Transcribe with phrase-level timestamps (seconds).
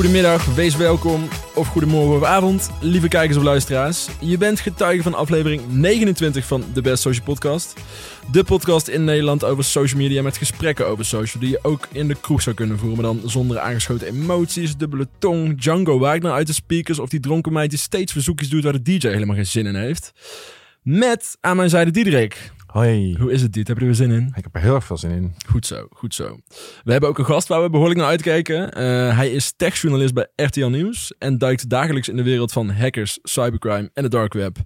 [0.00, 4.08] goedemiddag, wees welkom of goedemorgen of avond, lieve kijkers of luisteraars.
[4.20, 7.80] Je bent getuige van aflevering 29 van de Best Social Podcast.
[8.32, 12.08] De podcast in Nederland over social media met gesprekken over social die je ook in
[12.08, 16.46] de kroeg zou kunnen voeren, maar dan zonder aangeschoten emoties, dubbele tong, Django Wagner uit
[16.46, 19.46] de speakers of die dronken meid die steeds verzoekjes doet waar de DJ helemaal geen
[19.46, 20.12] zin in heeft.
[20.82, 22.52] Met aan mijn zijde Diederik.
[22.72, 23.16] Hoi.
[23.18, 23.68] Hoe is het, dit?
[23.68, 24.32] Heb je er weer zin in?
[24.36, 25.34] Ik heb er heel erg veel zin in.
[25.46, 26.38] Goed zo, goed zo.
[26.84, 28.72] We hebben ook een gast waar we behoorlijk naar uitkijken.
[28.72, 33.18] Eh, hij is techjournalist bij RTL Nieuws en duikt dagelijks in de wereld van hackers,
[33.22, 34.56] cybercrime en de dark web.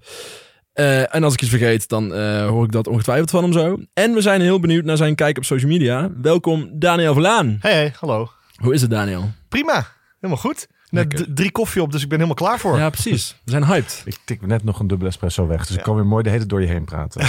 [0.73, 3.79] Eh, en als ik iets vergeet, dan eh, hoor ik dat ongetwijfeld van hem zo.
[3.95, 6.11] En we zijn heel benieuwd naar zijn kijk op social media.
[6.23, 7.57] Welkom Daniel Verlaan.
[7.61, 8.31] Hey, hey, hallo.
[8.55, 9.31] Hoe is het Daniel?
[9.49, 9.87] Prima,
[10.21, 10.67] helemaal goed.
[10.95, 12.79] Net drie koffie op, dus ik ben helemaal klaar voor.
[12.79, 13.37] Ja, precies.
[13.45, 14.03] We zijn hyped.
[14.05, 16.47] Ik tik net nog een dubbele espresso weg, dus ik kan weer mooi de hele
[16.47, 17.21] tijd door je heen praten.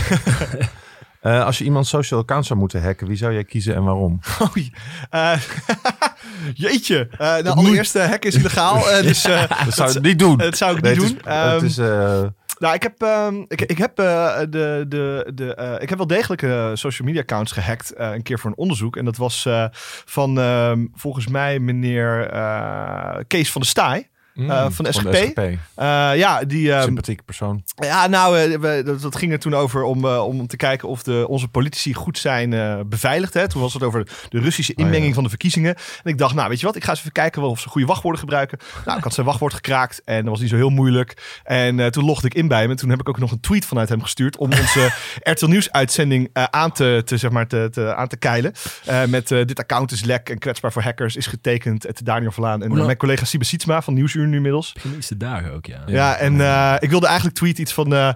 [1.25, 4.19] Eh, als je iemand social account zou moeten hacken, wie zou jij kiezen en waarom?
[4.55, 4.71] Oei.
[5.09, 5.39] Eh,
[6.53, 7.07] jeetje.
[7.11, 10.37] Eh nou, allereerst, uh, hack is illegaal, dus Dat zou ik niet doen.
[10.37, 11.33] dat zou ik Nee, niet het doen.
[11.33, 11.75] Het Ehm, is,
[12.59, 14.45] Nou, ik heb, ehm, ik, ik, heb, de,
[14.87, 17.93] de, de, ik heb wel degelijk eh, social media accounts gehackt.
[17.93, 18.95] eh, een keer voor een onderzoek.
[18.97, 19.47] En dat was
[20.05, 22.29] van ehm, volgens mij meneer
[23.27, 24.09] Kees van der Staaij.
[24.35, 25.15] Mm, eh, van de SGP.
[25.35, 25.57] Eh,
[26.15, 27.63] ja, die, ehm, Sympathieke persoon.
[27.75, 31.03] Ja, nou, eh, we, dat, dat ging er toen over om, om te kijken of
[31.03, 32.49] de, onze politici goed zijn
[32.89, 33.33] beveiligd.
[33.33, 33.47] Hè.
[33.47, 34.83] Toen was het over de Russische ja.
[34.83, 35.75] inmenging van de verkiezingen.
[35.75, 37.87] En ik dacht, nou, weet je wat, ik ga eens even kijken of ze goede
[37.87, 38.57] wachtwoorden gebruiken.
[38.85, 41.39] Nou, ik had zijn wachtwoord gekraakt en dat was niet zo heel moeilijk.
[41.43, 42.69] En eh, toen logde ik in bij hem.
[42.69, 44.91] En toen heb ik ook nog een tweet vanuit hem gestuurd om onze
[45.31, 48.53] RTL Nieuws uitzending eh, aan, te, te, zeg maar, te, te, aan te keilen.
[48.85, 51.83] Eh, met dit account is lek en kwetsbaar voor hackers, is getekend.
[51.83, 54.75] Het Daniel Verlaan en mijn collega Siebe Sietsma van Nieuwsuur nu inmiddels.
[55.07, 55.83] De dagen ook, ja.
[55.85, 58.15] Ja, en eh, ik wilde eigenlijk tweeten iets van...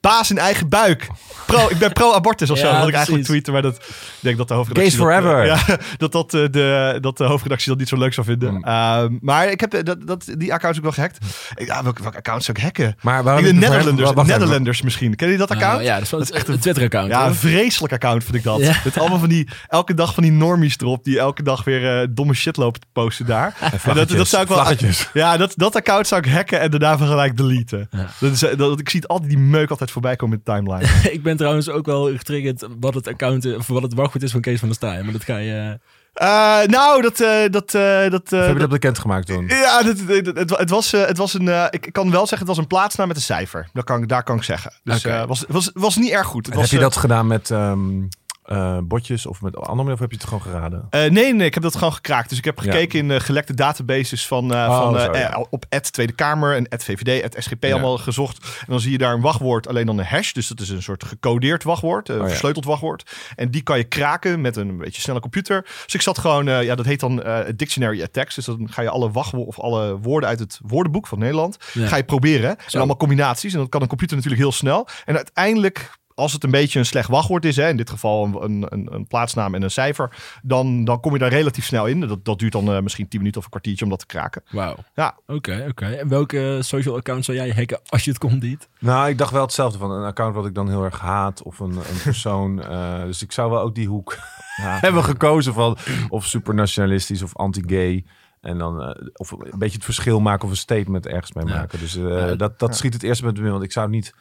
[0.00, 1.08] baas in eigen buik.
[1.46, 2.64] Pro, ik ben pro-abortus of zo.
[2.64, 4.98] Ja, Dat had ik eigenlijk tweeten, maar dat ik denk dat de hoofdredactie...
[4.98, 5.42] Case dat, forever.
[5.42, 8.48] eh, ja, dat, dat, eh, de, dat de hoofdredactie dat niet zo leuk zou vinden.
[8.48, 8.64] Hmm.
[8.64, 11.18] Ehm, maar ik heb eh, dat, dat, die accounts ook wel gehackt.
[11.64, 12.96] Ja, welke, welke accounts zou ik hacken?
[13.00, 14.12] Maar waarom Ik de Netherlanders.
[14.14, 15.16] Netherlanders misschien.
[15.16, 15.72] Ken je dat account?
[15.72, 17.10] Nou, ja, dat is wel Dat is echt een een- Twitter-account.
[17.10, 18.58] Ja, een vreselijk account vind ik dat.
[18.60, 18.74] Ja.
[18.84, 22.06] Met allemaal van die, elke dag van die normies erop, die elke dag weer eh,
[22.10, 23.54] domme shit lopen te posten daar.
[23.84, 25.08] En dat, dat zou ik wel, Vlaggetjes.
[25.12, 27.88] ja, dat, dat account zou ik hacken en daarna van gelijk deleten.
[27.90, 28.06] Ja.
[28.20, 30.88] Dat is, dat, ik zie het altijd die meuk altijd voorbij komen in de timeline.
[31.16, 34.40] ik ben trouwens ook wel getriggerd wat het account, of wat het wachtwoord is van
[34.40, 35.02] Kees van der Staaij.
[35.02, 35.78] Maar dat ga je...
[36.12, 37.20] Eh, nou, dat...
[37.20, 39.46] eh, dat, eh, dat, eh, heb je dat- bekendgemaakt toen?
[39.48, 41.48] ja, dat, dat- dat- het, het was, eh, het was een.
[41.48, 43.68] eh, ik kan wel zeggen, het was een plaatsnaam met een cijfer.
[43.72, 44.72] Dat kan, ik- daar kan ik zeggen.
[44.84, 46.46] Dus het was, was, was niet erg goed.
[46.46, 48.02] Het was, heb je dat gedaan met ehm,
[48.50, 50.86] eh, botjes of met andere manier, of heb je het gewoon geraden?
[50.90, 52.28] Eh, nee, nee, ik heb dat gewoon gekraakt.
[52.28, 52.72] Dus ik heb Ja.
[52.72, 55.46] gekeken in eh, gelekte databases van, eh, Oh, van zo, ja.
[55.50, 57.72] op het Tweede Kamer en het VVD, het SGP Ja.
[57.72, 58.44] allemaal gezocht.
[58.44, 60.32] En dan zie je daar een wachtwoord, alleen dan een hash.
[60.32, 63.16] Dus dat is een soort gecodeerd wachtwoord, een Oh, versleuteld wachtwoord.
[63.36, 65.62] En die kan je kraken met een beetje snelle computer.
[65.84, 67.22] Dus ik zat gewoon, ja, dat heet dan
[67.56, 68.34] dictionary attacks.
[68.34, 71.96] Dus dan ga je alle wachtwoorden of alle woorden uit het woordenboek van Nederland, ga
[71.96, 72.50] je proberen.
[72.58, 73.52] En allemaal combinaties.
[73.52, 74.88] En dat kan een computer natuurlijk heel snel.
[75.04, 78.34] En uiteindelijk als het een beetje een slecht wachtwoord is, hè, in dit geval een,
[78.42, 82.00] een, een, een plaatsnaam en een cijfer, dan, dan kom je daar relatief snel in.
[82.00, 84.42] Dat, dat duurt dan eh, misschien 10 minuten of een kwartiertje om dat te kraken.
[84.50, 84.76] Wauw.
[84.94, 85.18] Ja.
[85.26, 85.86] Oké, oké.
[85.86, 88.68] En welke social account zou jij hacken als je het kon niet?
[88.78, 91.58] Nou, ik dacht wel hetzelfde van een account wat ik dan heel erg haat of
[91.58, 92.62] een, een persoon.
[92.62, 94.16] eh, dus ik zou wel ook die hoek
[94.86, 95.76] hebben gekozen van
[96.08, 98.04] of supernationalistisch of anti-gay.
[98.40, 101.54] En dan eh, of een beetje het verschil maken of een statement ergens mee Ja.
[101.54, 101.78] maken.
[101.78, 102.34] Dus eh, Ja.
[102.34, 104.14] dat, dat schiet het eerste met me in, want ik zou niet...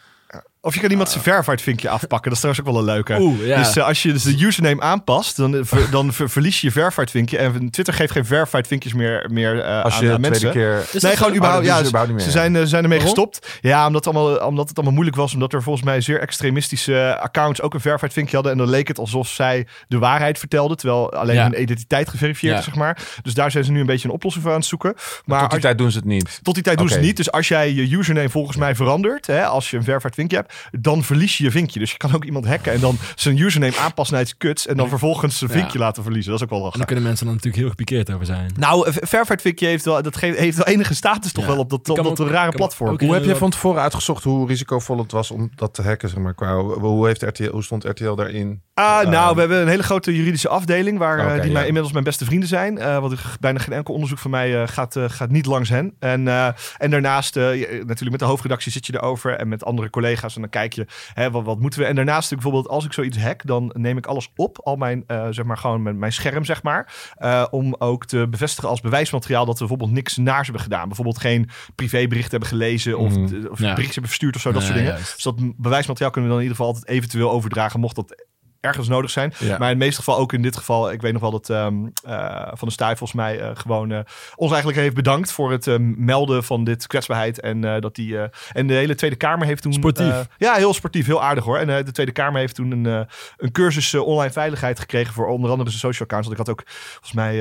[0.61, 2.31] Of je kan iemand zijn verified vinkje afpakken.
[2.31, 3.17] Dat is trouwens ook wel een leuke.
[3.21, 3.57] Oeh, ja.
[3.57, 6.71] Dus eh, als je dus de username aanpast, dan, eh, ver- dan ver- verlies je
[6.73, 7.37] je vinkje.
[7.37, 10.51] En Twitter geeft geen verified vinkjes meer, meer eh, Als je aan de tweede mensen.
[10.51, 10.73] keer...
[10.91, 11.61] Nee, dat gewoon überhaupt.
[11.61, 12.37] Oh, ja, ze überhaupt niet ze meer.
[12.37, 13.15] zijn, eh, zijn ermee Waarom?
[13.15, 13.57] gestopt.
[13.61, 15.33] Ja, omdat, het allemaal, omdat het allemaal moeilijk was.
[15.33, 18.51] Omdat er volgens mij zeer extremistische accounts ook een verified vinkje hadden.
[18.51, 20.77] En dan leek het alsof zij de waarheid vertelden.
[20.77, 21.43] Terwijl alleen Ja.
[21.43, 22.61] hun identiteit geverifieerd Ja.
[22.61, 22.97] zeg maar.
[23.21, 24.93] Dus daar zijn ze nu een beetje een oplossing voor aan het zoeken.
[24.95, 26.39] Maar Maar tot die als- tijd doen ze het niet.
[26.43, 27.17] tot die tijd doen ze het niet.
[27.17, 30.48] Dus als jij je username volgens mij verandert, hè, als je een verified vinkje hebt,
[30.71, 31.79] dan verlies je je vinkje.
[31.79, 34.77] Dus je kan ook iemand hacken en dan zijn username aanpassen naar iets kuts en
[34.77, 35.57] dan vervolgens zijn Ja.
[35.57, 36.31] vinkje laten verliezen.
[36.31, 36.87] Dat is ook wel En dan lachen.
[36.87, 38.51] kunnen mensen dan natuurlijk heel gepikeerd over zijn.
[38.57, 41.49] Nou, een verified vinkje heeft wel, dat geeft, heeft wel enige status toch Ja.
[41.49, 42.89] wel op dat, op dat ook- rare platform.
[42.91, 46.09] ook- Hoe heb je van tevoren uitgezocht hoe risicovol het was om dat te hacken?
[46.09, 48.61] Zeg maar, qua, hoe, heeft RTL, hoe stond RTL daarin?
[48.73, 51.51] Ah, nou, Eh, we hebben een hele grote juridische afdeling waar, eh, die ja.
[51.51, 52.77] mij, inmiddels mijn beste vrienden zijn.
[52.77, 55.93] Eh want bijna geen enkel onderzoek van mij eh, gaat, eh, gaat niet langs hen.
[55.99, 56.47] En, eh,
[56.77, 60.49] en daarnaast, eh, natuurlijk met de hoofdredactie zit je erover en met andere collega's en
[60.51, 61.85] dan kijk je, hè, wat, wat moeten we?
[61.85, 65.27] En daarnaast bijvoorbeeld als ik zoiets hack, dan neem ik alles op, al mijn, eh,
[65.29, 69.45] zeg maar gewoon mijn, mijn scherm, zeg maar, eh, om ook te bevestigen als bewijsmateriaal
[69.45, 70.87] dat we bijvoorbeeld niks naars hebben gedaan.
[70.87, 73.23] Bijvoorbeeld geen privébericht hebben gelezen of, Mhm.
[73.23, 73.69] of Ja.
[73.69, 74.93] berichtjes hebben verstuurd of zo, dat Ja, soort dingen.
[74.93, 75.13] juist.
[75.13, 78.25] Dus dat bewijsmateriaal kunnen we dan in ieder geval altijd eventueel overdragen, mocht dat
[78.59, 79.33] ergens nodig zijn.
[79.39, 79.47] Ja.
[79.47, 81.75] Maar in het meeste geval, ook in dit geval, ik weet nog wel dat ehm,
[82.03, 83.99] eh, Van de Staaij volgens mij eh, gewoon eh,
[84.35, 87.39] ons eigenlijk heeft bedankt voor het ehm, melden van dit kwetsbaarheid.
[87.39, 88.17] En dat die
[88.51, 89.73] en de hele Tweede Kamer heeft toen.
[89.73, 90.27] Sportief.
[90.37, 91.57] ja, heel sportief, heel aardig hoor.
[91.57, 93.07] En de Tweede Kamer heeft toen een,
[93.37, 96.27] een cursus online veiligheid gekregen voor onder andere de social accounts.
[96.27, 97.35] Want ik had ook volgens mij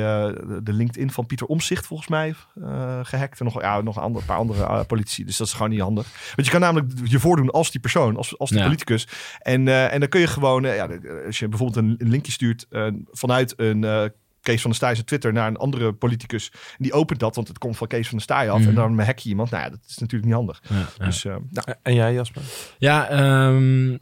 [0.62, 3.38] de- LinkedIn van Pieter Omzicht volgens mij eh, gehackt.
[3.40, 5.24] En nog, ja, nog een, ander, paar andere politici.
[5.24, 6.06] Dus dat is gewoon niet handig.
[6.34, 8.64] Want je kan namelijk je voordoen als die persoon, als, als die Ja.
[8.64, 9.08] politicus.
[9.38, 10.88] En, en dan kun je gewoon, ja,
[11.26, 14.04] als je bijvoorbeeld een, een linkje stuurt eh, vanuit een eh,
[14.40, 16.52] Kees van der Staaij zijn Twitter naar een andere politicus.
[16.78, 18.58] Die opent dat, want het komt van Kees van der Staaij af.
[18.58, 18.68] Mhm.
[18.68, 19.50] En dan hack je iemand.
[19.50, 20.62] Nou ja, dat is natuurlijk niet handig.
[20.68, 21.04] Ja, ja.
[21.04, 22.42] Dus eh, nou, En jij, Jasper?
[22.78, 23.96] Ja, ehm,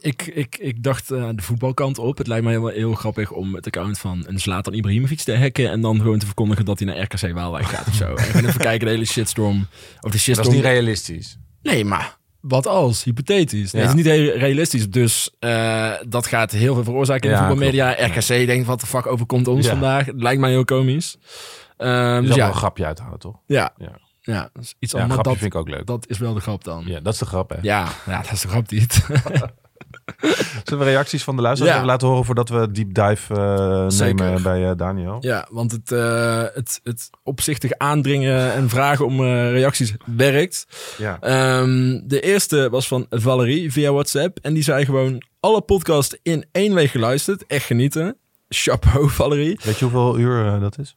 [0.00, 2.18] ik, ik, ik dacht eh, de voetbalkant op.
[2.18, 5.70] Het lijkt mij heel, heel grappig om het account van een Zlatan Ibrahimovic te hacken
[5.70, 8.14] en dan gewoon te verkondigen dat hij naar RKC Waalwijk gaat of zo.
[8.14, 9.58] En even kijken de hele shitstorm.
[9.60, 10.54] Of de Dat is shitstorm.
[10.54, 11.38] niet realistisch.
[11.62, 12.17] nee, maar
[12.48, 13.04] wat als?
[13.04, 13.72] Hypothetisch.
[13.72, 13.88] Nee, Ja.
[13.88, 14.90] Het is niet heel realistisch.
[14.90, 17.90] Dus eh, dat gaat heel veel veroorzaken in de Ja, voetbalmedia.
[18.06, 19.70] RKC denkt, wat de fuck overkomt ons Ja.
[19.70, 20.06] vandaag?
[20.16, 21.16] Lijkt mij heel komisch.
[21.20, 23.36] Je dus zal wel ja, een grapje uithalen, toch?
[23.46, 23.98] ja, Ja.
[24.20, 25.22] ja, dat is iets Ja, anders.
[25.22, 25.86] Dat, vind ik ook leuk.
[25.86, 26.82] dat is wel de grap dan.
[26.86, 27.56] Ja, Ja, dat is de grap, hè?
[27.62, 29.06] ja, dat is de grap niet.
[30.64, 31.80] Zullen we reacties van de luisteraars Ja.
[31.82, 35.16] even laten horen voordat we deep dive eh, nemen bij eh, Daniel?
[35.20, 40.66] Ja, want het, eh, het, het opzichtig aandringen en vragen om reacties werkt.
[40.98, 41.18] Ja.
[41.20, 44.38] Ehm, de eerste was van Valerie via WhatsApp.
[44.42, 47.46] En die zei gewoon alle podcast in één week geluisterd.
[47.46, 48.16] Echt genieten.
[48.48, 49.58] Chapeau, Valerie.
[49.62, 50.96] Weet je hoeveel uur dat is?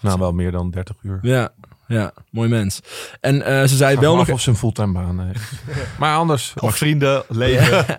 [0.00, 1.18] Nou, wel meer dan 30 uur.
[1.22, 1.52] Ja,
[1.86, 2.80] ja, mooi mens.
[3.20, 4.30] En eh, ze zei wel nog...
[4.30, 5.52] of ze een fulltime baan heeft.
[5.98, 6.54] maar anders.
[6.60, 7.84] of vrienden, leven.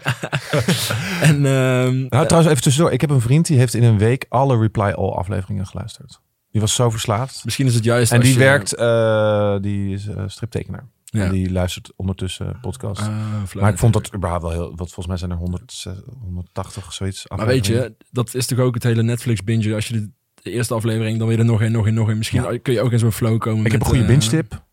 [1.22, 2.92] En, ehm, Nou, trouwens, even tussendoor.
[2.92, 6.20] Ik heb een vriend die heeft in een week alle Reply All afleveringen geluisterd.
[6.52, 7.42] Die was zo verslaafd.
[7.46, 10.88] misschien is het juist En die je- werkt, eh, die is eh, striptekenaar.
[11.06, 11.24] Ja.
[11.24, 13.02] En die luistert ondertussen podcast.
[13.02, 13.08] Ah,
[13.54, 14.70] maar ik vond dat überhaupt wel heel...
[14.70, 15.86] Wat volgens mij zijn er 100,
[16.22, 19.76] 180 zoiets Maar weet je, dat is toch ook het hele Netflix binge.
[19.76, 20.10] Als je de,
[20.46, 22.18] de eerste aflevering, dan weer er nog een, nog een, nog een.
[22.18, 23.66] Misschien kun je ook in zo'n flow komen.
[23.66, 24.64] Ik heb een goede eh, binge tip.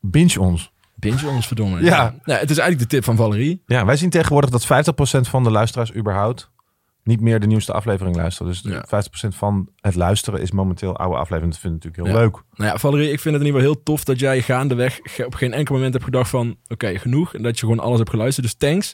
[0.00, 0.72] Binge ons.
[0.94, 1.82] Binge ons, verdomme.
[1.82, 2.14] Ja.
[2.24, 3.62] Nou, het is eigenlijk de tip van Valerie.
[3.66, 6.50] Ja, wij zien tegenwoordig dat 50% van de luisteraars überhaupt
[7.02, 8.52] niet meer de nieuwste aflevering luisteren.
[8.52, 8.84] Dus Ja.
[8.86, 11.50] 50% van het luisteren is momenteel oude afleveringen.
[11.50, 12.24] Dat vind ik natuurlijk heel Ja.
[12.26, 12.42] leuk.
[12.54, 15.34] Nou ja, Valerie, ik vind het in ieder geval heel tof dat jij gaandeweg op
[15.34, 16.56] geen enkel moment hebt gedacht van...
[16.68, 17.34] Oké, genoeg.
[17.34, 18.46] En dat je gewoon alles hebt geluisterd.
[18.46, 18.92] Dus thanks.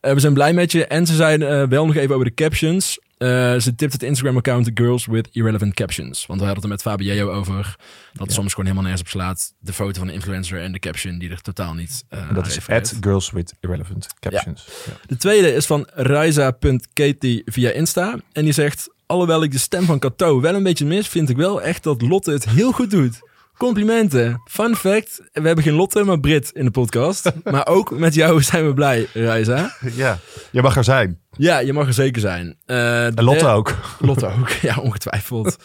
[0.00, 0.86] Eh, we zijn blij met je.
[0.86, 2.98] En ze zeiden eh, wel nog even over de captions.
[3.22, 6.26] Eh, ze tipt het Instagram-account Girls with Irrelevant Captions.
[6.26, 7.76] Want we hadden het er met Fabio over.
[8.12, 9.54] Dat soms gewoon helemaal nergens op slaat.
[9.58, 12.46] De foto van de influencer en de caption die er totaal niet uh, En dat
[12.46, 14.66] is at girls with irrelevant captions.
[14.86, 14.92] Ja.
[15.06, 18.16] De tweede is van Raisa.katie via Insta.
[18.32, 21.36] En die zegt, alhoewel ik de stem van Cato wel een beetje mis, vind ik
[21.36, 23.20] wel echt dat Lotte het heel goed doet.
[23.62, 24.42] Complimenten.
[24.44, 27.32] Fun fact, we hebben geen Lotte, maar Brit in de podcast.
[27.50, 29.76] maar ook met jou zijn we blij, Raisa.
[29.94, 30.18] ja,
[30.50, 31.20] je mag er zijn.
[31.36, 32.56] Ja, je mag er zeker zijn.
[32.66, 33.74] Eh, En Lotte ook.
[33.98, 35.56] Lotte ook, ja, ongetwijfeld.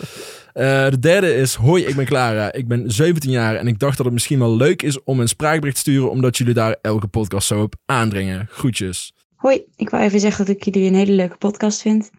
[0.53, 2.51] Eh, de derde is, hoi, ik ben Clara.
[2.53, 5.27] Ik ben 17 jaar en ik dacht dat het misschien wel leuk is om een
[5.27, 8.47] spraakbericht te sturen, omdat jullie daar elke podcast zo op aandringen.
[8.51, 9.13] Groetjes.
[9.35, 12.09] Hoi, ik wou even zeggen dat ik jullie een hele leuke podcast vind.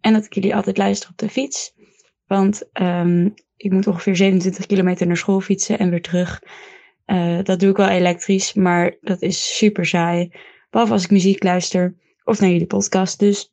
[0.00, 1.72] En dat ik jullie altijd luister op de fiets.
[2.28, 6.42] Want ehm, ik moet ongeveer 27 kilometer naar school fietsen en weer terug.
[7.04, 10.32] Eh, dat doe ik wel elektrisch, maar dat is super saai.
[10.70, 11.94] Behalve als ik muziek luister
[12.24, 13.18] of naar jullie podcast.
[13.18, 13.52] Dus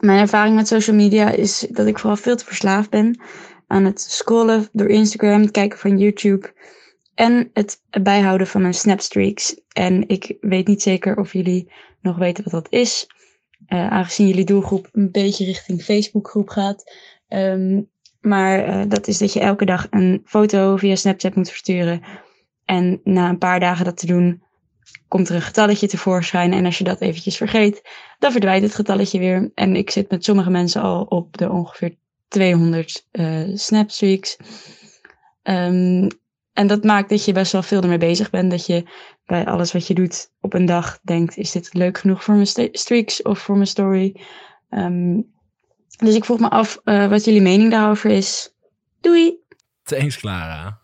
[0.00, 3.20] mijn ervaring met social media is dat ik vooral veel te verslaafd ben
[3.66, 6.52] aan het scrollen door Instagram, het kijken van YouTube
[7.14, 9.60] en het bijhouden van mijn snapstreaks.
[9.72, 13.06] En ik weet niet zeker of jullie nog weten wat dat is.
[13.66, 16.84] Eh, aangezien jullie doelgroep een beetje richting Facebookgroep gaat.
[17.28, 17.82] Ehm,
[18.20, 22.02] maar eh, dat is dat je elke dag een foto via Snapchat moet versturen.
[22.64, 24.42] En na een paar dagen dat te doen,
[25.08, 26.52] komt er een getalletje tevoorschijn.
[26.52, 27.82] En als je dat eventjes vergeet,
[28.18, 29.50] dan verdwijnt het getalletje weer.
[29.54, 31.96] En ik zit met sommige mensen al op de ongeveer
[32.28, 34.36] 200 eh snapstreaks.
[35.42, 36.08] Ehm,
[36.52, 38.50] en dat maakt dat je best wel veel ermee bezig bent.
[38.50, 38.84] Dat je
[39.26, 42.70] bij alles wat je doet op een dag denkt: is dit leuk genoeg voor mijn
[42.72, 44.20] streaks of voor mijn story?
[44.68, 45.20] Ehm,
[45.96, 48.50] dus ik vroeg me af eh, wat jullie mening daarover is.
[49.00, 49.34] Doei!
[49.82, 50.78] Thanks, Clara.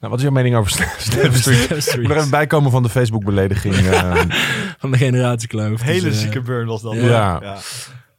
[0.00, 1.32] Nou, wat is jouw mening over Snapstreak?
[1.94, 3.74] Ik moet er even bijkomen van de Facebook-belediging.
[3.86, 4.20] eh.
[4.78, 5.82] Van de generatiekloof.
[5.82, 6.94] Hele Dus, eh, zieke burn was dat.
[6.94, 7.40] ja.
[7.42, 7.56] Ja.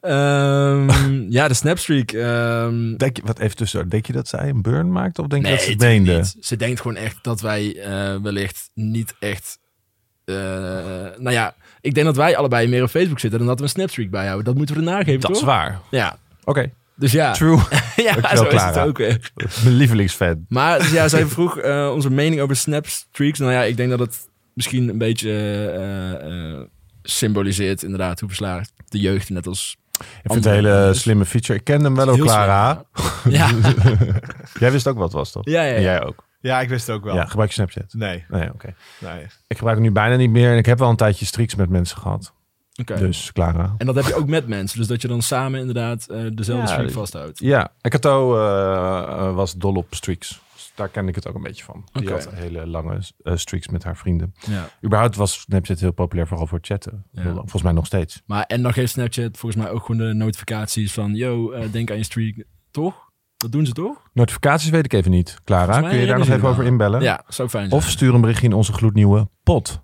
[0.00, 0.90] ehm,
[1.38, 2.10] ja, de Snapstreak.
[2.12, 5.18] ehm denk je, wat even tussen, denk je dat zij een burn maakt?
[5.18, 6.16] Of denk je nee, dat ze het meende?
[6.16, 6.36] niet.
[6.40, 9.58] Ze denkt gewoon echt dat wij eh, wellicht niet echt...
[10.24, 10.34] eh,
[11.16, 13.70] nou ja, ik denk dat wij allebei meer op Facebook zitten dan dat we een
[13.70, 14.44] Snapstreak bijhouden.
[14.44, 15.80] Dat moeten we erna geven, Dat is waar.
[15.90, 16.16] Ja,
[16.50, 17.32] Oké, dus ja.
[17.32, 17.56] true.
[17.96, 19.30] ja, Dankjewel, zo is het ook weer.
[19.62, 20.44] Mijn lievelingsfan.
[20.48, 23.38] Maar dus ja, zij vroeg eh, onze mening over Snapstreaks.
[23.38, 26.60] Nou ja, ik denk dat het misschien een beetje eh, eh,
[27.02, 29.76] symboliseert inderdaad hoe verslaafd de jeugd net als...
[29.98, 31.58] Ik vind het een hele slimme feature.
[31.58, 32.84] Ik kende hem wel ook, Clara.
[32.92, 33.50] slim, Ja.
[34.58, 35.44] Jij wist ook wat het was, toch?
[35.44, 35.74] Ja, ja, ja.
[35.74, 36.24] En jij ook.
[36.40, 37.14] Ja, ik wist het ook wel.
[37.14, 37.92] Ja, gebruik je Snapchat?
[37.92, 38.74] Nee, Nee, oké.
[39.00, 39.26] nee.
[39.46, 40.50] Ik gebruik het nu bijna niet meer.
[40.50, 42.32] En ik heb wel een tijdje streaks met mensen gehad.
[42.86, 43.74] Dus, Clara.
[43.78, 44.78] En dat heb je ook met mensen.
[44.78, 47.38] Dus dat je dan samen inderdaad eh, dezelfde Ja, streak die- vasthoudt.
[47.38, 50.40] Ja, Ekato eh, eh, was dol op streaks.
[50.54, 51.84] Dus daar ken ik het ook een beetje van.
[51.92, 52.12] Die Oké.
[52.12, 54.34] had hele lange streaks met haar vrienden.
[54.46, 54.68] Ja.
[54.84, 57.04] Überhaupt was Snapchat heel populair, vooral voor chatten.
[57.12, 57.32] Ja.
[57.32, 58.22] Volgens mij nog steeds.
[58.26, 61.14] Maar en dan geeft Snapchat volgens mij ook gewoon de notificaties van...
[61.14, 62.44] Yo, denk aan je streak.
[62.70, 63.08] Toch?
[63.36, 63.96] Dat doen ze toch?
[64.12, 65.38] Notificaties weet ik even niet.
[65.44, 67.02] Clara, mij kun je daar nog even over inbellen?
[67.02, 67.80] Ja, zou fijn zijn.
[67.82, 69.80] Of stuur een berichtje in onze gloednieuwe pot.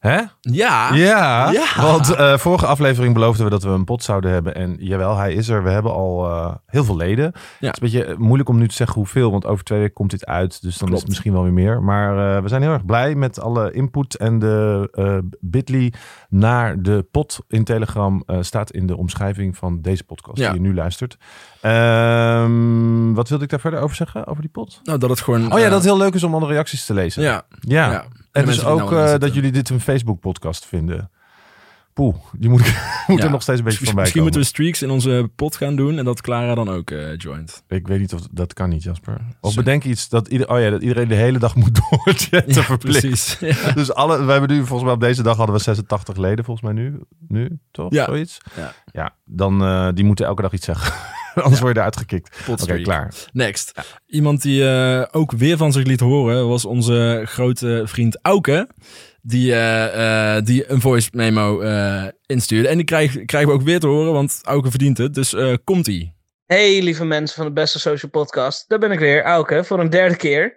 [0.00, 0.20] Hè?
[0.40, 0.94] Ja.
[0.94, 1.82] Ja, Ja.
[1.82, 4.54] want eh, vorige aflevering beloofden we dat we een pot zouden hebben.
[4.54, 5.62] En jawel, hij is er.
[5.62, 7.24] We hebben al eh, heel veel leden.
[7.24, 9.94] Het is een beetje eh, moeilijk om nu te zeggen hoeveel, want over twee weken
[9.94, 10.62] komt dit uit.
[10.62, 11.82] Dus dan is het misschien wel weer meer.
[11.82, 14.14] Maar we zijn heel erg blij met alle input.
[14.16, 15.92] En de bit.ly
[16.28, 20.50] naar de pot in Telegram staat in de omschrijving van deze podcast Ja.
[20.52, 21.16] die je nu luistert.
[21.60, 22.69] Ehm,
[23.20, 24.80] wat wilde ik daar verder over zeggen, over die pot?
[24.82, 25.52] Nou, dat het gewoon...
[25.52, 27.22] Oh ja, eh, dat het heel leuk is om andere reacties te lezen.
[27.22, 28.04] Ja, ja.
[28.32, 31.10] En dus ook nou aan eh, dat jullie dit een Facebook-podcast vinden.
[31.92, 33.24] Poeh, die moet, ik- moet Ja.
[33.24, 35.76] er nog steeds een beetje van bij Misschien moeten we streaks in onze pot gaan
[35.76, 37.62] doen en dat Clara dan ook eh, joint.
[37.68, 39.20] Ik weet niet of dat kan niet, Jasper.
[39.40, 43.00] Of bedenk iets dat, ieder, oh ja, dat iedereen de hele dag moet doorchatten verplicht.
[43.00, 43.36] precies.
[43.64, 43.72] Ja.
[43.72, 46.66] Dus alle, we hebben nu volgens mij op deze dag hadden we 86 leden volgens
[46.72, 47.00] mij nu.
[47.28, 47.92] Nu, toch?
[47.92, 48.04] Ja.
[48.04, 48.38] Zoiets?
[48.56, 48.72] Ja.
[48.92, 50.92] Ja, dan eh, die moeten elke dag iets zeggen.
[51.34, 52.48] Anders word je eruit gekikt.
[52.48, 53.14] Oké, klaar.
[53.32, 53.98] Next.
[54.06, 58.68] Iemand die eh, ook weer van zich liet horen was onze grote vriend Auke.
[59.22, 62.68] Die, eh, eh, die een voice memo eh, instuurde.
[62.68, 65.14] En die krijg, krijgen we ook weer te horen, want Auke verdient het.
[65.14, 66.14] Dus eh, komt-ie.
[66.46, 68.68] Hey lieve mensen van de Beste Social Podcast.
[68.68, 70.56] Daar ben ik weer, Auke, voor een derde keer.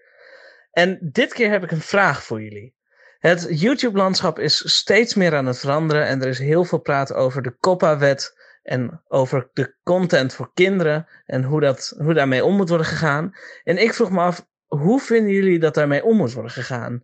[0.72, 2.76] En dit keer heb ik een vraag voor jullie.
[3.20, 7.42] Het YouTube-landschap is steeds meer aan het veranderen en er is heel veel praat over
[7.42, 12.70] de COPPA-wet en over de content voor kinderen en hoe, dat, hoe daarmee om moet
[12.70, 13.34] worden gegaan.
[13.64, 17.04] En ik vroeg me af, hoe vinden jullie dat daarmee om moet worden gegaan?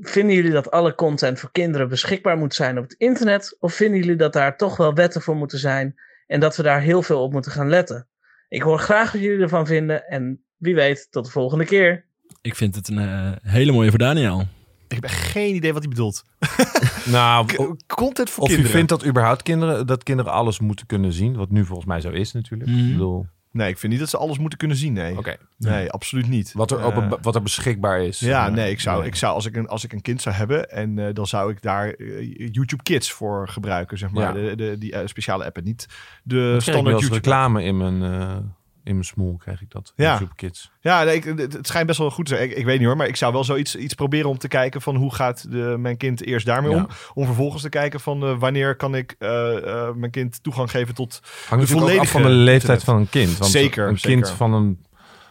[0.00, 3.56] Vinden jullie dat alle content voor kinderen beschikbaar moet zijn op het internet?
[3.60, 5.94] Of vinden jullie dat daar toch wel wetten voor moeten zijn
[6.26, 8.08] en dat we daar heel veel op moeten gaan letten?
[8.48, 12.04] Ik hoor graag wat jullie ervan vinden en wie weet, tot de volgende keer.
[12.40, 14.46] Ik vind het een eh, hele mooie voor Daniel.
[14.88, 16.24] Ik heb geen idee wat hij bedoelt.
[17.04, 17.46] Nou,
[17.86, 18.76] Content voor of je kinderen.
[18.76, 21.36] vindt dat überhaupt kinderen, dat kinderen alles moeten kunnen zien.
[21.36, 22.70] Wat nu volgens mij zo is natuurlijk.
[22.70, 22.84] Mhm.
[22.84, 24.92] Ik bedoel, Nee, ik vind niet dat ze alles moeten kunnen zien.
[24.92, 25.36] Nee, oké.
[25.58, 26.52] nee absoluut niet.
[26.52, 28.18] Wat er, Eh, open, wat er beschikbaar is.
[28.20, 29.06] Ja, Eh, nee, ik zou, nee.
[29.06, 31.50] ik zou als, ik een, als ik een kind zou hebben en eh, dan zou
[31.52, 34.22] ik daar eh, YouTube Kids voor gebruiken, zeg maar.
[34.40, 34.46] Ja.
[34.48, 35.86] De, de, die eh, speciale app en niet
[36.22, 37.14] de standaard YouTube.
[37.14, 38.36] reclame in mijn, eh,
[38.84, 39.92] in mijn smoel, krijg ik dat.
[39.96, 40.10] Ja.
[40.10, 40.70] YouTube Kids.
[40.80, 42.50] Ja, nee, ik, het schijnt best wel goed te zijn.
[42.50, 44.80] Ik, ik weet niet hoor, maar ik zou wel zoiets iets proberen om te kijken
[44.82, 46.76] van hoe gaat de, mijn kind eerst daarmee Ja.
[46.76, 46.86] om.
[47.14, 50.94] Om vervolgens te kijken van eh, wanneer kan ik eh, eh, mijn kind toegang geven
[50.94, 51.20] tot...
[51.48, 52.82] Hangt natuurlijk ook af volledige van de leeftijd internet.
[52.84, 53.38] van een kind.
[53.38, 54.36] Want Zeker, Een kind zeker.
[54.36, 54.84] van een...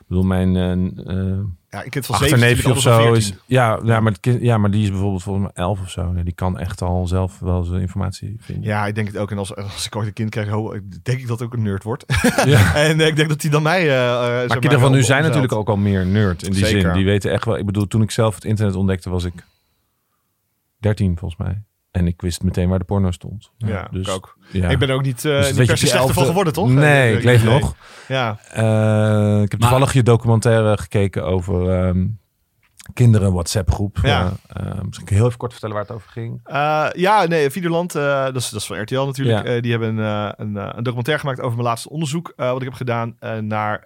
[0.03, 3.15] Ik bedoel, mijn eh, eh, Ja, kind van 17 achterneefje of zo 14.
[3.15, 3.33] is...
[3.45, 6.13] Ja, ja, maar kind, ja, maar die is bijvoorbeeld volgens mij elf of zo.
[6.15, 8.63] Ja, die kan echt al zelf wel zijn informatie vinden.
[8.63, 9.31] Ja, ik denk het ook.
[9.31, 10.49] En als, als ik ooit een kind krijg,
[11.03, 12.05] denk ik dat ook een nerd wordt.
[12.45, 12.75] Ja.
[12.87, 13.81] en eh, ik denk dat hij dan mij...
[13.81, 16.65] eh, eh, zeg Maar kinderen van nu zijn natuurlijk ook al meer nerd in die
[16.65, 16.81] Zeker.
[16.81, 16.93] zin.
[16.93, 17.57] Die weten echt wel...
[17.57, 19.33] Ik bedoel, toen ik zelf het internet ontdekte was ik
[20.79, 21.61] 13 volgens mij.
[21.93, 23.51] En ik wist meteen waar de porno stond.
[23.57, 24.37] Ja, dus, ik ook.
[24.51, 24.69] Ja.
[24.69, 26.69] Ik ben ook niet, eh Dus per se slechter van geworden, toch?
[26.69, 27.59] Nee, Eh, ik leef nee.
[27.59, 27.75] nog.
[28.07, 32.05] Ja, Eh, ik heb Maar- toevallig je documentaire gekeken over ehm,
[32.93, 33.97] kinderen WhatsApp groep.
[34.01, 34.33] Ja.
[34.47, 36.39] Eh, eh, misschien heel even kort vertellen waar het over ging.
[36.43, 39.47] Eh, ja, nee, Videoland, dat, is, dat is van RTL natuurlijk.
[39.47, 39.59] Ja.
[39.59, 42.33] Die hebben een, eh, een documentaire gemaakt over mijn laatste onderzoek.
[42.35, 43.83] wat ik heb gedaan naar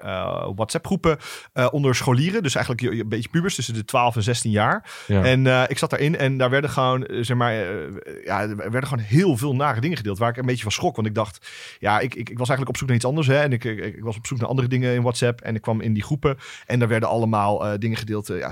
[0.55, 1.17] WhatsApp-groepen
[1.53, 2.43] eh, onder scholieren.
[2.43, 4.89] Dus eigenlijk een beetje pubers tussen de 12 en 16 jaar.
[5.07, 5.23] Ja.
[5.23, 7.53] En ik zat daarin en daar werden gewoon, zeg maar,
[8.23, 10.17] ja, er werden gewoon heel veel nare dingen gedeeld.
[10.17, 10.95] Waar ik een beetje van schrok.
[10.95, 11.47] Want ik dacht,
[11.79, 13.27] ja, ik, ik, ik was eigenlijk op zoek naar iets anders.
[13.27, 15.41] Hè, en ik, ik, ik was op zoek naar andere dingen in WhatsApp.
[15.41, 16.37] En ik kwam in die groepen.
[16.65, 18.27] En daar werden allemaal dingen gedeeld.
[18.27, 18.51] ja,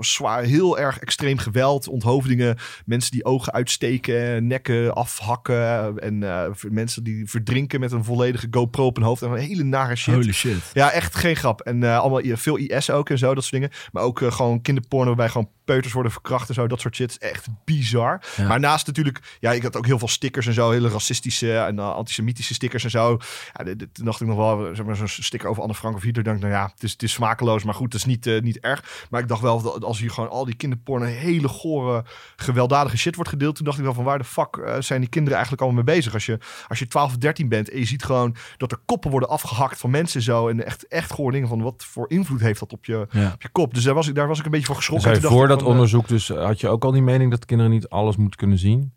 [0.00, 1.88] zwaar, heel erg extreem geweld.
[1.88, 2.56] Onthoofdingen.
[2.84, 5.98] Mensen die ogen uitsteken, nekken afhakken.
[5.98, 9.22] En eh, mensen die verdrinken met een volledige GoPro op hun hoofd.
[9.22, 10.14] En een hele nare shit.
[10.14, 10.70] Holy shit.
[10.72, 11.60] Ja, echt geen grap.
[11.60, 13.70] En eh, allemaal veel IS ook en zo, dat soort dingen.
[13.92, 16.66] Maar ook eh, gewoon kinderporno waarbij gewoon peuters worden verkracht en zo.
[16.66, 18.22] Dat soort shit echt bizar.
[18.36, 18.46] Ja.
[18.48, 20.70] Maar naast natuurlijk, ja, ik had ook heel veel stickers en zo.
[20.70, 23.18] Hele racistische en antisemitische stickers en zo.
[23.54, 25.96] Ja, dit- dit- toen dacht ik nog wel, zeg maar, zo'n sticker over Anne Frank
[25.96, 26.24] of Hitler.
[26.24, 28.58] Denk ik, nou ja, het is, het is smakeloos, maar goed, het is niet, niet
[28.60, 29.06] erg.
[29.10, 32.04] Maar ik dacht wel, als hier gewoon al die kinderporno, hele gore,
[32.36, 33.56] gewelddadige shit wordt gedeeld.
[33.56, 35.94] Toen dacht ik wel van, waar de fuck eh, zijn die kinderen eigenlijk allemaal mee
[35.96, 36.14] bezig?
[36.14, 39.10] Als je, als je 12 of 13 bent en je ziet gewoon dat er koppen
[39.10, 40.48] worden afgehakt van mensen en zo.
[40.48, 43.30] En echt, echt gewoon dingen van, wat voor invloed heeft dat op je, Ja.
[43.34, 43.74] op je kop?
[43.74, 45.12] Dus daar was ik, daar was ik een beetje van geschrokken.
[45.20, 47.44] Dacht voor dat van, eh, onderzoek dus eh, had je ook al die mening dat
[47.44, 48.94] kinderen niet alles moeten kunnen zien?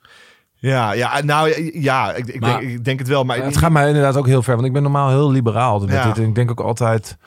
[0.62, 3.24] Ja, ja nou ja, ik, ik, Maar- denk, ik denk het wel.
[3.24, 4.53] Maar het gaat mij inderdaad ook heel ver.
[4.55, 6.07] Want ik ben normaal heel liberaal met Ja.
[6.07, 6.17] dit.
[6.17, 7.17] En ik denk ook altijd...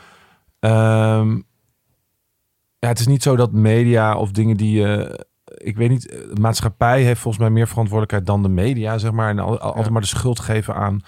[0.60, 1.40] ehm,
[2.82, 4.84] ja, het is niet zo dat media of dingen die...
[4.94, 9.12] eh, ik weet niet, de maatschappij heeft volgens mij meer verantwoordelijkheid dan de media, zeg
[9.12, 9.28] maar.
[9.30, 11.00] En al, al- altijd maar de schuld geven aan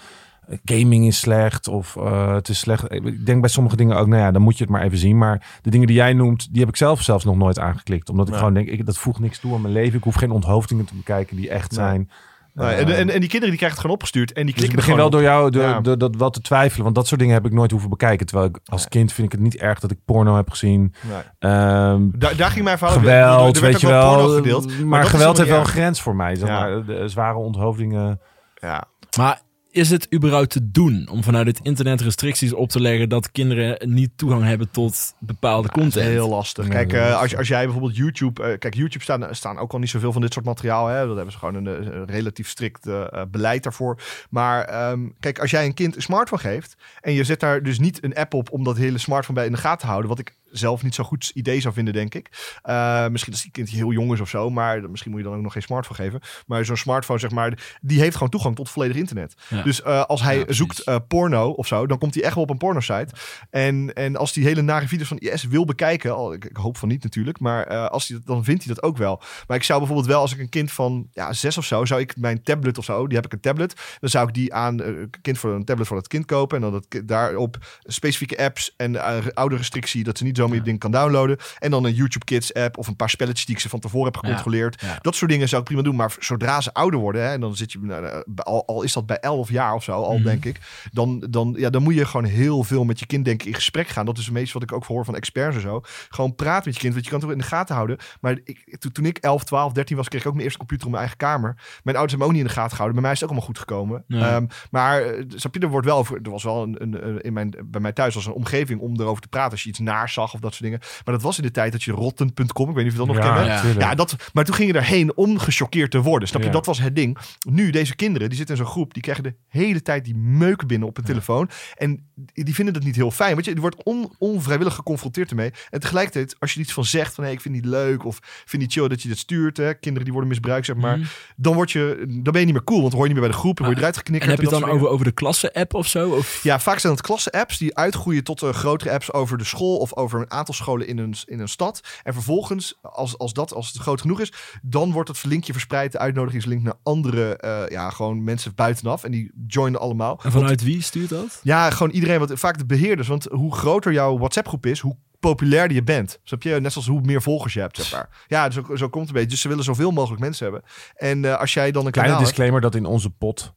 [0.47, 2.91] eh, gaming is slecht of eh, het is slecht.
[2.93, 5.17] Ik denk bij sommige dingen ook, nou ja, dan moet je het maar even zien.
[5.17, 8.09] Maar de dingen die jij noemt, die heb ik zelf zelfs nog nooit aangeklikt.
[8.09, 9.97] Omdat ik gewoon denk, ik, dat voegt niks toe aan mijn leven.
[9.97, 11.79] Ik hoef geen onthoofdingen te bekijken die echt Nee.
[11.79, 12.09] zijn.
[12.55, 14.33] Nee, Eh, en, en, en die kinderen die krijgen het gewoon opgestuurd.
[14.33, 15.79] En die dus ik klikken begin wel door jou door, Ja.
[15.81, 16.83] door dat wel te twijfelen.
[16.83, 18.25] Want dat soort dingen heb ik nooit hoeven bekijken.
[18.25, 20.93] Terwijl ik als kind vind ik het niet erg dat ik porno heb gezien.
[21.01, 21.51] Nee.
[21.51, 23.09] Ehm, Daar, daar ging mijn verhaal over.
[23.09, 24.13] geweld, er werd weet je wel.
[24.15, 24.83] porno gedeeld.
[24.85, 26.35] maar geweld heeft wel een grens voor mij.
[26.35, 26.59] Zeg Ja.
[26.59, 26.85] maar.
[26.85, 28.19] De zware onthoofdingen.
[28.55, 28.83] Ja.
[29.17, 29.41] Maar
[29.75, 33.93] is het überhaupt te doen om vanuit het internet restricties op te leggen dat kinderen
[33.93, 36.11] niet toegang hebben tot bepaalde Dat is content?
[36.11, 36.67] heel lastig.
[36.67, 38.43] Kijk, eh, als, als jij bijvoorbeeld YouTube...
[38.43, 40.87] eh, kijk, YouTube staan, staan ook al niet zoveel van dit soort materiaal.
[40.87, 41.05] Hè?
[41.05, 42.89] Dat hebben ze gewoon een, eh, een relatief strikt
[43.31, 44.01] beleid daarvoor.
[44.29, 46.75] Maar ehm, kijk, als jij een kind een smartphone geeft...
[47.01, 49.53] en je zet daar dus niet een app op om dat hele smartphone bij in
[49.53, 50.09] de gaten te houden...
[50.09, 52.57] wat ik zelf niet zo goed idee zou vinden, denk ik.
[52.61, 54.49] Eh, misschien als die kind heel jong is of zo...
[54.49, 56.19] maar misschien moet je dan ook nog geen smartphone geven.
[56.47, 57.77] Maar zo'n smartphone, zeg maar...
[57.81, 59.35] die heeft gewoon toegang tot volledig internet.
[59.49, 59.61] Ja.
[59.61, 61.87] Dus eh, als hij Ja, zoekt eh, porno of zo...
[61.87, 63.13] dan komt hij echt wel op een pornosite.
[63.49, 66.77] En, en als hij hele nare video's van IS wil bekijken, al, ik, ik hoop
[66.77, 69.21] van niet natuurlijk, maar als hij, dat- dan vindt hij dat ook wel.
[69.47, 71.99] Maar ik zou bijvoorbeeld wel, als ik een kind van ja, zes of zo, zou
[72.01, 74.81] ik mijn tablet of zo, die heb ik een tablet, dan zou ik die aan
[75.21, 79.33] kind voor een tablet voor het kind kopen en dan dat, daarop specifieke apps en
[79.35, 82.77] oude restrictie dat ze niet het ding kan downloaden en dan een YouTube Kids app
[82.77, 84.83] of een paar spelletjes die ik ze van tevoren heb gecontroleerd.
[85.01, 87.55] Dat soort dingen zou ik prima doen, maar zodra ze ouder worden, hè, en dan
[87.55, 90.23] zit je, nou, eh, al, al is dat bij 11 jaar of zo, al Mhm.
[90.23, 90.59] denk ik,
[90.91, 93.53] dan, dan, ja, dan moet je gewoon heel veel met je kind denk ik in
[93.53, 94.05] gesprek gaan.
[94.05, 95.81] Dat is het meest wat ik ook hoor van experts en zo.
[96.09, 97.97] Gewoon praten met je kind, want je kan het ook in de gaten houden.
[98.21, 100.85] Maar ik, toen, toen ik 11, 12, 13 was, kreeg ik ook mijn eerste computer
[100.85, 101.53] op mijn eigen kamer.
[101.83, 102.93] Mijn ouders hebben me ook niet in de gaten gehouden.
[103.01, 104.03] Bij mij is het ook allemaal goed gekomen.
[104.07, 104.35] Ja.
[104.35, 107.21] Ehm, maar eh, snap je, er wordt wel over, er was wel een, een, een-
[107.21, 109.79] in mijn, bij mij thuis was een omgeving om erover te praten als je iets
[109.79, 110.79] naar of dat soort dingen.
[110.79, 113.15] Maar dat was in de tijd dat je rotten.com, ik weet niet of je dat
[113.15, 113.47] nog kent.
[113.47, 113.61] ja.
[113.61, 113.81] tuurlijk.
[113.81, 116.27] Ja, dat, maar toen ging je erheen om gechoqueerd te worden.
[116.27, 116.49] Snap je?
[116.49, 117.17] Dat was het ding.
[117.49, 120.67] Nu, deze kinderen, die zitten in zo'n groep, die krijgen de hele tijd die meuken
[120.67, 121.49] binnen op hun telefoon.
[121.75, 123.33] En die vinden dat niet heel fijn.
[123.33, 125.51] Want je, die wordt on, onvrijwillig geconfronteerd ermee.
[125.69, 128.61] En tegelijkertijd, als je iets van zegt, van hey, ik vind niet leuk of vind
[128.61, 131.07] niet chill dat je dit stuurt, hè, kinderen die worden misbruikt, zeg maar, Mhm.
[131.35, 133.29] dan, word je, dan ben je niet meer cool, want dan hoor je niet meer
[133.29, 134.31] bij de groep, dan word je eruit geknikkerd.
[134.31, 136.09] En heb je het dan over, over de klasse-app of zo?
[136.09, 136.43] Of?
[136.43, 139.95] ja, vaak zijn het klasse-apps die uitgroeien tot eh, grotere apps over de school of
[139.95, 141.81] over een aantal scholen in een, in een stad.
[142.03, 145.91] En vervolgens, als, als dat als het groot genoeg is, dan wordt het linkje verspreid,
[145.91, 149.03] de uitnodigingslink naar andere, eh, ja, gewoon mensen buitenaf.
[149.03, 150.19] En die joinen allemaal.
[150.23, 151.39] En vanuit wie stuurt dat?
[151.43, 153.07] Ja, gewoon iedereen, wat vaak de beheerders.
[153.07, 156.19] Want hoe groter jouw WhatsApp-groep is, hoe populairder je bent.
[156.23, 156.59] Snap je?
[156.59, 158.09] Net zoals hoe meer volgers je hebt, zeg maar.
[158.27, 159.27] Ja, zo, zo komt het een beetje.
[159.27, 160.63] Dus ze willen zoveel mogelijk mensen hebben.
[160.95, 163.53] En eh, als jij dan een Kleine kanaal hebt, disclaimer dat in onze pot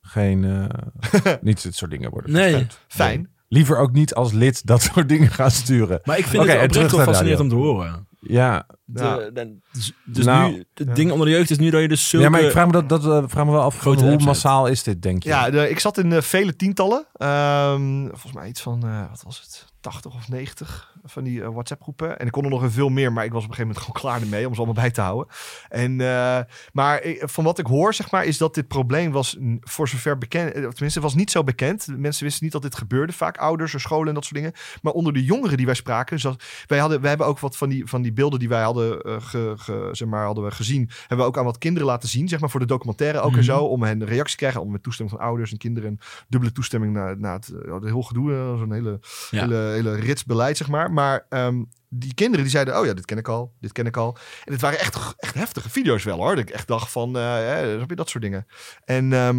[0.00, 2.50] geen, eh, niet dit soort dingen worden Nee.
[2.50, 2.78] verspreid.
[2.88, 3.30] fijn.
[3.52, 6.00] Liever ook niet als lid dat soort dingen gaan sturen.
[6.04, 8.06] Maar ik vind het oprecht wel fascinerend om te horen.
[8.20, 9.16] Ja, De- Ja.
[9.16, 12.08] de- dus dus Nou, nu, het ding onder de jeugd is nu dat je dus
[12.08, 12.24] zulke...
[12.24, 14.66] ja maar ik vraag me, dat, dat, eh, vraag me wel af, Grote hoe massaal
[14.66, 15.28] is dit, denk je?
[15.28, 17.06] Ja, de, ik zat in eh, vele tientallen.
[17.12, 22.18] Ehm, volgens mij iets van, eh, wat was het, 80 of 90 van die WhatsApp-groepen.
[22.18, 23.94] En ik kon er nog een veel meer, maar ik was op een gegeven moment
[23.96, 25.34] gewoon klaar ermee om ze allemaal bij te houden.
[25.68, 26.38] En, eh,
[26.72, 30.18] maar ik- van wat ik hoor, zeg maar, is dat dit probleem was voor zover
[30.18, 31.86] bekend, tenminste, het was niet zo bekend.
[31.96, 34.52] Mensen wisten niet dat dit gebeurde, vaak ouders en scholen en dat soort dingen.
[34.82, 37.68] Maar onder de jongeren die wij spraken, zat, wij, hadden, wij hebben ook wat van
[37.68, 40.90] die, van die beelden die wij hadden, eh, ge, ge- zeg maar, hadden we gezien,
[41.00, 43.36] hebben we ook aan wat kinderen laten zien, zeg maar, voor de documentaire ook en
[43.36, 43.42] Mhm.
[43.44, 45.98] zo, om hen een reactie te krijgen, om met toestemming van ouders en kinderen, en
[46.28, 49.40] dubbele toestemming naar, naar het, eh, het heel gedoe, eh, zo'n hele, Ja.
[49.40, 50.92] hele, hele rits beleid, zeg maar.
[50.92, 53.96] Maar ehm, die kinderen die zeiden, oh ja, dit ken ik al, dit ken ik
[53.96, 54.16] al.
[54.44, 57.58] En het waren echt, echt heftige video's wel hoor, dat ik echt dacht van, eh,
[57.76, 58.46] snap je dat soort dingen.
[58.84, 59.36] En ehm,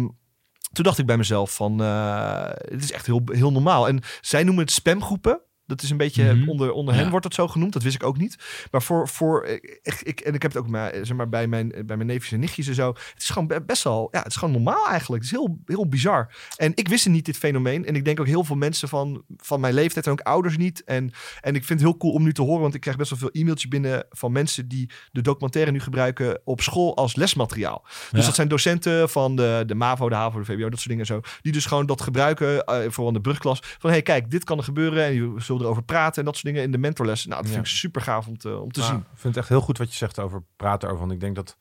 [0.72, 3.88] toen dacht ik bij mezelf van, eh, het is echt heel, heel normaal.
[3.88, 5.40] En zij noemen het spamgroepen.
[5.66, 6.48] Dat is een beetje Mhm.
[6.48, 7.00] onder, onder Ja.
[7.00, 7.72] hen wordt dat zo genoemd.
[7.72, 8.36] Dat wist ik ook niet.
[8.70, 11.68] Maar voor, voor ik, ik, en ik heb het ook maar, zeg maar, bij, mijn,
[11.68, 12.88] bij mijn neefjes en nichtjes en zo.
[12.88, 15.22] Het is gewoon be- best wel, ja, het is gewoon normaal eigenlijk.
[15.24, 16.34] Het is heel, heel bizar.
[16.56, 17.84] En ik wist niet dit fenomeen.
[17.86, 20.84] En ik denk ook heel veel mensen van, van mijn leeftijd en ook ouders niet.
[20.84, 23.10] En, en ik vind het heel cool om nu te horen, want ik krijg best
[23.10, 27.80] wel veel e-mailtjes binnen van mensen die de documentaire nu gebruiken op school als lesmateriaal.
[27.84, 28.26] Dus Ja.
[28.26, 31.06] dat zijn docenten van de, de MAVO, de HAVO, de VWO, dat soort dingen en
[31.06, 31.20] zo.
[31.42, 33.58] Die dus gewoon dat gebruiken, eh vooral in de brugklas.
[33.78, 36.46] Van hey, kijk, dit kan er gebeuren en je zullen erover praten en dat soort
[36.46, 37.26] dingen in de mentorles.
[37.26, 38.96] Nou, dat vind ik super gaaf om te, om te Ja, zien.
[38.96, 41.00] Ik vind het echt heel goed wat je zegt over praten over.
[41.00, 41.56] Want ik denk dat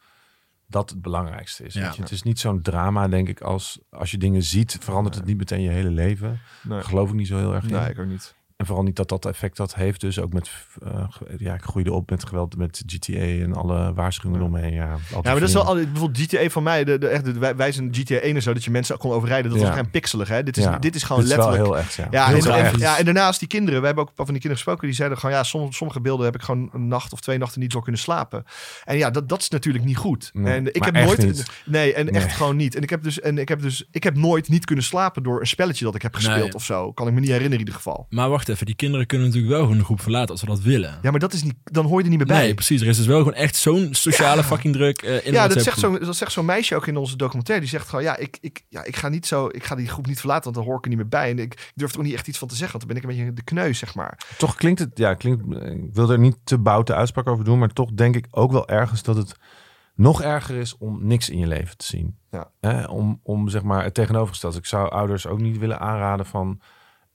[0.67, 1.73] dat het belangrijkste is.
[1.73, 1.81] Ja.
[1.85, 2.01] weet je.
[2.01, 5.37] Het is niet zo'n drama, denk ik, als als je dingen ziet, verandert het niet
[5.37, 6.39] meteen je hele leven.
[6.63, 7.71] Nee, geloof ik niet zo heel erg in.
[7.71, 8.35] nee ik ook niet.
[8.63, 10.01] En vooral niet dat dat effect dat heeft.
[10.01, 10.51] Dus ook met,
[10.83, 11.03] eh,
[11.37, 14.73] ja, ik groeide op met geweld met GTA en alle waarschuwingen omheen.
[14.73, 17.33] Ja, Ja, maar dat is wel altijd, bijvoorbeeld GTA van mij, de, de, echt, de,
[17.33, 19.51] wij, wij zijn GTA 1 en zo, dat je mensen kon overrijden.
[19.51, 19.65] Dat Ja.
[19.67, 20.43] was geen pixelig, hè?
[20.43, 20.77] Dit is, Ja.
[20.79, 21.75] dit is gewoon Dit is wel letterlijk.
[21.75, 22.07] heel echt, ja.
[22.11, 22.79] Ja, Heel en, en- echt.
[22.79, 23.79] ja, en daarnaast die kinderen.
[23.79, 24.87] We hebben ook een paar van die kinderen gesproken.
[24.87, 27.59] Die zeiden gewoon, ja, sommige, sommige beelden heb ik gewoon een nacht of twee nachten
[27.61, 28.43] niet door kunnen slapen.
[28.83, 30.29] En ja, dat, dat is natuurlijk niet goed.
[30.33, 31.21] Nee, en ik maar heb echt nooit...
[31.35, 31.45] niet.
[31.65, 32.13] Nee, en Nee.
[32.13, 32.75] echt gewoon niet.
[32.75, 35.39] En ik heb dus, en ik heb dus, ik heb nooit niet kunnen slapen door
[35.39, 36.53] een spelletje dat ik heb gespeeld Nee.
[36.53, 36.91] of zo.
[36.91, 38.05] Kan ik me niet herinneren in ieder geval.
[38.09, 40.61] Maar wacht even, die kinderen kunnen natuurlijk wel gewoon de groep verlaten als ze dat
[40.61, 40.99] willen.
[41.01, 42.41] Ja, maar dat is niet, dan hoor je er niet meer bij.
[42.41, 42.81] Nee, precies.
[42.81, 45.79] Er is dus wel gewoon echt zo'n sociale fucking druk eh, in Ja, dat zegt,
[45.79, 47.65] zo, dat zegt zo'n meisje ook in onze documentaire.
[47.65, 50.07] Die zegt gewoon, ja, ik, ik, ja, ik ga niet zo, ik ga die groep
[50.07, 51.29] niet verlaten, want dan hoor ik er niet meer bij.
[51.29, 53.17] En ik, durf er ook niet echt iets van te zeggen, want dan ben ik
[53.17, 54.17] een beetje de kneus, zeg maar.
[54.37, 57.73] Toch klinkt het, ja, klinkt, ik wil er niet te boute uitspraak over doen, maar
[57.73, 59.35] toch denk ik ook wel ergens dat het
[59.95, 62.17] nog erger is om niks in je leven te zien.
[62.31, 62.49] Ja.
[62.59, 64.57] Hè, om, om zeg maar het tegenovergestelde.
[64.57, 66.59] Ik zou ouders ook niet willen aanraden van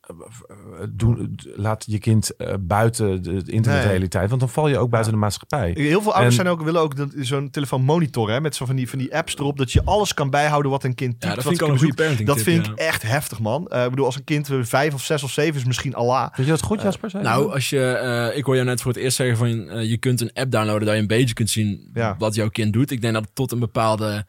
[0.08, 4.90] eh, eh, doe, laat je kind eh, buiten de internetrealiteit, want dan val je ook
[4.90, 5.70] buiten de maatschappij.
[5.74, 8.76] Heel veel ouders En- zijn ook, willen ook zo'n telefoon monitoren, hè, met zo van
[8.76, 11.34] die, van die apps erop, dat je alles kan bijhouden wat een kind Ja, typt,
[11.34, 12.72] dat wat vind ik al een goede parenting Dat tip, vind ja.
[12.72, 13.68] ik echt heftig, man.
[13.68, 16.34] Eh, ik bedoel, als een kind eh, vijf of zes of zeven is misschien Allah.
[16.34, 17.22] Vind je dat goed, Jasper?
[17.22, 19.48] Nou, als je, eh, ik hoor jou net voor het eerst zeggen van
[19.88, 22.16] je kunt een app downloaden dat je een beetje kunt zien Ja.
[22.18, 22.90] wat jouw kind doet.
[22.90, 24.26] Ik denk dat tot een bepaalde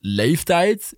[0.00, 0.94] leeftijd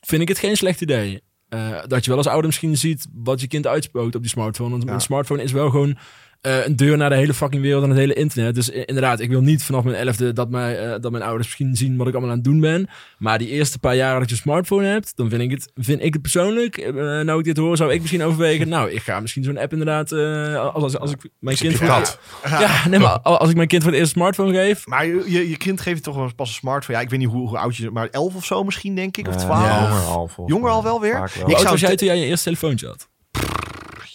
[0.00, 1.22] vind ik het geen slecht idee.
[1.48, 4.70] Eh, dat je wel als ouder misschien ziet wat je kind uitspookt op die smartphone.
[4.70, 4.92] Want Ja.
[4.92, 5.96] een smartphone is wel gewoon
[6.40, 8.54] eh, een deur naar de hele fucking wereld en het hele internet.
[8.54, 11.76] Dus inderdaad, ik wil niet vanaf mijn elfde dat, mij, eh, dat mijn ouders misschien
[11.76, 12.88] zien wat ik allemaal aan het doen ben.
[13.18, 16.02] Maar die eerste paar jaren dat je een smartphone hebt, dan vind ik het, vind
[16.02, 18.68] ik het persoonlijk, eh, nou ik dit hoor, zou ik misschien overwegen.
[18.68, 21.86] Nou, ik ga misschien zo'n app inderdaad, eh, als, als, als ik mijn kind voor
[21.86, 22.18] kat.
[22.48, 25.24] ja, nee, maar als ik mijn kind voor het eerst een smartphone geef, Maar je,
[25.26, 26.98] je, je kind geeft je toch wel pas een smartphone.
[26.98, 29.28] Ja, ik weet niet hoe, hoe oud je maar elf of zo misschien, denk ik.
[29.28, 30.36] Of twaalf.
[30.36, 30.44] Ja.
[30.46, 31.12] Jonger al, wel weer?
[31.12, 31.50] Wel.
[31.50, 33.08] Ik zou was jij toen jij je eerste telefoontje had?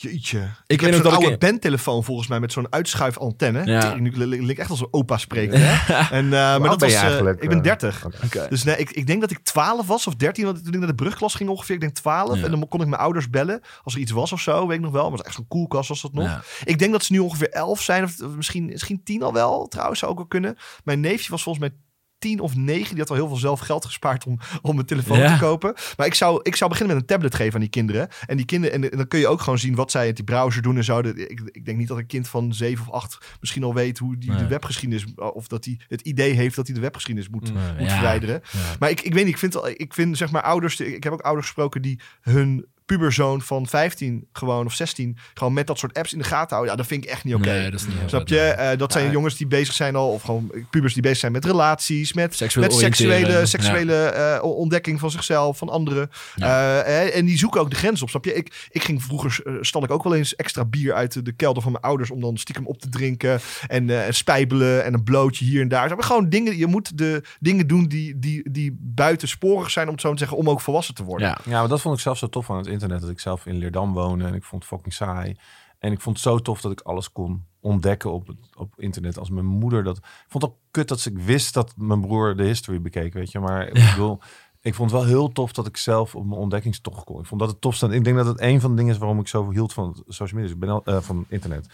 [0.01, 0.39] Jeetje.
[0.67, 3.65] Ik, weet heb zo'n dat ik- oude bandtelefoon volgens mij met zo'n uitschuifantenne.
[3.65, 3.95] Ja.
[3.95, 5.59] Nu link echt als een opa spreken.
[5.61, 5.93] Hè?
[6.17, 7.63] En, uh, maar dat was, eh, eigenlijk, ik ben eh?
[7.63, 8.05] 30.
[8.05, 8.17] Oké.
[8.25, 8.47] Oké.
[8.49, 10.87] Dus nee, ik, ik denk dat ik 12 was of 13, want toen ik naar
[10.87, 11.75] de brugklas ging ongeveer.
[11.75, 12.37] Ik denk 12.
[12.37, 12.43] Ja.
[12.43, 14.83] En dan kon ik mijn ouders bellen als er iets was of zo, weet ik
[14.83, 15.01] nog wel.
[15.01, 16.25] Maar het was echt zo'n koelkast was dat nog.
[16.25, 16.41] Ja.
[16.63, 19.67] Ik denk dat ze nu ongeveer 11 zijn, of, misschien, misschien 10 al wel.
[19.67, 20.57] Trouwens, zou ook wel kunnen.
[20.83, 21.77] Mijn neefje was volgens mij
[22.21, 22.89] 10 of 9.
[22.89, 25.33] Die had al heel veel zelf geld gespaard om, om een telefoon Ja.
[25.33, 25.73] te kopen.
[25.97, 28.07] Maar ik zou, ik zou beginnen met een tablet geven aan die kinderen.
[28.27, 30.23] En die kinderen, en, en dan kun je ook gewoon zien wat zij in die
[30.23, 30.99] browser doen en zo.
[30.99, 34.17] Ik, ik denk niet dat een kind van 7 of 8 misschien al weet hoe
[34.17, 37.63] die de webgeschiedenis, of dat hij het idee heeft dat hij de webgeschiedenis moet, Nee,
[37.77, 37.93] moet ja.
[37.93, 38.41] verwijderen.
[38.51, 38.59] Ja.
[38.79, 41.13] Maar ik, ik weet niet, ik vind, al- ik vind zeg maar ouders, ik heb
[41.13, 42.65] ook ouders gesproken die hun
[42.97, 46.71] puberzoon van 15 gewoon of 16 gewoon met dat soort apps in de gaten houden.
[46.71, 47.49] Ja, dat vind ik echt niet oké.
[47.49, 48.35] Nee, dat is niet heel Snap je?
[48.35, 48.43] nee.
[48.43, 49.11] Eh, dat zijn Ja.
[49.11, 52.67] jongens die bezig zijn al, of gewoon pubers die bezig zijn met relaties, met, Seksueel
[52.67, 56.09] met seksuele, seksuele eh, ontdekking van zichzelf, van anderen.
[56.35, 56.81] Ja.
[56.81, 58.33] Eh, en die zoeken ook de grens op, snap je?
[58.33, 61.63] Ik, ik ging vroeger, stal ik ook wel eens extra bier uit de, de kelder
[61.63, 65.03] van mijn ouders om dan stiekem op te drinken en eh, en spijbelen en een
[65.03, 65.93] blootje hier en daar.
[65.97, 70.11] Gewoon dingen, je moet de dingen doen die, die, die buitensporig zijn, om het zo
[70.11, 71.27] te zeggen, om ook volwassen te worden.
[71.27, 71.37] Ja.
[71.43, 72.80] Ja, maar dat vond ik zelf zo tof aan het internet.
[72.89, 75.37] Dat ik zelf in Leerdam woonde en ik vond het fucking saai.
[75.79, 79.17] En ik vond het zo tof dat ik alles kon ontdekken op, het, op internet.
[79.19, 79.97] Als mijn moeder dat...
[79.97, 83.31] Ik vond het ook kut dat ik wist dat mijn broer de history bekeek, weet
[83.31, 83.39] je.
[83.39, 83.91] Maar ik Ja.
[83.91, 84.19] bedoel...
[84.63, 87.19] Ik vond het wel heel tof dat ik zelf op mijn ontdekkingstocht kon.
[87.19, 87.87] Ik vond dat het tofste.
[87.87, 90.39] Ik denk dat het een van de dingen is waarom ik zoveel hield van social
[90.39, 90.53] media.
[90.55, 91.67] Ik ben al, eh, van internet.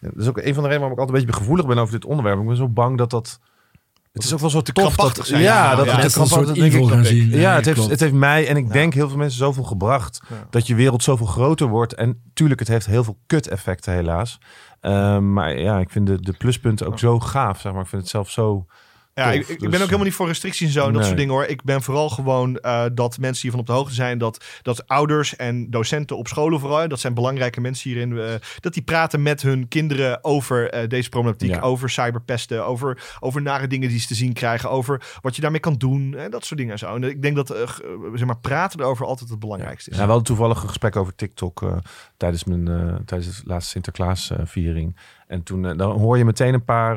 [0.00, 1.92] Dat is ook een van de redenen waarom ik altijd een beetje gevoelig ben over
[1.92, 2.40] dit onderwerp.
[2.40, 3.40] Ik ben zo bang dat dat...
[4.12, 5.42] Het is ook wel zo te tof krampachtig dat, zijn.
[5.42, 6.04] ja, dat ja.
[6.04, 7.30] een soort denk evil ik, gaan zien.
[7.30, 8.72] Ja, het heeft, het heeft mij en ik Ja.
[8.72, 10.20] denk heel veel mensen zoveel gebracht
[10.50, 11.94] dat je wereld zoveel groter wordt.
[11.94, 14.38] En tuurlijk, het heeft heel veel kut-effecten helaas.
[14.80, 17.82] Ehm, maar ja, ik vind de, de pluspunten ook zo gaaf, zeg maar.
[17.82, 18.66] Ik vind het zelf zo...
[19.14, 21.04] Ja, Tof, ik, ik dus- ben ook helemaal niet voor restricties en zo en dat
[21.04, 21.44] soort dingen hoor.
[21.44, 24.18] Ik ben vooral gewoon eh, dat mensen hiervan op de hoogte zijn.
[24.18, 28.18] Dat, dat ouders en docenten op scholen vooral, dat zijn belangrijke mensen hierin.
[28.18, 31.50] eh, dat die praten met hun kinderen over eh, deze problematiek.
[31.50, 31.60] Ja.
[31.60, 34.70] Over cyberpesten, over, over nare dingen die ze te zien krijgen.
[34.70, 36.14] Over wat je daarmee kan doen.
[36.16, 36.94] En dat soort dingen en zo.
[36.94, 37.48] En ik denk dat
[38.14, 39.96] zeg maar, praten erover altijd het belangrijkste is.
[39.96, 41.80] Ja, we hadden toevallig een gesprek over TikTok
[42.16, 42.64] tijdens, mijn,
[43.04, 44.96] tijdens de laatste Sinterklaas eh, viering.
[45.30, 46.96] En toen eh, dan hoor je meteen een paar,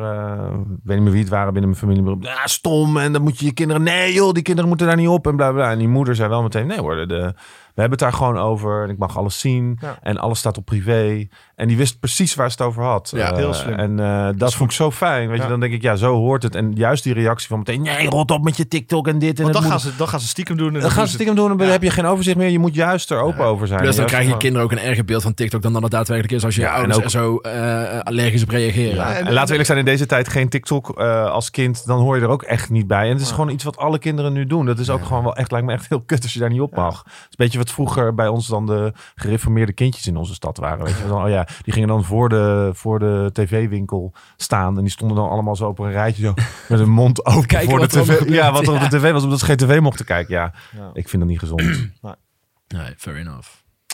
[0.53, 2.17] ik weet niet meer wie het waren binnen mijn familie.
[2.19, 2.97] Ja, stom.
[2.97, 5.27] En dan moet je je kinderen, nee joh, die kinderen moeten daar niet op.
[5.27, 5.71] En bla bla.
[5.71, 7.33] En die moeder zei wel meteen, nee hoor, de,
[7.75, 8.83] we hebben het daar gewoon over.
[8.83, 9.77] En ik mag alles zien.
[9.81, 9.97] Ja.
[10.01, 11.27] En alles staat op privé.
[11.55, 13.11] En die wist precies waar ze het over had.
[13.15, 13.73] Ja, Eh, heel slim.
[13.79, 15.27] En eh, dat vond ik zo fijn.
[15.27, 15.43] Weet Ja.
[15.43, 16.55] je, dan denk ik, ja, zo hoort het.
[16.55, 19.37] En juist die reactie van meteen, nee, rot op met je TikTok en dit.
[19.37, 20.73] En Want dan gaan, ze, dan gaan ze stiekem doen.
[20.75, 21.71] En dan gaan ze stiekem doen en dan Ja.
[21.71, 22.49] heb je geen overzicht meer.
[22.49, 23.81] Je moet juist er open over zijn.
[23.81, 26.33] Plus dan krijgen je kinderen ook een erger beeld van TikTok dan dat het daadwerkelijk
[26.35, 28.95] is als je Ja, en ouders ook- er zo eh, allergisch op reageren.
[28.95, 31.85] Ja, en- en, laten we eerlijk zijn, in deze tijd geen TikTok eh, als kind,
[31.85, 33.05] dan hoor je er ook echt niet bij.
[33.05, 34.65] En het is gewoon iets wat alle kinderen nu doen.
[34.65, 36.61] Dat is ook gewoon wel echt, lijkt me echt heel kut als je daar niet
[36.61, 36.97] op mag.
[37.03, 40.57] Het is een beetje wat vroeger bij ons dan de gereformeerde kindjes in onze stad
[40.57, 40.85] waren.
[40.85, 41.07] Weet je?
[41.07, 44.75] Dan, oh ja, die gingen dan voor de, voor de tv-winkel staan.
[44.77, 46.33] En die stonden dan allemaal zo op een rijtje zo,
[46.69, 48.17] met hun mond open Kijken voor de er tv.
[48.17, 48.29] gebeurt.
[48.37, 50.33] Ja, wat er op de tv was, omdat ze geen tv mochten kijken.
[50.33, 50.89] Ja, Ja.
[50.93, 51.61] ik vind dat niet gezond.
[52.67, 53.49] Nee, fair enough.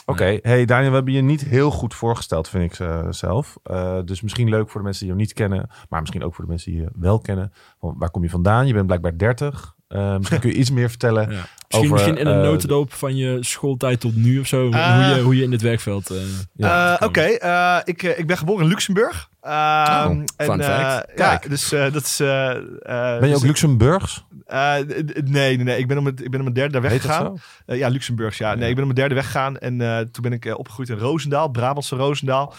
[0.06, 3.56] Oké, hey Daniel, we hebben je niet heel goed voorgesteld, vind ik eh, zelf.
[3.62, 6.44] Eh, dus misschien leuk voor de mensen die je niet kennen, maar misschien ook voor
[6.44, 7.52] de mensen die je wel kennen.
[7.80, 8.66] Van, waar kom je vandaan?
[8.66, 9.74] Je bent blijkbaar 30.
[9.90, 11.30] Eh, misschien kun je iets meer vertellen.
[11.30, 11.36] Ja.
[11.68, 14.70] Misschien, Over, misschien in een eh, notendop van je schooltijd tot nu of zo.
[14.70, 14.94] Eh.
[15.08, 16.10] hoe, je, hoe je in het werkveld...
[16.10, 16.16] eh,
[16.54, 19.28] Ja, Eh, Oké, eh, ik, eh, ik ben geboren in Luxemburg.
[19.42, 21.12] Oh, fun eh, fact.
[21.16, 22.20] ja, dus eh, dat is.
[22.20, 24.24] eh, Ben je ook dus- Luxemburgs?
[24.46, 24.84] nee,
[25.24, 25.78] nee, nee.
[25.78, 27.36] Ik ben om het, ik ben om mijn derde daar weggegaan.
[27.66, 28.54] ja, Luxemburgs, ja.
[28.54, 29.58] Nee, ik ben om mijn derde weggegaan.
[29.58, 29.78] En
[30.12, 32.54] toen ben ik opgegroeid in Roosendaal, Brabantse Roosendaal.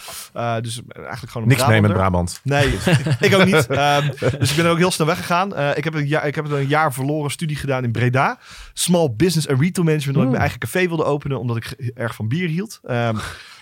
[0.62, 1.94] Dus eigenlijk gewoon een Niks mee met.
[1.94, 2.40] Brabant.
[2.44, 2.68] Nee,
[3.20, 3.68] ik ook niet.
[3.82, 5.58] Ehm, dus ik ben ook heel snel weggegaan.
[5.76, 8.38] Ik, heb een jaar, ik heb een jaar verloren studie gedaan in Breda.
[8.74, 10.18] Small business en retail management.
[10.18, 11.40] Omdat ik mijn eigen café wilde openen.
[11.40, 12.80] Omdat ik erg van bier hield.
[12.84, 13.16] Ehm,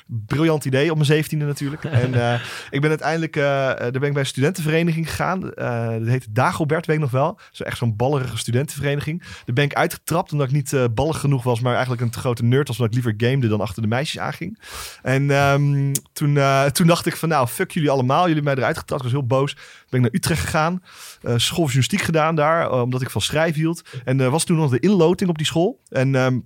[0.09, 1.83] briljant idee op mijn zeventiende natuurlijk.
[1.99, 5.39] En eh, ik ben uiteindelijk, eh, daar ben ik bij een studentenvereniging gegaan.
[5.39, 7.39] Dat heette Dagobert, weet ik nog wel.
[7.51, 9.21] Zo echt zo'n ballerige studentenvereniging.
[9.21, 12.43] Daar ben ik uitgetrapt omdat ik niet ballig genoeg was, maar eigenlijk een te grote
[12.43, 12.79] nerd was.
[12.79, 14.59] Omdat ik liever gamede dan achter de meisjes aanging.
[15.01, 16.39] En ehm, toen,
[16.71, 18.27] toen dacht ik van nou, fuck jullie allemaal.
[18.27, 19.03] Jullie hebben mij eruit getrapt.
[19.03, 19.53] Ik was heel boos.
[19.53, 20.83] Ben ik naar Utrecht gegaan.
[21.21, 23.81] school van journalistiek gedaan daar, omdat ik van schrijven hield.
[24.03, 25.79] En er was toen nog de inloting op die school.
[25.89, 26.39] En ehm,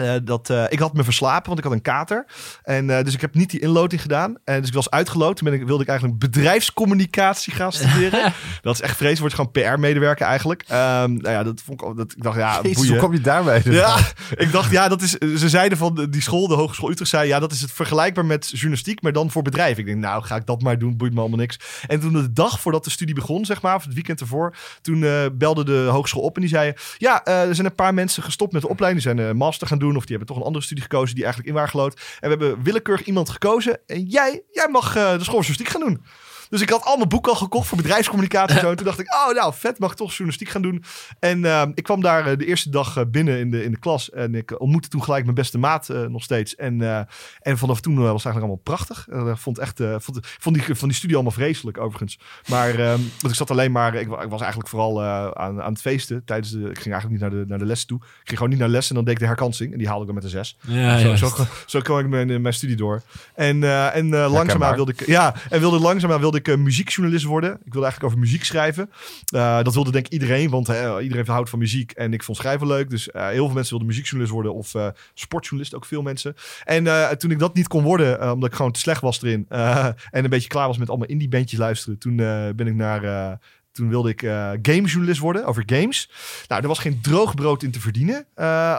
[0.00, 2.26] eh, dat, eh, ik had me verslapen, want ik had een kater.
[2.62, 4.36] En, eh, dus ik heb niet die inloting gedaan.
[4.44, 5.36] En dus ik was uitgeloot.
[5.36, 8.32] Toen ben ik, wilde ik eigenlijk bedrijfscommunicatie gaan studeren.
[8.62, 9.34] dat is echt vreselijk.
[9.34, 10.64] Word je gewoon PR-medewerker eigenlijk.
[10.68, 12.90] Ehm, nou ja, dat vond ik, dat, ik dacht, ja, Jezus, boeien.
[12.90, 13.62] hoe kom je daarbij?
[13.80, 13.98] Ja,
[14.36, 15.10] ik dacht, ja, dat is.
[15.12, 18.50] Ze zeiden van die school, de Hogeschool Utrecht, zei ja, dat is het vergelijkbaar met
[18.50, 19.78] journalistiek, maar dan voor bedrijven.
[19.78, 21.58] Ik denk, nou, ga ik dat maar doen, boeit me allemaal niks.
[21.86, 25.00] En toen de dag voordat de studie begon, zeg maar, of het weekend ervoor, toen
[25.32, 28.62] belde de hogeschool op en die zei, ja, er zijn een paar mensen gestopt met
[28.62, 30.82] de opleiding, die zijn een master gaan doen of die hebben toch een andere studie
[30.82, 31.94] gekozen die eigenlijk in waren gelood.
[31.94, 36.04] En we hebben willekeurig iemand gekozen en jij, jij mag eh, de journalistiek gaan doen.
[36.50, 38.70] Dus ik had al mijn boeken al gekocht voor bedrijfscommunicatie en zo.
[38.70, 40.84] En toen dacht ik, oh nou, vet, mag ik toch journalistiek gaan doen.
[41.18, 43.78] En eh, ik kwam daar eh, de eerste dag eh, binnen in de, in de
[43.78, 44.10] klas.
[44.10, 46.54] En ik ontmoette toen gelijk mijn beste maat eh, nog steeds.
[46.56, 47.00] En, eh,
[47.40, 49.08] en vanaf toen was het eigenlijk allemaal prachtig.
[49.30, 52.18] Ik vond, echt, eh, vond, vond die, van die studie allemaal vreselijk overigens.
[52.48, 55.62] Maar eh, want ik zat alleen maar, ik, wa- ik was eigenlijk vooral eh, aan,
[55.62, 56.24] aan het feesten.
[56.24, 57.98] Tijdens de, ik ging eigenlijk niet naar de, naar de les toe.
[57.98, 59.72] Ik ging gewoon niet naar les en dan deed ik de herkansing.
[59.72, 60.56] En die haalde ik dan met een zes.
[60.66, 61.16] Ja, Zo, ja.
[61.16, 61.28] zo,
[61.66, 63.02] zo kwam ik mijn, mijn studie door.
[63.34, 67.50] En, eh en langzaamaan wilde ik, ja, en wilde langzaamaan wilde ik eh, muziekjournalist worden.
[67.50, 68.90] Ik wilde eigenlijk over muziek schrijven.
[69.26, 70.68] Eh, dat wilde denk ik iedereen, want
[71.00, 71.90] iedereen houdt van muziek.
[71.90, 72.90] En ik vond schrijven leuk.
[72.90, 74.74] Dus eh, heel veel mensen wilden muziekjournalist worden of
[75.14, 76.34] sportjournalist, ook veel mensen.
[76.64, 79.46] En toen ik dat niet kon worden, omdat ik gewoon te slecht was erin.
[79.48, 81.98] en een beetje klaar was met allemaal indie bandjes luisteren.
[81.98, 82.16] Toen
[82.56, 83.38] ben ik naar...
[83.72, 86.10] toen wilde ik eh gamejournalist worden over games.
[86.48, 88.26] Nou, er was geen droog brood in te verdienen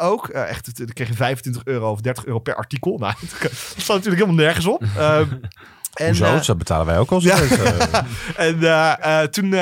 [0.01, 0.27] ook.
[0.27, 2.97] Echt, ik kreeg je 25 euro of 30 euro per artikel.
[3.01, 4.83] Nou, dat staat natuurlijk helemaal nergens op.
[5.93, 6.25] En, Hoezo?
[6.25, 7.27] eh, dat betalen wij ook al zo.
[7.27, 7.35] ja.
[8.35, 9.55] En eh, eh, toen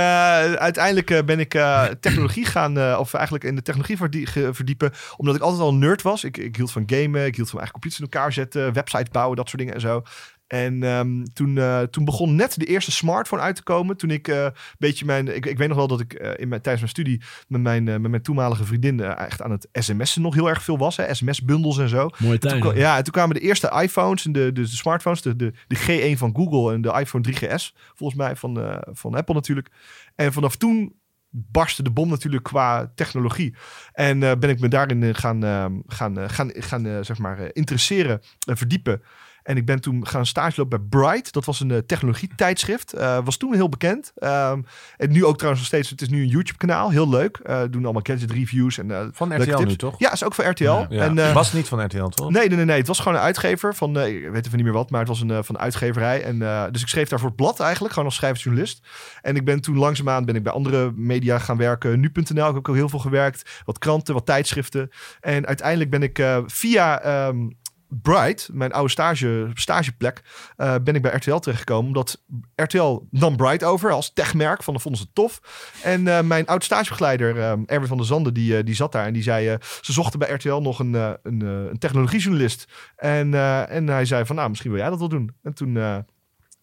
[0.60, 1.52] uiteindelijk ben ik
[2.00, 6.02] technologie gaan, of eigenlijk in de technologie verdie- verdiepen, omdat ik altijd al een nerd
[6.02, 6.24] was.
[6.24, 9.36] Ik, ik hield van gamen, ik hield van eigen computers in elkaar zetten, websites bouwen,
[9.38, 10.04] dat soort dingen en zo.
[10.50, 13.98] En ehm, toen, eh, toen begon net de eerste smartphone uit te komen.
[13.98, 15.36] Toen ik eh, een beetje mijn.
[15.36, 17.84] Ik, ik weet nog wel dat ik eh, in mijn, tijdens mijn studie met mijn,
[17.84, 20.98] met mijn toenmalige vriendin echt aan het sms'en nog heel erg veel was.
[20.98, 22.10] hè, SMS-bundels en zo.
[22.18, 25.22] Mooie Toen kwa- ja, en toen kwamen de eerste iPhones en de, de, de smartphones,
[25.22, 29.34] de, de, de G1 van Google en de iPhone 3GS, volgens mij van, van Apple
[29.34, 29.68] natuurlijk.
[30.16, 30.94] En vanaf toen
[31.30, 33.56] barstte de bom natuurlijk qua technologie.
[33.94, 35.42] En ben ik me daarin eh, gaan,
[35.88, 39.02] gaan, gaan, gaan zeg maar, interesseren en verdiepen.
[39.50, 41.34] En ik ben toen gaan stage lopen bij Bright.
[41.34, 42.94] Dat was een eh, technologietijdschrift.
[42.94, 44.12] Eh was toen heel bekend.
[44.16, 44.62] Ehm,
[44.98, 45.90] en nu ook trouwens nog steeds.
[45.90, 46.90] Het is nu een YouTube-kanaal.
[46.90, 47.38] Heel leuk.
[47.38, 48.78] Eh, doen allemaal gadget reviews.
[48.78, 49.70] En, eh, van RTL tips.
[49.70, 49.96] nu, toch?
[49.98, 50.64] Ja, is ook van RTL.
[50.64, 50.86] Ja.
[50.90, 51.04] Ja.
[51.04, 52.30] En, eh, was niet van RTL, toch?
[52.32, 52.78] Nee, nee, nee, nee.
[52.78, 55.10] Het was gewoon een uitgever van, eh, ik weet even niet meer wat, maar het
[55.10, 56.24] was een, eh, van een uitgeverij.
[56.24, 58.88] En, eh, dus ik schreef daar voor het blad eigenlijk, gewoon als schrijversjournalist.
[59.22, 62.00] En ik ben toen langzaamaan ben ik bij andere media gaan werken.
[62.00, 63.62] Nu.nl heb ik ook heel veel gewerkt.
[63.66, 64.90] Wat kranten, wat tijdschriften.
[65.22, 67.48] En uiteindelijk ben ik eh, via ehm,
[67.90, 70.22] Bright, mijn oude stage, stageplek,
[70.56, 71.88] eh, ben ik bij RTL terechtgekomen.
[71.88, 72.22] Omdat
[72.56, 74.64] RTL nam Bright over als techmerk.
[74.64, 75.42] Van, dat vonden ze tof.
[75.84, 79.06] En eh, mijn oud stagebegeleider, ehm, Erwin van der Zanden, die, eh, die zat daar.
[79.06, 82.68] En die zei, eh, ze zochten bij RTL nog een, eh, een, eh, een technologiejournalist.
[82.96, 85.36] En, eh, en hij zei van, nou, misschien wil jij dat wel doen.
[85.44, 85.98] En toen eh,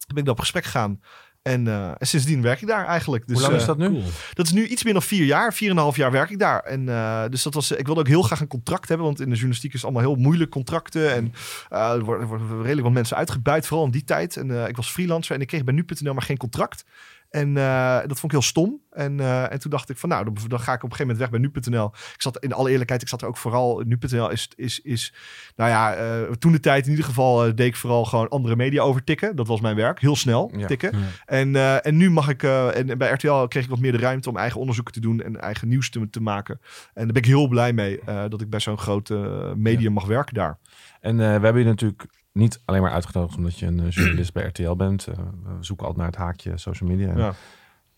[0.07, 1.01] ben ik dan op gesprek gegaan.
[1.47, 3.27] En, eh, en sindsdien werk ik daar eigenlijk.
[3.27, 3.87] Dus, Hoe lang is eh, dat nu?
[3.87, 4.03] Cool.
[4.33, 5.53] dat is nu iets meer dan vier jaar.
[5.53, 6.59] Vier en een half jaar werk ik daar.
[6.59, 7.71] En eh, dus dat was.
[7.71, 9.05] Ik wilde ook heel graag een contract hebben.
[9.05, 11.13] Want in de journalistiek is het allemaal heel moeilijk contracten.
[11.13, 11.33] En
[11.69, 13.67] eh, er worden, er worden redelijk wat mensen uitgebuit.
[13.67, 14.37] Vooral in die tijd.
[14.37, 15.35] En eh, ik was freelancer.
[15.35, 16.85] En ik kreeg bij nu.nl maar geen contract.
[17.29, 18.81] En eh, dat vond ik heel stom.
[18.91, 21.15] En, eh, en toen dacht ik van nou, dan, dan ga ik op een gegeven
[21.15, 21.85] moment weg bij nu.nl.
[21.85, 23.83] Ik zat in alle eerlijkheid, ik zat er ook vooral.
[23.85, 25.13] Nu.nl is, is, is,
[25.55, 28.81] nou ja, eh, toen de tijd in ieder geval deed ik vooral gewoon andere media
[28.81, 29.35] overtikken.
[29.35, 30.67] Dat was mijn werk, heel snel Ja.
[30.67, 30.97] tikken.
[30.97, 31.05] Ja.
[31.25, 34.37] En, en nu mag ik, en bij RTL kreeg ik wat meer de ruimte om
[34.37, 36.59] eigen onderzoeken te doen en eigen nieuws te, te maken.
[36.93, 40.33] En daar ben ik heel blij mee dat ik bij zo'n grote medium mag werken
[40.33, 40.57] daar.
[40.99, 42.05] En we hebben je natuurlijk
[42.37, 45.07] niet alleen maar uitgenodigd omdat je een eh, journalist bij RTL bent.
[45.07, 47.17] Eh, we zoeken altijd naar het haakje social media.
[47.17, 47.33] Ja.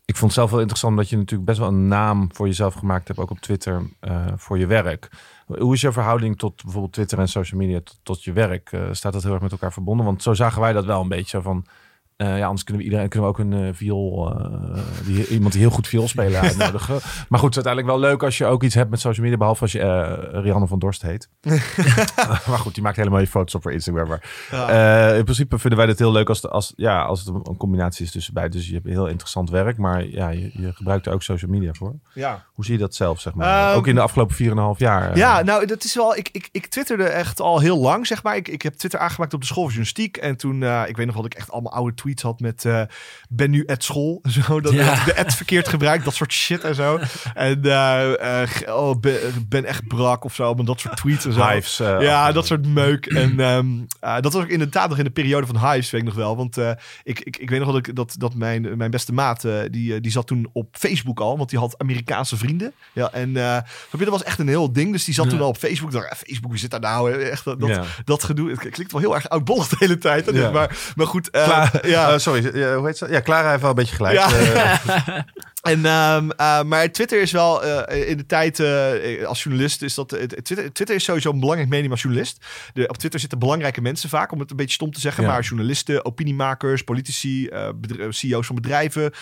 [0.05, 2.73] Ik vond het zelf wel interessant dat je natuurlijk best wel een naam voor jezelf
[2.73, 5.09] gemaakt hebt, ook op Twitter, eh, voor je werk.
[5.45, 8.77] Hoe is je verhouding tot bijvoorbeeld Twitter en social media, tot, tot je werk?
[8.91, 10.05] Staat dat heel erg met elkaar verbonden?
[10.05, 11.65] Want zo zagen wij dat wel een beetje van...
[12.19, 15.51] eh, ja, anders kunnen we iedereen kunnen we ook een eh viool, eh, die, iemand
[15.51, 16.99] die heel goed viool spelen uitnodigen.
[17.29, 19.37] maar goed, het is uiteindelijk wel leuk als je ook iets hebt met social media,
[19.37, 21.29] behalve als je Rianne van Dorst heet.
[22.49, 24.07] maar goed, die maakt helemaal je foto's op voor Instagram.
[24.07, 27.41] Maar in principe vinden wij het heel leuk als, de, als, ja, als het een,
[27.43, 28.57] een combinatie is tussen beide.
[28.57, 31.73] Dus je hebt heel interessant werk, maar ja, je, je gebruikt er ook social media
[31.73, 31.95] voor.
[32.13, 32.45] ja.
[32.53, 33.69] Hoe zie je dat zelf, zeg maar?
[33.69, 35.17] Ehm, ook in de afgelopen 4,5 jaar.
[35.17, 36.15] Ja, nou, dat is wel.
[36.15, 38.35] Ik, ik, ik twitterde echt al heel lang, zeg maar.
[38.35, 40.17] Ik, ik heb Twitter aangemaakt op de school voor journalistiek.
[40.17, 42.65] En toen, ik weet nog dat ik echt allemaal oude tweets had met.
[42.65, 42.81] eh,
[43.29, 44.21] ben nu at school.
[44.47, 45.05] Zo, dat Ja.
[45.05, 46.99] de ad verkeerd gebruikt, dat soort shit en zo.
[47.33, 49.19] En eh, eh, oh, ben,
[49.49, 51.47] ben echt brak of zo, maar dat soort tweets en zo.
[51.47, 51.77] Hives.
[51.77, 53.05] Ja, dat soort meuk.
[53.05, 53.67] En ehm,
[53.99, 56.35] eh, dat was ook inderdaad nog in de periode van Hives, weet ik nog wel.
[56.37, 56.71] Want eh,
[57.03, 60.01] ik, ik, ik weet nog dat, ik, dat, dat mijn, mijn beste maat, eh, die,
[60.01, 61.37] die zat toen op Facebook al.
[61.37, 62.73] Want die had Amerikaanse vrienden.
[62.93, 63.57] Ja, en eh,
[63.99, 64.91] dat was echt een heel ding.
[64.91, 65.31] Dus die zat Ja.
[65.31, 65.93] toen al op Facebook.
[65.93, 67.11] Ik dacht, Facebook, wie zit daar nou?
[67.21, 67.83] Echt, dat, dat, ja.
[68.05, 68.49] dat gedoe.
[68.49, 70.31] Het klinkt wel heel erg oudbollig de hele tijd.
[70.33, 70.51] Ja.
[70.51, 71.29] Maar, maar goed.
[71.29, 71.71] eh, Cla-
[72.07, 72.13] ja.
[72.13, 73.07] eh, sorry, hoe heet ze?
[73.09, 74.15] Ja, Clara heeft wel een beetje gelijk.
[74.15, 74.27] Ja.
[75.61, 79.93] En, ehm, eh, maar Twitter is wel eh, in de tijd eh, als journalist is
[79.93, 82.45] dat Twitter, Twitter is sowieso een belangrijk medium als journalist.
[82.73, 85.29] De, op Twitter zitten belangrijke mensen vaak, om het een beetje stom te zeggen, Ja.
[85.29, 87.49] maar journalisten, opiniemakers, politici,
[88.09, 89.13] CEO's van bedrijven,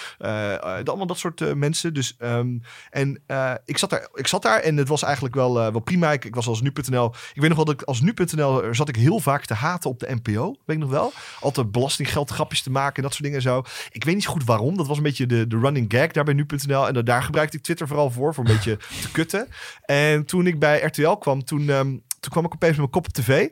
[0.83, 1.93] allemaal dat soort mensen.
[1.93, 3.21] Dus en en
[3.65, 6.11] ik, zat daar, ik zat daar en het was eigenlijk wel, wel prima.
[6.11, 7.13] Ik, ik was als nu.nl.
[7.33, 9.99] Ik weet nog wel dat ik als nu.nl zat ik heel vaak te haten op
[9.99, 11.13] de NPO, weet ik nog wel.
[11.39, 13.63] Altijd belastinggeld grapjes te maken en dat soort dingen en zo.
[13.91, 14.77] Ik weet niet zo goed waarom.
[14.77, 16.87] Dat was een beetje de, de running gag daar bij nu.nl.
[16.87, 19.47] En da- daar gebruikte ik Twitter vooral voor, voor een beetje te kutten.
[19.81, 23.07] En toen ik bij RTL kwam, toen, ehm, toen kwam ik opeens met mijn kop
[23.07, 23.47] op tv.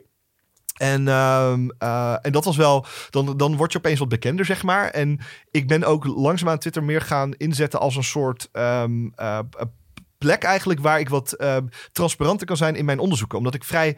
[0.76, 4.62] En, ehm, eh, en dat was wel, dan, dan word je opeens wat bekender, zeg
[4.62, 4.88] maar.
[4.90, 9.38] En ik ben ook langzaamaan Twitter meer gaan inzetten als een soort ehm, eh,
[10.18, 11.36] plek eigenlijk waar ik wat
[11.92, 13.38] transparanter kan zijn in mijn onderzoeken.
[13.38, 13.96] Omdat ik vrij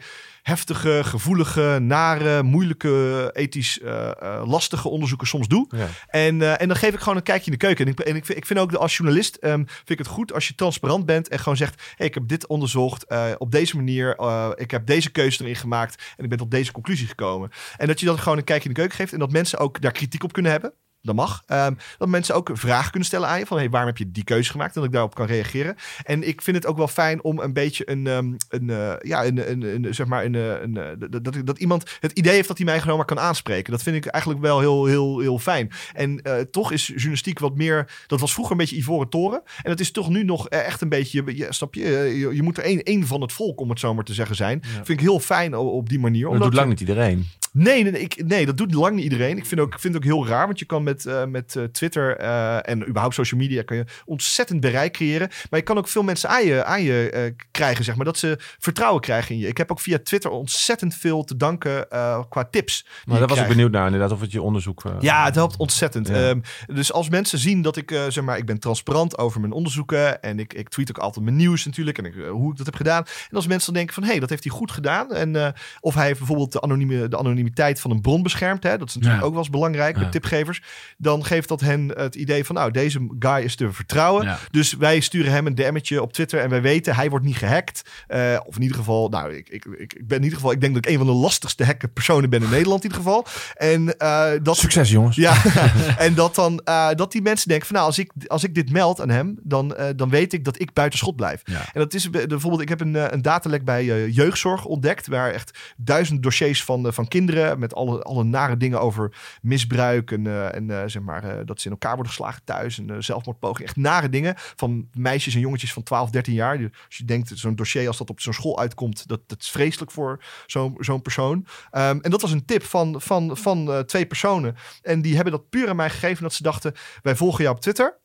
[0.49, 5.67] heftige, gevoelige, nare, moeilijke, ethisch eh, eh, lastige onderzoeken soms doe.
[5.75, 5.87] ja.
[6.07, 7.85] En, eh, en dan geef ik gewoon een kijkje in de keuken.
[7.85, 10.33] En ik, en ik, vind, ik vind ook als journalist ehm, vind ik het goed
[10.33, 13.05] als je transparant bent en gewoon zegt: hey, ik heb dit onderzocht
[13.37, 14.17] op deze manier.
[14.55, 17.49] ik heb deze keuze erin gemaakt en ik ben tot deze conclusie gekomen.
[17.77, 19.81] En dat je dan gewoon een kijkje in de keuken geeft en dat mensen ook
[19.81, 20.73] daar kritiek op kunnen hebben.
[21.01, 21.43] Dat mag.
[21.45, 23.45] Ehm, dat mensen ook vragen kunnen stellen aan je.
[23.45, 24.69] Van hey, waarom heb je die keuze gemaakt?
[24.69, 25.75] En dat ik daarop kan reageren.
[26.03, 29.25] En ik vind het ook wel fijn om een beetje een, ehm, een eh, ja,
[29.25, 32.33] een, een, een, zeg maar, een, eh, een, eh, dat, dat, dat iemand het idee
[32.33, 33.71] heeft dat hij mij gewoon maar kan aanspreken.
[33.71, 35.71] Dat vind ik eigenlijk wel heel, heel, heel fijn.
[35.93, 39.41] En toch is journalistiek wat meer, dat was vroeger een beetje ivoren toren.
[39.61, 41.81] En dat is toch nu nog echt een beetje, je, snap je,
[42.17, 44.35] je, je moet er één, één van het volk, om het zo maar te zeggen,
[44.35, 44.61] zijn.
[44.63, 46.21] Vind ik heel fijn op die manier.
[46.23, 47.27] Dat omdat doet je- lang niet iedereen.
[47.51, 49.37] Nee, nee, ik, nee, dat doet lang niet iedereen.
[49.37, 51.55] Ik vind, ook, ik vind het ook heel raar, want je kan met, eh, met
[51.55, 55.29] eh, Twitter eh, en überhaupt social media kan je ontzettend bereik creëren.
[55.49, 58.35] Maar je kan ook veel mensen aan je, aan je krijgen, zeg maar, dat ze
[58.39, 59.47] vertrouwen krijgen in je.
[59.47, 61.87] Ik heb ook via Twitter ontzettend veel te danken
[62.29, 62.85] qua tips.
[63.05, 64.83] Maar daar was ik benieuwd naar, inderdaad, of het je onderzoek...
[64.99, 66.07] Ja, het helpt ontzettend.
[66.07, 66.29] Ja.
[66.29, 70.21] Ehm, dus als mensen zien dat ik, zeg maar, ik ben transparant over mijn onderzoeken
[70.21, 72.75] en ik, ik tweet ook altijd mijn nieuws natuurlijk en ik, hoe ik dat heb
[72.75, 73.03] gedaan.
[73.29, 75.13] En als mensen dan denken van, hé, hey, dat heeft hij goed gedaan.
[75.13, 78.87] En of hij heeft bijvoorbeeld de, anonieme, de anonimiteit van een bron beschermd, hè, dat
[78.87, 79.27] is natuurlijk Ja.
[79.27, 80.01] ook wel eens belangrijk Ja.
[80.01, 80.61] met tipgevers.
[80.97, 84.25] Dan geeft dat hen het idee van, nou, deze guy is te vertrouwen.
[84.25, 84.39] Ja.
[84.51, 87.89] Dus wij sturen hem een DM'tje op Twitter en wij weten, hij wordt niet gehackt.
[88.07, 90.73] Eh, of in ieder geval, nou, ik, ik, ik, ben in ieder geval, ik denk
[90.73, 93.25] dat ik een van de lastigste hacken personen ben in Nederland in ieder geval.
[93.55, 95.15] En eh, dat Succes, jongens.
[95.15, 95.43] ja,
[95.97, 98.71] en dat dan eh, dat die mensen denken van nou, als ik, als ik dit
[98.71, 101.41] meld aan hem, dan, dan weet ik dat ik buiten schot blijf.
[101.43, 101.59] Ja.
[101.59, 105.57] En dat is be- bijvoorbeeld, ik heb een, een datalek bij jeugdzorg ontdekt, waar echt
[105.77, 107.27] duizend dossiers van, van kinderen
[107.57, 111.59] met alle, alle nare dingen over misbruik en, eh, en eh, zeg maar eh, dat
[111.59, 115.73] ze in elkaar worden geslagen thuis en zelfmoordpoging, echt nare dingen van meisjes en jongetjes
[115.73, 116.57] van 12, 13 jaar.
[116.57, 119.49] Dus als je denkt zo'n dossier als dat op zo'n school uitkomt, dat, dat is
[119.49, 121.45] vreselijk voor zo'n zo'n persoon.
[121.71, 124.55] Ehm, en dat was een tip van, van, van twee personen.
[124.81, 127.61] En die hebben dat puur aan mij gegeven dat ze dachten: wij volgen jou op
[127.61, 127.97] Twitter.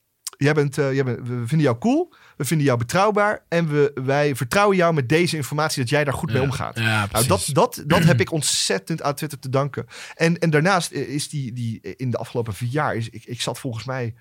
[0.44, 2.14] Jij bent, eh, jij bent, we vinden jou cool.
[2.36, 3.44] We vinden jou betrouwbaar.
[3.48, 6.78] En we, wij vertrouwen jou met deze informatie dat jij daar goed mee omgaat.
[6.78, 9.86] Ja, Nou, dat, dat, dat heb ik ontzettend aan Twitter te danken.
[10.14, 13.58] En, en daarnaast is die, die in de afgelopen vier jaar, is, ik, ik zat
[13.58, 14.14] volgens mij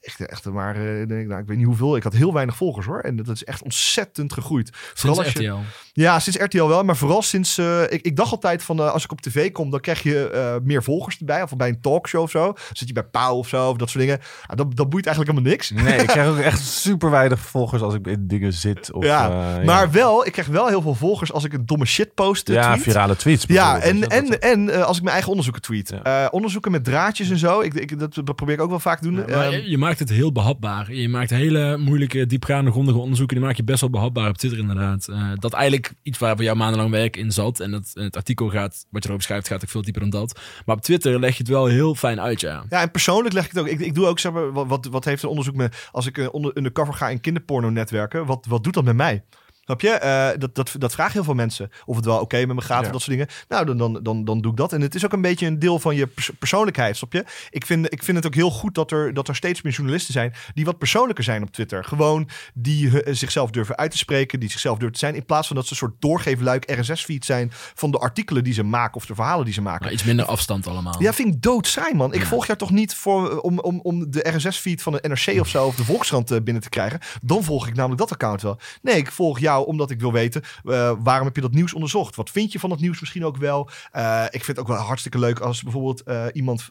[0.00, 2.56] echt, echt maar, eh, denk, ik, nou, ik weet niet hoeveel, ik had heel weinig
[2.56, 3.00] volgers hoor.
[3.00, 4.70] En dat is echt ontzettend gegroeid.
[4.94, 5.58] Vooral Sinds als je, RTL.
[5.92, 9.04] ja, sinds RTL wel, maar vooral sinds, eh, ik, ik dacht altijd van, eh, als
[9.04, 11.42] ik op tv kom, dan krijg je meer volgers erbij.
[11.42, 12.52] Of bij een talkshow of zo.
[12.72, 14.20] Zit je bij Pauw of zo, of dat soort dingen.
[14.46, 15.70] Ah, dat, dat boeit eigenlijk helemaal niks.
[15.70, 18.92] Nee, ik krijg ook echt super weinig volgers als ik in dingen zit.
[18.92, 22.14] Of, ja, maar wel, ik krijg wel heel veel volgers als ik een domme shit
[22.14, 22.48] post.
[22.48, 22.82] ja, tweet.
[22.82, 23.44] virale tweets.
[23.48, 25.92] Ja, en, dat- en, en als ik mijn eigen onderzoeken tweet.
[26.04, 26.28] Ja.
[26.30, 27.60] Onderzoeken met draadjes en zo.
[27.60, 29.16] Ik, ik, dat, probeer ik ook wel vaak te doen.
[29.16, 30.92] Ja, maar Ehm, je, je maakt het heel behapbaar.
[30.92, 33.36] Je maakt hele moeilijke, diepgaande, grondige onderzoeken.
[33.36, 35.08] Die maak je best wel behapbaar op Twitter inderdaad.
[35.08, 37.60] Eh, dat eigenlijk iets waar voor jou maandenlang werk in zat.
[37.60, 40.40] En dat, het artikel gaat, wat je erover schrijft, gaat ook veel dieper dan dat.
[40.66, 42.64] Maar op Twitter leg je het wel heel fijn uit, ja.
[42.68, 43.68] Ja, en persoonlijk leg ik het ook.
[43.68, 45.88] Ik, ik doe ook, zeg wat, wat, heeft een onderzoek met.
[45.92, 49.22] Als ik eh, onder undercover ga in kinderporno-netwerken, wat, wat doet dat met mij?
[49.68, 49.88] Snap je?
[49.90, 51.70] Eh, dat, dat, dat vragen heel veel mensen.
[51.86, 52.86] Of het wel oké met me gaat Ja.
[52.86, 53.28] of dat soort dingen.
[53.48, 54.72] Nou, dan, dan, dan, dan doe ik dat.
[54.72, 57.24] En het is ook een beetje een deel van je pers- persoonlijkheid, snap je?
[57.50, 60.12] Ik vind, ik vind het ook heel goed dat er, dat er steeds meer journalisten
[60.12, 61.84] zijn die wat persoonlijker zijn op Twitter.
[61.84, 65.14] Gewoon die eh, zichzelf durven uit te spreken, die zichzelf durven te zijn.
[65.14, 68.62] In plaats van dat ze een soort doorgeefluik RSS-feed zijn van de artikelen die ze
[68.62, 69.84] maken of de verhalen die ze maken.
[69.84, 71.02] Maar iets minder afstand allemaal.
[71.02, 72.12] Ja, vind ik doodsaai, man.
[72.14, 72.26] Ik Ja.
[72.26, 75.66] volg jou toch niet voor, om, om, om de RSS-feed van de NRC of zo...
[75.66, 77.00] of de Volkskrant eh, binnen te krijgen.
[77.22, 78.58] Dan volg ik namelijk dat account wel.
[78.82, 80.42] Nee, ik volg jou omdat ik wil weten...
[80.64, 82.16] eh, waarom heb je dat nieuws onderzocht?
[82.16, 83.70] Wat vind je van dat nieuws misschien ook wel?
[83.92, 86.70] Eh, ik vind het ook wel hartstikke leuk als bijvoorbeeld eh, iemand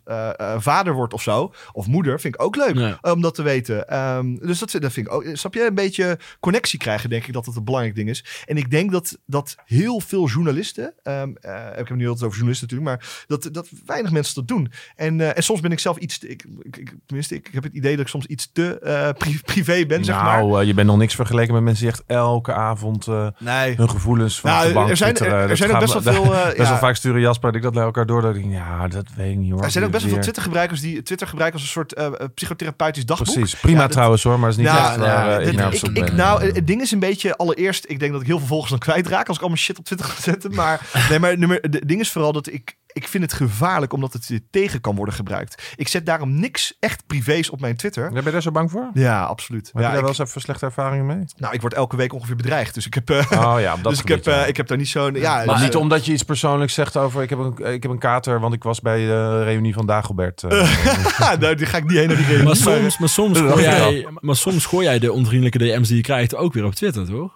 [0.58, 1.54] vader wordt of zo.
[1.72, 3.88] Of moeder, vind ik ook leuk om dat te weten.
[3.88, 5.26] Ehm, dus dat, dat vind ik ook...
[5.34, 5.66] Snap je?
[5.66, 8.26] Een beetje connectie krijgen, denk ik dat dat een belangrijk ding is.
[8.46, 10.94] En ik denk dat, dat heel veel journalisten...
[11.04, 12.90] eh, ik heb het nu altijd over journalisten natuurlijk...
[13.00, 14.72] maar dat, dat weinig mensen dat doen.
[14.96, 16.18] En, en soms ben ik zelf iets...
[16.18, 19.86] te- ik, ik, tenminste, ik, heb het idee dat ik soms iets te pri- privé
[19.86, 20.44] ben, zeg maar.
[20.44, 22.77] nou, je bent nog niks vergeleken met mensen die echt elke avond
[23.08, 23.76] eh, Nee.
[23.76, 26.14] hun gevoelens van Nou, de bank er zijn, er, er zijn ook gaat best wel
[26.14, 26.34] veel...
[26.36, 28.22] eh, Best ja, wel vaak sturen Jasper en ik dat naar elkaar door.
[28.22, 29.64] Dat ik denk, ja, dat weet ik niet hoor.
[29.64, 30.22] er zijn ook best wel veel.
[30.22, 33.34] Twitter-gebruikers die Twitter gebruiken als een soort eh, eh, psychotherapeutisch dagboek.
[33.34, 35.48] Precies, prima Ja, dat- trouwens hoor, maar het is niet Ja, echt waar nou, eh,
[35.48, 36.16] ik naar op ik, zoek ik, ben.
[36.16, 38.80] nou, het ding is een beetje, allereerst, ik denk dat ik heel veel volgers dan
[38.80, 40.56] kwijtraak als ik allemaal shit op Twitter ga zetten.
[40.56, 44.14] Maar, nee, maar nummer, het ding is vooral dat ik, ik vind het gevaarlijk omdat
[44.14, 45.74] het je tegen kan worden gebruikt.
[45.76, 48.12] Ik zet daarom niks echt privés op mijn Twitter.
[48.12, 48.90] Ben je daar zo bang voor?
[48.94, 49.66] Ja, absoluut.
[49.66, 51.24] Heb je Ja, daar ik, wel eens even slechte ervaringen mee?
[51.38, 52.74] nou, ik word elke week ongeveer bedreigd.
[52.74, 54.42] Dus ik heb, eh, Oh ja, dat dus ik heb, ja.
[54.42, 55.14] eh, ik heb daar niet zo'n...
[55.14, 57.22] Ja, Maar dus, niet eh, omdat je iets persoonlijks zegt over...
[57.22, 60.42] Ik heb een, ik heb een kater, want ik was bij de reunie van Dagobert.
[61.40, 62.46] nou, die ga ik niet heen naar die reunie.
[62.46, 66.04] Maar soms, maar, soms gooi jij, maar soms gooi jij de onvriendelijke DM's die je
[66.04, 67.32] krijgt ook weer op Twitter, toch?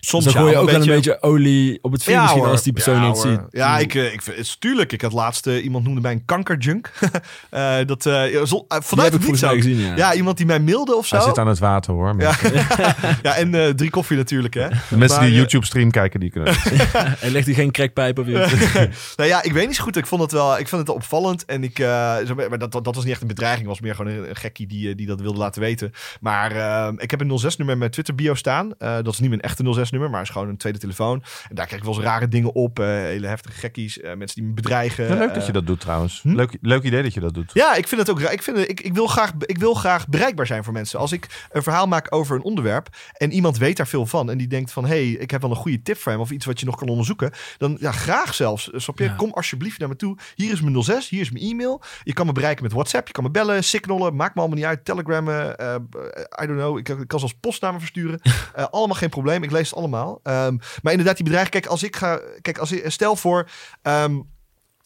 [0.00, 2.42] Soms Dus dan gooi je ook wel een beetje olie op het vuur Ja, misschien
[2.42, 2.50] hoor.
[2.50, 3.26] als die persoon ja, niet hoor.
[3.26, 3.40] ziet.
[3.50, 4.92] Ja, ik, eh, ik vind het is tuurlijk.
[4.92, 6.90] Ik had laatst eh, iemand noemde mij een kankerjunk.
[7.50, 8.12] Eh dat Die
[8.68, 9.96] vanuit heb ik het gezien, ja.
[9.96, 11.16] Ja, iemand die mij mailde of zo.
[11.16, 12.14] Hij zit aan het water hoor.
[12.18, 12.34] Ja.
[13.22, 14.68] Ja, en eh, drie koffie natuurlijk, hè.
[14.68, 16.54] de mensen Maar, die YouTube stream kijken, die kunnen...
[17.20, 18.32] En legt hij geen crackpijp op je.
[19.16, 19.96] nou ja, ik weet niet zo goed.
[19.96, 21.44] Ik vond het wel, ik vond het wel opvallend.
[21.44, 23.66] En ik, eh, zo- maar dat, dat, dat was niet echt een bedreiging.
[23.68, 25.92] Het was meer gewoon een, een gekkie die, die dat wilde laten weten.
[26.20, 28.70] Maar eh, ik heb een 06-nummer met Twitter bio staan.
[28.78, 31.22] Eh, dat is niet mijn echte 06-nummer, maar is gewoon een tweede telefoon.
[31.48, 32.78] En daar krijg ik wel eens rare dingen op.
[32.78, 34.00] eh, hele heftige gekkies.
[34.00, 35.04] eh, mensen die me bedreigen.
[35.08, 36.22] Ja, leuk eh, dat je dat doet trouwens.
[36.22, 36.34] hm?
[36.34, 37.50] Leuk, leuk idee dat je dat doet.
[37.54, 38.32] Ja, ik vind het ook raar.
[38.32, 40.98] Ik, vind ik, ik, wil graag, ik wil graag bereikbaar zijn voor mensen.
[40.98, 44.38] Als ik een verhaal maak over een onderwerp en iemand weet daar veel van en
[44.38, 46.44] die denkt van hé, hey, ik heb wel een goede tip voor hem of iets
[46.46, 48.70] wat je nog kan onderzoeken, dan ja, graag zelfs.
[48.74, 49.04] Snap je?
[49.04, 49.14] Ja.
[49.14, 50.18] Kom alsjeblieft naar me toe.
[50.34, 51.82] Hier is mijn 06, hier is mijn e-mail.
[52.02, 54.66] Je kan me bereiken met WhatsApp, je kan me bellen, signalen, maakt me allemaal niet
[54.66, 54.84] uit.
[54.84, 55.74] Telegrammen, eh,
[56.42, 56.78] I don't know.
[56.78, 58.20] Ik, ik kan zelfs postnamen versturen.
[58.54, 59.42] Eh, allemaal geen probleem.
[59.42, 60.20] Ik lees het allemaal.
[60.22, 61.60] Ehm, maar inderdaad, die bedreiging.
[61.60, 63.48] Kijk, als ik ga, kijk, als ik, stel voor.
[63.82, 64.20] ehm,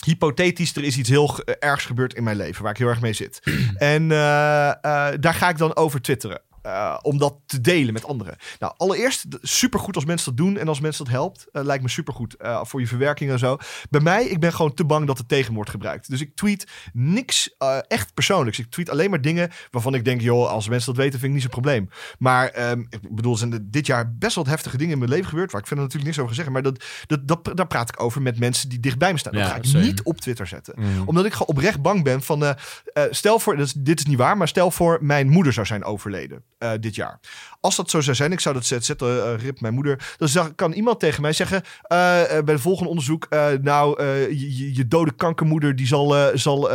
[0.04, 3.12] hypothetisch, er is iets heel ergs gebeurd in mijn leven waar ik heel erg mee
[3.12, 3.40] zit.
[3.94, 4.74] en eh, eh,
[5.20, 6.40] daar ga ik dan over twitteren.
[6.64, 8.36] Eh, om dat te delen met anderen.
[8.58, 10.56] Nou, allereerst supergoed als mensen dat doen.
[10.56, 13.56] En als mensen dat helpt, eh, lijkt me supergoed eh, voor je verwerking en zo.
[13.90, 16.10] Bij mij, ik ben gewoon te bang dat het tegen wordt gebruikt.
[16.10, 17.54] Dus ik tweet niks
[17.88, 18.58] echt persoonlijks.
[18.58, 21.32] Ik tweet alleen maar dingen waarvan ik denk, joh, als mensen dat weten, vind ik
[21.32, 21.88] niet zo'n probleem.
[22.18, 25.10] Maar ehm, ik bedoel, er zijn er dit jaar best wel heftige dingen in mijn
[25.10, 25.52] leven gebeurd.
[25.52, 26.52] Waar ik verder natuurlijk niks over zeggen.
[26.52, 29.32] Maar dat, dat, dat, daar praat ik over met mensen die dichtbij me staan.
[29.32, 29.84] Dat ga ik same.
[29.84, 31.02] niet op Twitter zetten Mm.
[31.06, 32.56] omdat ik gewoon oprecht bang ben van...
[33.10, 36.70] stel voor, dit is niet waar, maar stel voor mijn moeder zou zijn overleden eh,
[36.80, 37.20] dit jaar.
[37.60, 40.14] Als dat zo zou zijn, ik zou dat zetten, eh, rip mijn moeder.
[40.32, 41.88] Dan kan iemand tegen mij zeggen eh,
[42.26, 43.28] bij het volgende onderzoek...
[43.62, 46.70] nou, je, je- dode kankermoeder die zal, zal,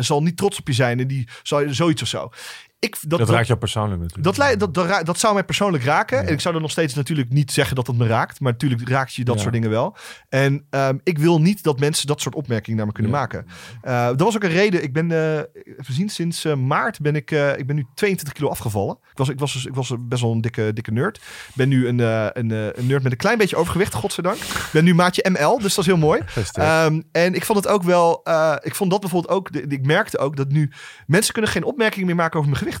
[0.00, 1.00] zal niet trots op je zijn.
[1.00, 2.30] En die zal zoiets of zo.
[2.84, 4.36] Ik, Dat, dat, raakt jou persoonlijk natuurlijk.
[4.36, 6.16] dat, dat, dat, dat zou mij persoonlijk raken.
[6.16, 6.26] Ja.
[6.26, 8.40] En ik zou dan nog steeds natuurlijk niet zeggen dat het me raakt.
[8.40, 9.40] Maar natuurlijk raakt je dat Ja.
[9.40, 9.96] soort dingen wel.
[10.28, 13.18] En ehm, ik wil niet dat mensen dat soort opmerkingen naar me kunnen Ja.
[13.18, 13.46] maken.
[13.82, 14.82] Eh, dat was ook een reden.
[14.82, 15.38] Ik ben, eh
[15.78, 18.98] even zien, sinds eh, maart ben ik, eh, ik ben nu 22 kilo afgevallen.
[19.10, 21.16] Ik was, ik was, dus- ik was best wel een dikke, dikke nerd.
[21.16, 24.36] Ik ben nu een, eh, een, eh, een nerd met een klein beetje overgewicht, godzijdank.
[24.36, 26.20] Ik ben nu maatje ML, dus dat is heel mooi.
[26.52, 30.18] Ehm, en ik vond het ook wel, eh, ik vond dat bijvoorbeeld ook, ik merkte
[30.18, 30.70] ook dat nu
[31.06, 32.73] mensen kunnen geen opmerkingen meer maken over mijn gewicht.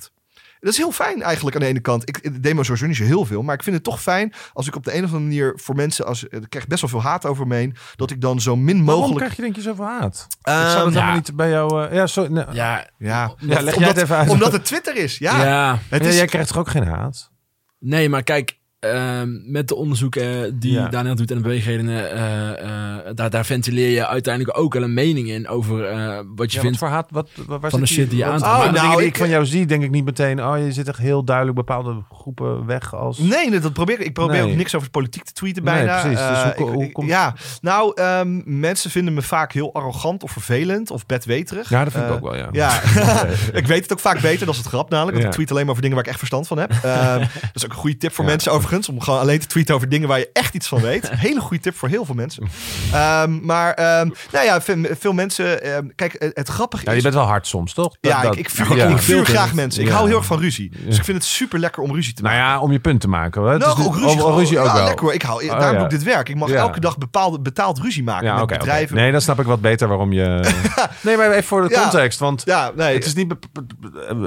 [0.60, 2.08] Dat is heel fijn eigenlijk aan de ene kant.
[2.08, 3.42] Ik, me sowieso niet zo heel veel.
[3.42, 5.74] Maar ik vind het toch fijn als ik op de een of andere manier voor
[5.74, 6.06] mensen...
[6.06, 7.76] Als, ik krijg best wel veel haat over me heen.
[7.96, 9.16] Dat ik dan zo min Waarom mogelijk...
[9.18, 10.26] krijg je denk je zoveel haat?
[10.30, 10.88] ik Ehm, zou dat ja.
[10.90, 11.86] helemaal niet bij jou...
[11.88, 12.44] eh, ja, zo, nee.
[12.52, 14.30] Ja, Ja, Ja, leg jij omdat, het even uit.
[14.30, 15.18] omdat het Twitter is.
[15.18, 15.78] Ja, ja.
[15.88, 16.16] het Ja, is...
[16.16, 17.30] jij krijgt toch ook geen haat?
[17.78, 18.58] Nee, maar kijk,
[18.92, 20.88] ehm, met de onderzoeken die Ja.
[20.88, 24.94] Daniel doet en de beweegredenen, eh, eh, daar, daar ventileer je uiteindelijk ook wel een
[24.94, 26.78] mening in over eh, wat je Ja, wat vindt.
[26.78, 27.06] voor haat?
[27.10, 28.54] Wat, waar Van zit de shit die je aantrekt.
[28.54, 30.44] Oh, de nou, dingen die ik- ik van jou zie, denk ik niet meteen...
[30.44, 33.18] Oh, je zit echt heel duidelijk bepaalde groepen weg als...
[33.18, 34.06] Nee, nee, dat probeer ik.
[34.06, 34.50] Ik probeer Nee.
[34.50, 36.00] ook niks over politiek te tweeten Nee, bijna.
[36.00, 36.18] precies.
[36.28, 40.22] Dus hoe- ik- hoe ik- komt- ja, nou, ehm, mensen vinden me vaak heel arrogant
[40.22, 41.68] of vervelend of bedweterig.
[41.68, 42.48] Ja, dat vind ik ook wel, ja.
[42.52, 42.80] Ja,
[43.60, 44.46] ik weet het ook vaak beter.
[44.46, 45.12] Dat is het grap namelijk.
[45.12, 45.28] Want Ja.
[45.28, 46.70] ik tweet alleen maar over dingen waar ik echt verstand van heb.
[46.82, 48.30] Ehm, dat is ook een goede tip voor Ja.
[48.30, 48.88] mensen overigens.
[48.88, 51.10] Om gewoon alleen te tweeten over dingen waar je echt iets van weet.
[51.26, 52.48] Hele goede tip voor heel veel mensen.
[52.92, 55.62] Ehm, maar ehm, nou ja, veel, veel mensen...
[55.62, 57.02] ehm, kijk, het, grappige Ja, je is...
[57.02, 57.96] bent wel hard soms, toch?
[58.00, 58.86] ja, Dat- ik, ik vuur, ja.
[59.20, 59.82] ik graag mensen.
[59.82, 59.94] Ik Ja.
[59.94, 60.72] hou heel erg van ruzie.
[60.86, 62.50] Dus ik vind het super lekker om ruzie te Nou maken.
[62.50, 63.42] ja, om je punt te maken.
[63.42, 64.84] Het Nou, ook nu- ruzie, oh, ruzie ook wel.
[64.84, 65.14] lekker hoor.
[65.14, 65.74] Ik hou, Oh, daarom ja.
[65.74, 66.28] doe ik dit werk.
[66.28, 68.96] Ik mag elke dag bepaalde, betaald ruzie maken Ja, met bedrijven.
[68.96, 70.52] Nee, dan snap ik wat beter waarom je...
[71.00, 72.18] nee, maar even voor de context.
[72.18, 72.94] Want Ja, nee.
[72.94, 73.34] het is, niet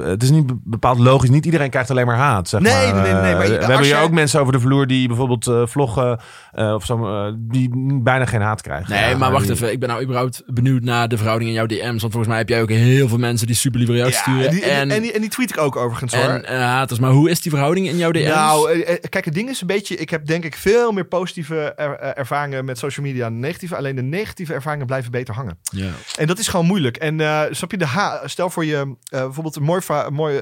[0.02, 1.30] het is niet be- bepaald logisch.
[1.30, 3.02] Niet iedereen krijgt alleen maar haat, zeg Nee, maar.
[3.02, 5.06] nee, nee, nee, Eh, maar we als hebben hier ook mensen over de vloer die
[5.08, 6.20] bijvoorbeeld eh, vloggen...
[6.52, 7.70] eh, of zo, eh, die
[8.02, 8.90] bijna geen haat krijgen.
[8.94, 9.72] Nee, Ja, maar wacht die- even.
[9.72, 11.82] Ik ben nou überhaupt benieuwd naar de verhouding in jouw DM's.
[12.00, 14.44] Want volgens mij heb jij ook heel veel mensen die super lieve reacties Ja, sturen.
[14.48, 16.24] en, die, en, en, die, en, die, tweet ik ook overigens hoor.
[16.30, 17.00] en haters.
[17.00, 18.24] Maar hoe is die verhouding in jouw DM's?
[18.34, 19.96] Nou, kijk, het ding is een beetje...
[19.96, 23.76] Ik heb denk ik veel meer positieve er- ervaringen met social media dan negatieve.
[23.76, 25.58] Alleen de negatieve ervaringen blijven beter hangen.
[25.70, 25.90] ja.
[26.18, 26.96] En dat is gewoon moeilijk.
[26.96, 28.76] En eh, snap je, de ha stel voor je...
[28.76, 29.80] eh, bijvoorbeeld een mooi,
[30.10, 30.40] mooi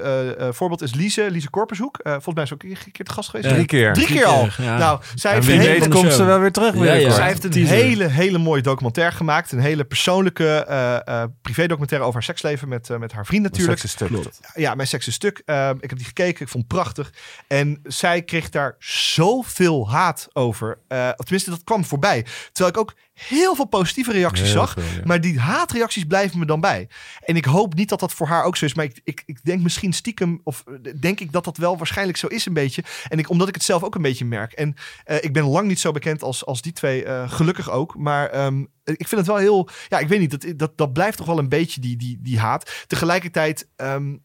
[0.51, 1.97] voorbeeld is Lise, Lise Korpershoek.
[1.97, 3.49] Eh, volgens mij is ze ook een keer te gast geweest.
[3.49, 3.53] Ja.
[3.55, 3.86] Drie keer.
[3.93, 4.47] Drie Drie keer al.
[4.57, 4.77] ja.
[4.77, 6.75] Nou, zij En heeft, weet hele, van de komt ze wel weer terug.
[6.75, 7.11] Ja, ja.
[7.11, 7.75] zij heeft een teaser.
[7.75, 9.51] hele, hele mooie documentaire gemaakt.
[9.51, 13.83] Een hele persoonlijke eh eh privé-documentaire over haar seksleven met, eh, met haar vriend natuurlijk.
[13.83, 14.07] Een stuk.
[14.07, 14.39] Klopt.
[14.55, 15.41] Ja, mijn seks is stuk.
[15.45, 16.41] Ehm, ik heb die gekeken.
[16.41, 17.13] Ik vond het prachtig.
[17.47, 20.77] En zij kreeg daar zoveel haat over.
[20.87, 22.25] Eh, of tenminste, dat kwam voorbij.
[22.51, 24.73] Terwijl ik ook heel veel positieve reacties Heel zag.
[24.73, 25.01] veel, ja.
[25.03, 26.87] Maar die haatreacties blijven me dan bij.
[27.23, 28.73] En ik hoop niet dat dat voor haar ook zo is.
[28.73, 30.41] Maar ik, ik, ik denk misschien stiekem...
[30.43, 32.83] Of eh, denk ik dat dat wel waarschijnlijk zo is een beetje.
[33.07, 34.51] En ik, omdat ik het zelf ook een beetje merk.
[34.53, 37.03] En eh, ik ben lang niet zo bekend als, als die twee.
[37.03, 37.97] eh, gelukkig ook.
[37.97, 39.69] Maar ehm, ik vind het wel heel...
[39.87, 40.31] Ja, ik weet niet.
[40.41, 42.83] Dat, dat, dat blijft toch wel een beetje die, die, die haat.
[42.87, 43.67] Tegelijkertijd...
[43.75, 44.15] ehm,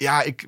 [0.00, 0.46] ja, ik,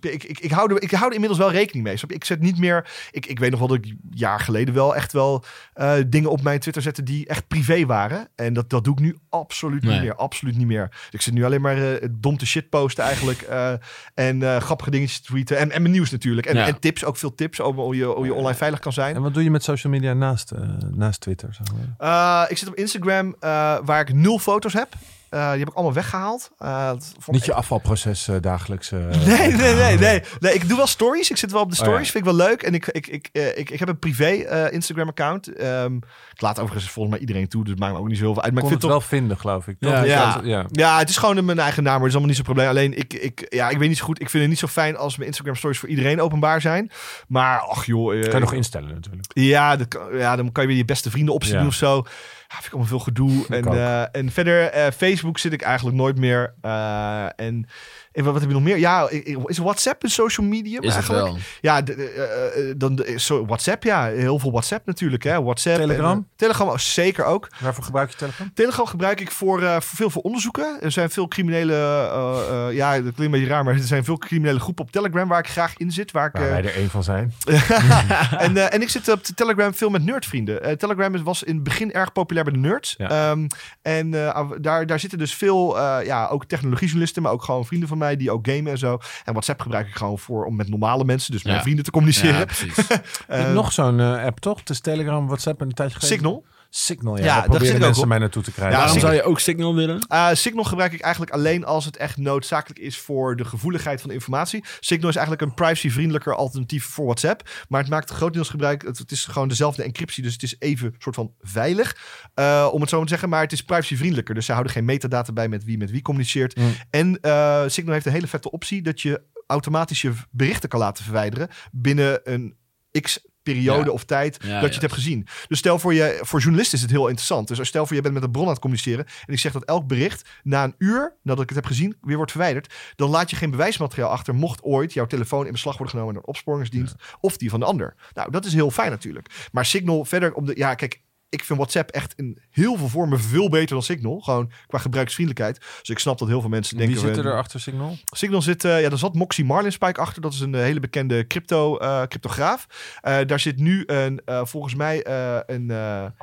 [0.00, 1.96] ik, ik, ik, hou er, ik hou er inmiddels wel rekening mee.
[2.06, 2.90] Ik zet niet meer.
[3.10, 6.30] Ik, ik weet nog wel dat ik een jaar geleden wel echt wel eh, dingen
[6.30, 8.28] op mijn Twitter zette die echt privé waren.
[8.36, 10.14] En dat, dat doe ik nu absoluut niet meer.
[10.14, 10.88] Absoluut niet meer.
[10.90, 13.42] Dus ik zit nu alleen maar eh, dom te shit posten eigenlijk.
[13.42, 13.72] eh,
[14.14, 15.58] en eh, grappige dingetjes tweeten.
[15.58, 16.46] En, en mijn nieuws natuurlijk.
[16.46, 16.66] En, Ja.
[16.66, 19.14] en tips, ook veel tips over hoe je, hoe je online veilig kan zijn.
[19.14, 20.52] En wat doe je met social media naast,
[20.94, 21.54] naast Twitter?
[21.54, 22.44] Zeg maar?
[22.44, 24.88] Eh, ik zit op Instagram eh, waar ik nul foto's heb.
[25.30, 26.50] Eh, die heb ik allemaal weggehaald.
[26.58, 28.90] Eh, vond Niet je afvalproces eh, dagelijks.
[28.90, 30.54] Nee, nee, nee, nee, nee.
[30.54, 31.30] Ik doe wel stories.
[31.30, 32.06] Ik zit wel op de Oh, stories.
[32.06, 32.12] ja.
[32.12, 32.62] Vind ik wel leuk.
[32.62, 34.28] En ik, ik, ik, ik, ik heb een privé
[34.70, 35.52] Instagram-account.
[35.56, 35.94] Ehm,
[36.32, 37.62] ik laat overigens volgens mij iedereen toe.
[37.62, 38.52] Dus het maakt me ook niet zo heel veel uit.
[38.52, 39.08] Maar kon ik het vind toch...
[39.10, 39.76] wel vinden, geloof ik.
[39.78, 40.40] Ja, ja.
[40.42, 40.66] ja.
[40.70, 41.92] Ja, het is gewoon mijn eigen naam.
[41.92, 42.68] Maar het is allemaal niet zo'n probleem.
[42.68, 44.20] Alleen, ik, ik, ja, ik weet niet zo goed.
[44.20, 46.90] Ik vind het niet zo fijn als mijn Instagram-stories voor iedereen openbaar zijn.
[47.28, 48.20] Maar, ach joh.
[48.20, 49.26] Kan je nog instellen natuurlijk.
[49.34, 49.76] ja,
[50.12, 51.66] ja, dan kan je weer je beste vrienden opzien Ja.
[51.66, 52.04] of zo.
[52.50, 53.46] Vind ik allemaal veel gedoe.
[53.48, 56.54] En, eh, en verder, eh, Facebook zit ik eigenlijk nooit meer.
[56.60, 57.66] Eh, en,
[58.12, 58.78] en wat, wat heb je nog meer?
[58.78, 59.08] Ja,
[59.44, 61.24] is WhatsApp een social medium Is het eigenlijk?
[61.24, 61.36] wel.
[61.60, 63.04] Ja, de- eh, eh, dan
[63.46, 64.04] WhatsApp, ja.
[64.06, 65.22] Heel veel WhatsApp natuurlijk.
[65.22, 65.42] Hè.
[65.42, 65.76] WhatsApp.
[65.76, 66.10] Telegram?
[66.10, 67.48] en, eh, Telegram oh, zeker ook.
[67.60, 68.50] Waarvoor gebruik je Telegram?
[68.54, 70.78] Telegram gebruik ik voor, eh, voor veel voor onderzoeken.
[70.80, 71.74] Er zijn veel criminele...
[71.74, 74.90] eh, eh, ja, dat klinkt een beetje raar, maar er zijn veel criminele groepen op
[74.90, 76.10] Telegram waar ik graag in zit.
[76.12, 77.32] Waar ik, Waar eh, wij er één van zijn.
[78.38, 80.62] en, eh, en ik zit op de Telegram veel met nerdvrienden.
[80.62, 82.94] Eh, Telegram is- was in het begin erg populair bij de nerds.
[82.98, 83.08] Ja.
[83.30, 83.46] Ehm,
[83.82, 87.88] en eh, daar, daar zitten dus veel, eh, ja, ook technologiejournalisten, maar ook gewoon vrienden
[87.88, 88.98] van mij die ook gamen en zo.
[89.24, 91.62] En WhatsApp gebruik ik gewoon voor om met normale mensen, dus mijn Ja.
[91.62, 92.38] vrienden te communiceren.
[92.38, 92.86] Ja, precies.
[93.26, 94.58] Eh, nog zo'n eh, app, toch?
[94.58, 96.18] Het is Telegram, WhatsApp en een tijdje geleden.
[96.18, 96.44] Signal.
[96.72, 97.24] Signal, ja.
[97.24, 98.76] Ja, daar proberen mensen mij naartoe te krijgen.
[98.76, 100.00] Ja, Waarom zou je ook Signal willen?
[100.08, 104.08] Eh, Signal gebruik ik eigenlijk alleen als het echt noodzakelijk is voor de gevoeligheid van
[104.08, 104.64] de informatie.
[104.80, 107.48] Signal is eigenlijk een privacyvriendelijker alternatief voor WhatsApp.
[107.68, 108.82] Maar het maakt grotendeels gebruik.
[108.82, 111.96] Het, het is gewoon dezelfde encryptie, dus het is even soort van veilig.
[112.34, 113.28] eh, om het zo maar te zeggen.
[113.28, 114.34] Maar het is privacyvriendelijker.
[114.34, 116.56] Dus ze houden geen metadata bij met wie met wie communiceert.
[116.56, 116.74] Mm.
[116.90, 121.04] En eh, Signal heeft een hele vette optie dat je automatisch je berichten kan laten
[121.04, 122.56] verwijderen binnen een
[123.00, 123.90] x periode Ja.
[123.90, 125.26] of tijd Ja, dat je het hebt gezien.
[125.48, 127.48] Dus stel voor je, voor journalisten is het heel interessant.
[127.48, 129.64] Dus stel voor je bent met een bron aan het communiceren en ik zeg dat
[129.64, 133.30] elk bericht na een uur nadat ik het heb gezien weer wordt verwijderd, dan laat
[133.30, 136.94] je geen bewijsmateriaal achter mocht ooit jouw telefoon in beslag worden genomen door een opsporingsdienst
[137.20, 137.94] of die van de ander.
[138.14, 139.48] Nou, dat is heel fijn natuurlijk.
[139.52, 143.20] Maar Signal verder op de ja, kijk, ik vind WhatsApp echt in heel veel vormen
[143.20, 144.20] veel beter dan Signal.
[144.20, 145.58] Gewoon qua gebruiksvriendelijkheid.
[145.80, 147.06] Dus ik snap dat heel veel mensen Wie denken...
[147.06, 147.96] zit er we- achter Signal?
[148.04, 150.22] Signal zit, eh, ja, daar zat Moxie Marlinspike achter.
[150.22, 152.66] Dat is een eh, hele bekende crypto, eh, cryptograaf.
[153.00, 155.76] Eh, daar zit nu een, eh, volgens mij, eh, een, eh,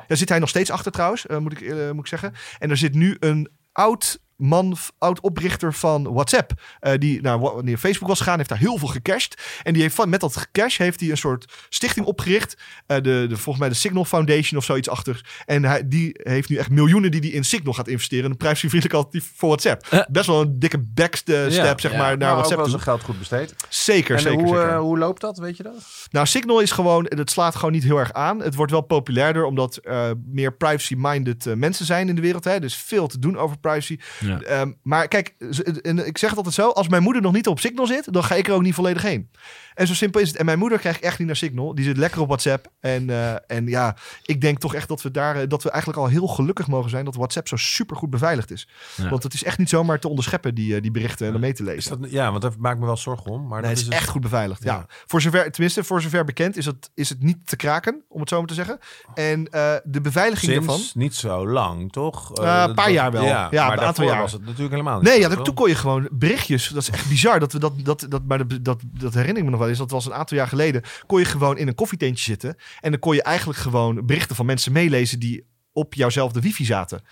[0.06, 2.32] daar zit hij nog steeds achter trouwens, eh, moet, ik, eh, moet ik zeggen.
[2.58, 6.52] En er zit nu een oud man, f- oud oprichter van WhatsApp.
[6.80, 9.60] eh, die naar wa- wanneer Facebook was gegaan, heeft daar heel veel gecashed.
[9.62, 12.56] En die heeft van, met dat gecash heeft hij een soort stichting opgericht.
[12.86, 15.42] Eh, de, de, volgens mij de Signal Foundation of zoiets achter.
[15.46, 18.30] En hij, die heeft nu echt miljoenen die hij in Signal gaat investeren.
[18.30, 19.86] Een prijsvriendelijk alternatief voor WhatsApp.
[19.90, 20.00] Eh.
[20.10, 21.98] Best wel een dikke backstep, Ja, zeg ja.
[21.98, 22.70] maar, naar Nou, ook WhatsApp wel toe.
[22.70, 23.54] zijn geld goed besteed.
[23.68, 24.76] Zeker, en zeker, hoe, zeker.
[24.78, 25.74] hoe loopt dat, weet je dat?
[26.10, 28.42] Nou, Signal is gewoon, het slaat gewoon niet heel erg aan.
[28.42, 32.44] Het wordt wel populairder omdat er meer privacy-minded mensen zijn in de wereld.
[32.44, 32.60] Hè?
[32.60, 33.98] Dus veel te doen over privacy.
[34.20, 34.27] Ja.
[34.36, 35.34] Ehm, maar kijk,
[35.82, 38.24] en ik zeg het altijd zo: als mijn moeder nog niet op Signal zit, dan
[38.24, 39.30] ga ik er ook niet volledig heen.
[39.74, 40.36] En zo simpel is het.
[40.36, 41.74] En mijn moeder krijg ik echt niet naar Signal.
[41.74, 42.66] Die zit lekker op WhatsApp.
[42.80, 46.02] En, eh, en ja, ik denk toch echt dat we daar, eh, dat we eigenlijk
[46.02, 48.68] al heel gelukkig mogen zijn dat WhatsApp zo super goed beveiligd is.
[48.94, 49.08] Ja.
[49.08, 51.52] Want het is echt niet zomaar te onderscheppen, die, eh, die berichten en om mee
[51.52, 51.78] te lezen.
[51.78, 53.40] Is dat, ja, want daar maak ik me wel zorgen om.
[53.40, 54.62] Maar Nee, dat het is dus- echt goed beveiligd.
[54.62, 54.74] Ja.
[54.74, 54.86] Ja.
[55.06, 58.28] Voor zover, tenminste, voor zover bekend is het, is het niet te kraken, om het
[58.28, 58.78] zo maar te zeggen.
[59.14, 60.86] En eh, de beveiliging Sinds daarvan.
[60.94, 62.28] niet zo lang, toch?
[62.28, 63.24] Een paar jaar wel.
[63.24, 65.08] Ja, maar een aantal daarvoor was het natuurlijk helemaal niet.
[65.08, 65.44] Nee, ja, dat, toch?
[65.44, 66.68] toen kon je gewoon berichtjes.
[66.68, 67.40] Dat is echt bizar.
[67.40, 69.78] Dat we dat, dat, dat, maar dat, dat, dat herinner ik me nog wel eens.
[69.78, 70.82] Dat was een aantal jaar geleden.
[71.06, 72.56] Kon je gewoon in een koffietentje zitten.
[72.80, 77.02] En dan kon je eigenlijk gewoon berichten van mensen meelezen die op jouwzelfde wifi zaten.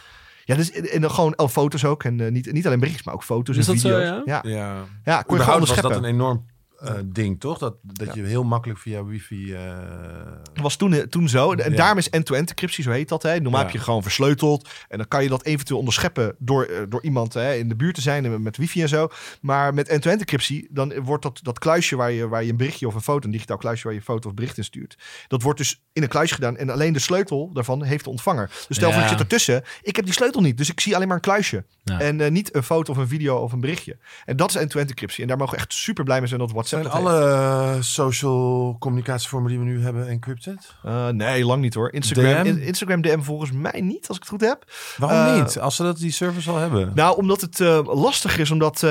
[0.45, 2.05] Ja, dus, en dan gewoon oh, foto's ook.
[2.05, 4.23] En eh, niet, niet alleen berichtjes, maar ook foto's Is en dat zo, video's.
[4.25, 4.41] ja?
[4.43, 4.57] ja.
[4.57, 6.47] Ja, Ja, kon je gewoon was dat een enorm
[6.81, 7.59] eh, ding, toch?
[7.59, 9.55] Dat, dat je heel makkelijk via wifi...
[9.55, 9.61] eh,
[10.53, 11.53] Dat was toen, toen zo.
[11.53, 11.77] En Ja.
[11.77, 13.22] daarom is end-to-end encryptie, zo heet dat.
[13.22, 13.41] Hè.
[13.41, 13.66] Normaal Ja.
[13.66, 14.68] heb je gewoon versleuteld.
[14.89, 17.95] En dan kan je dat eventueel onderscheppen door, eh, door iemand hè, in de buurt
[17.95, 18.43] te zijn.
[18.43, 19.09] Met wifi en zo.
[19.41, 22.87] Maar met end-to-end encryptie, dan wordt dat, dat kluisje waar je, waar je een berichtje
[22.87, 24.99] of een foto, een digitaal kluisje waar je een foto of bericht in stuurt.
[25.29, 26.57] Dat wordt dus in een kluisje gedaan.
[26.57, 28.51] En alleen de sleutel daarvan heeft de ontvanger.
[28.68, 29.62] Dus stel voor ik zit ertussen.
[29.83, 30.57] Ik heb die sleutel niet.
[30.57, 31.64] Dus ik zie alleen maar een kluisje.
[31.85, 33.99] En eh, niet een foto of een video of een berichtje.
[34.24, 35.22] En dat is end-to-end encryptie.
[35.22, 39.51] En daar mogen we echt super blij mee zijn dat WhatsApp Zijn alle social communicatievormen
[39.51, 40.75] die we nu hebben encrypted?
[40.83, 41.93] Eh, nee, lang niet hoor.
[41.93, 42.59] Instagram, DM?
[42.59, 44.64] Instagram DM volgens mij niet, als ik het goed heb.
[44.97, 45.59] Waarom Eh, niet?
[45.59, 46.93] Als ze dat die service al hebben.
[46.95, 48.87] Nou, omdat het eh, lastig is, omdat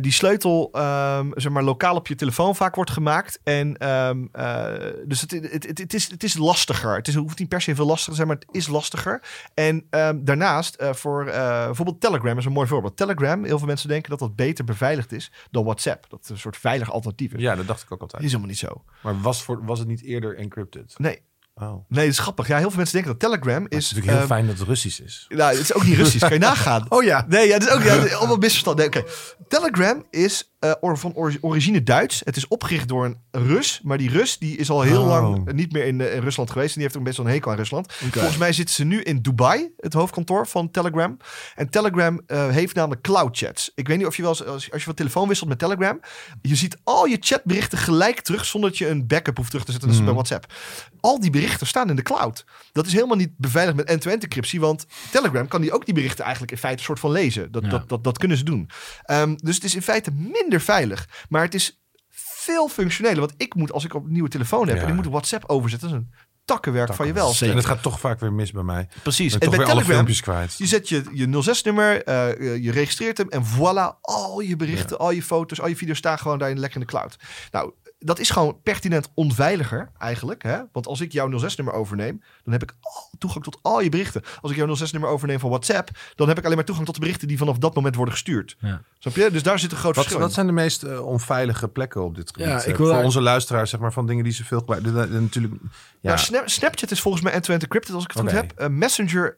[0.00, 3.40] die sleutel ehm, zeg maar, lokaal op je telefoon vaak wordt gemaakt.
[3.44, 4.66] En ehm, eh,
[5.06, 6.96] dus het, het, het, het, is, het is lastiger.
[6.96, 9.22] Het, is, het hoeft niet per se veel lastiger te zijn, maar het is lastiger.
[9.54, 12.96] En ehm, daarnaast, voor bijvoorbeeld Telegram is een mooi voorbeeld.
[12.96, 16.06] Telegram, heel veel mensen denken dat dat beter beveiligd is dan WhatsApp.
[16.08, 18.22] Dat het een soort veilig alternatief ja, dat dacht ik ook altijd.
[18.22, 18.84] is helemaal niet zo.
[19.02, 20.98] Maar was, voor, was het niet eerder encrypted?
[20.98, 21.22] Nee,
[21.60, 21.84] Oh.
[21.88, 22.46] nee, dat is grappig.
[22.48, 23.84] Ja, heel veel mensen denken dat Telegram Het is is...
[23.84, 25.24] natuurlijk heel ehm, fijn dat het Russisch is.
[25.28, 26.18] Nou, het is ook niet Russisch.
[26.18, 26.86] kan je nagaan.
[26.88, 27.24] Oh ja.
[27.28, 28.76] Nee, ja, dat is ook ja, is allemaal misverstand.
[28.76, 29.04] Nee, oké.
[29.48, 32.20] Telegram is eh, van ori- origine Duits.
[32.24, 33.80] Het is opgericht door een Rus.
[33.82, 35.06] Maar die Rus die is al heel Oh.
[35.08, 36.68] lang niet meer in, eh, in Rusland geweest.
[36.68, 37.92] En die heeft ook best wel een hekel aan Rusland.
[37.92, 41.16] Volgens mij zitten ze nu in Dubai, het hoofdkantoor van Telegram.
[41.54, 43.72] En Telegram eh, heeft namelijk cloud chats.
[43.74, 46.00] Ik weet niet of je wel eens, als, als je van telefoon wisselt met Telegram.
[46.42, 49.70] Je ziet al je chatberichten gelijk terug zonder dat je een backup hoeft terug te
[49.72, 49.88] zetten.
[49.90, 50.14] Dat is Mhm.
[50.14, 50.52] bij WhatsApp.
[51.00, 52.44] Al die berichten staan in de cloud.
[52.72, 54.60] Dat is helemaal niet beveiligd met end-to-end encryptie.
[54.60, 57.52] Want Telegram kan die ook die berichten eigenlijk in feite een soort van lezen.
[57.52, 57.68] Dat, Ja.
[57.68, 58.70] dat, dat, dat kunnen ze doen.
[59.02, 61.08] Ehm, dus het is in feite minder veilig.
[61.28, 61.80] Maar het is
[62.10, 63.18] veel functioneler.
[63.20, 64.76] Want ik moet, als ik op een nieuwe telefoon heb...
[64.76, 64.82] Ja.
[64.82, 65.88] en ik moet WhatsApp overzetten...
[65.90, 67.34] dat is een takkenwerk van je wel.
[67.40, 68.88] En het gaat toch vaak weer mis bij mij.
[69.02, 69.38] Precies.
[69.38, 70.54] En bij Telegram, kwijt.
[70.58, 75.10] je zet je, je 06-nummer, eh, je registreert hem en voilà, al je berichten, al
[75.10, 77.16] je foto's, al je video's staan gewoon daar in, lekker in de cloud.
[77.50, 80.42] Nou, dat is gewoon pertinent onveiliger eigenlijk.
[80.42, 80.58] Hè?
[80.72, 84.22] Want als ik jouw 06-nummer overneem, dan heb ik al toegang tot al je berichten.
[84.40, 87.00] Als ik jouw 06-nummer overneem van WhatsApp, dan heb ik alleen maar toegang tot de
[87.00, 88.56] berichten die vanaf dat moment worden gestuurd.
[88.60, 88.82] Ja.
[88.98, 89.30] Snap je?
[89.30, 90.34] Dus daar zit een groot Wat, verschil wat in.
[90.34, 92.46] zijn de meest eh, onveilige plekken op dit gebied?
[92.46, 95.22] Ja, Eh, ik wil voor onze luisteraars, zeg maar, van dingen die ze veel gebruiken.
[95.22, 95.68] Natuurlijk, ja.
[96.00, 98.52] Nou, Snap- Snapchat is volgens mij end-to-end encrypted als ik het goed heb.
[98.52, 99.36] Eh, Messenger...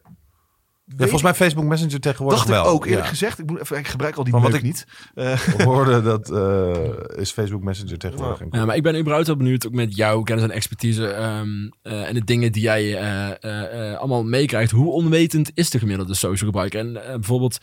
[0.97, 3.09] Ja, volgens mij Facebook Messenger tegenwoordig dacht ik ook eerlijk Ja.
[3.09, 3.39] gezegd.
[3.39, 4.85] Ik, moet even, ik gebruik al die Van wat meuk ik- niet.
[5.57, 8.37] We hoorden dat eh, is Facebook Messenger tegenwoordig.
[8.37, 8.43] Ja.
[8.43, 8.59] enkel.
[8.59, 11.49] Ja, maar ik ben überhaupt wel benieuwd, ook met jouw kennis en expertise ehm,
[11.81, 14.71] eh, en de dingen die jij eh, eh, eh, allemaal meekrijgt.
[14.71, 16.79] Hoe onwetend is de gemiddelde social gebruiker?
[16.79, 17.57] En bijvoorbeeld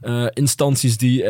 [0.00, 1.24] eh, instanties die,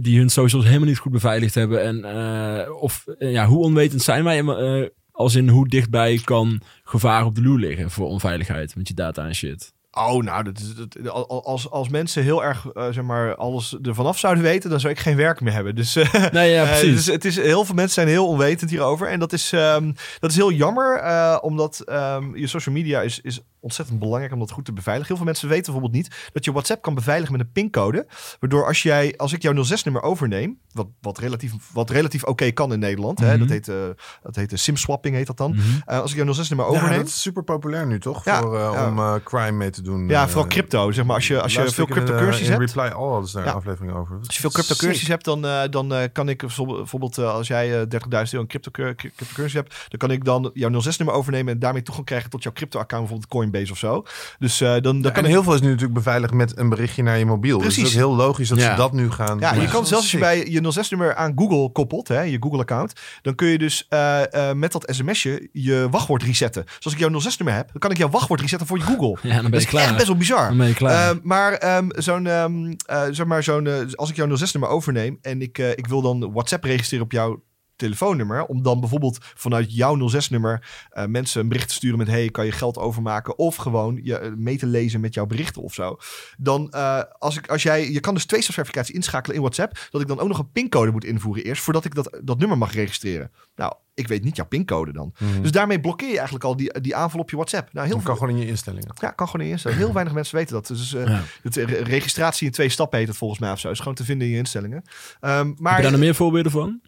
[0.00, 1.82] die hun socials helemaal niet goed beveiligd hebben.
[1.82, 4.90] En, eh, of ja, hoe onwetend zijn wij?
[5.12, 9.26] als in hoe dichtbij kan gevaar op de loer liggen voor onveiligheid met je data
[9.26, 9.72] en shit?
[9.98, 13.76] Oh, nou, dat is, dat, al- als, als mensen heel erg, eh, zeg maar, alles
[13.82, 15.74] ervan af zouden weten, dan zou ik geen werk meer hebben.
[15.74, 16.94] Dus, eh, Nee, ja, eh, precies.
[16.94, 19.08] dus het is, heel veel mensen zijn heel onwetend hierover.
[19.08, 23.40] En dat is, ehm, dat is heel jammer, omdat ehm, je social media is, is
[23.66, 25.08] ontzettend belangrijk om dat goed te beveiligen.
[25.08, 28.06] Heel veel mensen weten bijvoorbeeld niet dat je WhatsApp kan beveiligen met een pincode.
[28.40, 32.72] Waardoor als, jij, als ik jouw 06-nummer overneem, wat, wat relatief, wat relatief oké kan
[32.72, 33.38] in Nederland, hè, Mhm.
[33.38, 33.74] dat heet, eh
[34.22, 35.50] dat heet SIM-swapping, heet dat dan.
[35.50, 35.60] Mhm.
[35.86, 38.24] Eh, als ik jouw 06-nummer Ja, overneem, dat is super populair nu, toch?
[38.24, 38.88] Ja, Voor, eh, ja.
[38.88, 40.08] om eh, crime mee te doen.
[40.08, 41.14] ja, Eh, vooral crypto, zeg maar.
[41.14, 42.60] Als je, als je veel eh, cryptocurrencies hebt.
[42.60, 43.50] Reply All hadden ze daar Ja.
[43.50, 44.16] een aflevering over.
[44.26, 47.46] Als je veel cryptocurrencies hebt, dan, eh, dan eh, kan ik bijvoorbeeld, bijvoorbeeld eh, als
[47.46, 51.52] jij eh, 30.000 euro in crypto, cryptocurrency hebt, dan kan ik dan jouw 06-nummer overnemen
[51.52, 54.02] en daarmee toegang krijgen tot jouw crypto-account, bijvoorbeeld Coinbase of zo.
[54.38, 56.68] Dus eh, dan, dan Ja, kan en heel veel is nu natuurlijk beveiligd met een
[56.68, 57.56] berichtje naar je mobiel.
[57.58, 57.82] Dus Precies.
[57.82, 58.70] het is ook heel logisch dat Ja.
[58.70, 59.62] ze dat nu gaan Ja, doen.
[59.62, 62.92] je kan zelfs als je bij je 06-nummer aan Google koppelt, hè, je Google-account,
[63.22, 66.64] dan kun je dus eh, eh, met dat sms'je je wachtwoord resetten.
[66.64, 69.16] Dus als ik jouw 06-nummer heb, dan kan ik jouw wachtwoord resetten voor je Google.
[69.22, 69.94] Ja, dan ben Dat je is echt klaar.
[69.94, 70.48] best wel bizar.
[70.48, 71.10] Dan ben je klaar.
[71.10, 75.42] Eh, maar ehm, zo'n, ehm, eh, zeg maar zo'n, als ik jouw 06-nummer overneem en
[75.42, 77.42] ik, ik wil dan WhatsApp registreren op jouw
[77.76, 82.28] telefoonnummer, om dan bijvoorbeeld vanuit jouw 06-nummer eh, mensen een bericht te sturen met hey,
[82.30, 85.74] kan je geld overmaken of gewoon je eh, mee te lezen met jouw berichten of
[85.74, 85.96] zo.
[86.38, 90.00] Dan eh, als ik als jij je kan dus twee verificatie inschakelen in WhatsApp, dat
[90.00, 92.72] ik dan ook nog een pincode moet invoeren eerst voordat ik dat dat nummer mag
[92.72, 93.30] registreren.
[93.56, 95.14] Nou, ik weet niet jouw pincode dan.
[95.18, 95.42] Mhm.
[95.42, 97.72] Dus daarmee blokkeer je eigenlijk al die, die aanval op je WhatsApp.
[97.72, 98.94] Nou, heel Dat veel, kan gewoon in je instellingen.
[99.00, 99.76] ja, kan gewoon niet instellen.
[99.76, 100.66] Heel weinig mensen weten dat.
[100.66, 101.22] Dus eh, Ja.
[101.42, 103.70] het, re- registratie in twee stappen heet het volgens mij of zo.
[103.70, 104.82] Is gewoon te vinden in je instellingen.
[105.20, 106.80] Ehm, maar Heb je daar nog meer voorbeelden van?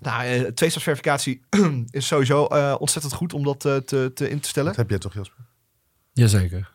[0.00, 1.40] Nou, eh, tweestapsverificatie
[1.90, 4.68] is sowieso eh, ontzettend goed om dat eh, te, te in te stellen.
[4.68, 5.44] Dat heb jij toch, Jasper?
[6.12, 6.70] Jazeker.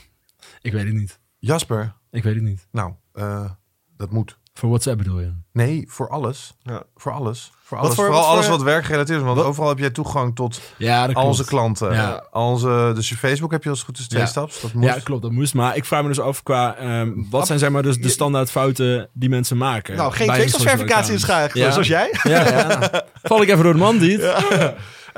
[0.62, 1.18] ik weet het niet.
[1.38, 2.66] Jasper, Ik weet het niet.
[2.70, 3.50] nou, eh,
[3.96, 4.38] dat moet.
[4.58, 5.32] Voor WhatsApp bedoel je?
[5.52, 6.54] Nee, voor alles.
[6.62, 6.82] Ja.
[6.96, 7.52] Voor alles.
[7.62, 7.96] Voor Wat alles.
[7.96, 9.24] voor- Vooral wat voor- alles wat werkgerelateerd is.
[9.24, 11.26] Want Wat- overal heb jij toegang tot Ja, dat al klopt.
[11.28, 11.92] onze klanten.
[11.92, 12.26] Ja.
[12.30, 14.26] Al onze, dus je Facebook heb je als het goed is twee Ja.
[14.28, 14.60] staps.
[14.60, 14.84] Dat moet.
[14.84, 15.22] Ja, klopt.
[15.22, 15.54] Dat moest.
[15.54, 16.76] Maar ik vraag me dus af qua...
[16.76, 19.96] ehm, wat zijn zeg maar dus de standaard fouten die mensen maken?
[19.96, 21.72] Nou, geen tweestapsverificatie inschakelen, Ja.
[21.72, 22.14] zoals jij.
[22.22, 22.90] Ja, ja.
[23.22, 24.20] val ik even door de man, niet?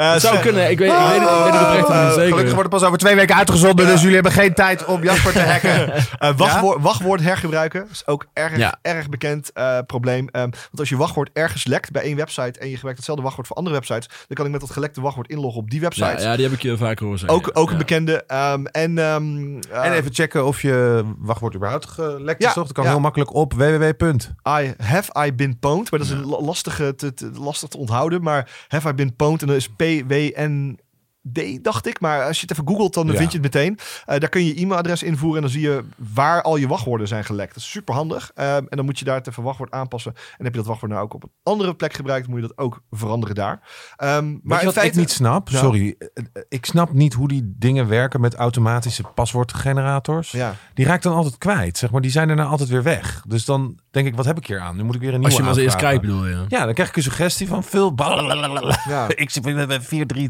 [0.00, 0.70] Eh, Het zou kunnen.
[0.70, 2.28] Ik weet, ik weet, het- ik weet het oprecht niet zeker.
[2.28, 5.32] Gelukkig wordt het pas over twee weken uitgezonden, dus jullie hebben geen tijd om Jasper
[5.32, 5.92] te hacken.
[6.18, 8.78] Eh, wachtwoord, wachtwoord hergebruiken is ook erg, Ja.
[8.82, 10.28] erg bekend eh, probleem.
[10.28, 13.46] Ehm, want als je wachtwoord ergens lekt bij één website en je gebruikt hetzelfde wachtwoord
[13.48, 16.04] voor andere websites, dan kan ik met dat gelekte wachtwoord inloggen op die website.
[16.06, 17.38] ja, ja, die heb ik je vaker horen zeggen.
[17.38, 17.72] Ook, ook Ja.
[17.72, 18.24] een bekende.
[18.26, 22.64] ehm, en, ehm, eh, en even checken of je wachtwoord überhaupt gelekt is, toch?
[22.64, 22.90] Dat kan ja.
[22.90, 24.04] heel makkelijk op www.
[24.48, 25.90] I have I been pwned.
[25.90, 28.22] Maar dat is een la- lastige te, te- lastig te onthouden.
[28.22, 29.68] Maar have I been pwned en dat is
[29.98, 30.78] WWN
[31.22, 32.00] P-W-N-D, dacht ik.
[32.00, 33.14] Maar als je het even googelt, dan Ja.
[33.16, 33.78] vind je het meteen.
[34.04, 37.08] Eh, daar kun je je e-mailadres invoeren en dan zie je waar al je wachtwoorden
[37.08, 37.54] zijn gelekt.
[37.54, 38.30] Dat is super handig.
[38.34, 40.12] en dan moet je daar het even wachtwoord aanpassen.
[40.14, 42.58] En heb je dat wachtwoord nou ook op een andere plek gebruikt, moet je dat
[42.58, 43.60] ook veranderen daar.
[43.96, 44.92] Ehm, Maar maar in wat feite...
[44.92, 45.58] ik niet snap, Ja.
[45.58, 50.30] sorry, eh, eh, ik snap niet hoe die dingen werken met automatische paswoordgenerators.
[50.30, 50.54] Ja.
[50.74, 52.00] Die raakt dan altijd kwijt, zeg maar.
[52.00, 53.22] Die zijn daarna altijd weer weg.
[53.28, 54.76] Dus dan denk ik, wat heb ik hier aan?
[54.76, 56.44] Nu moet ik weer een nieuwe Als je hem als eerst krijgt, bedoel je?
[56.48, 57.64] Ja, dan krijg ik een suggestie van
[57.94, 58.78] blablabla.
[58.88, 59.06] Ja.
[59.14, 60.28] Ik zit met 4 3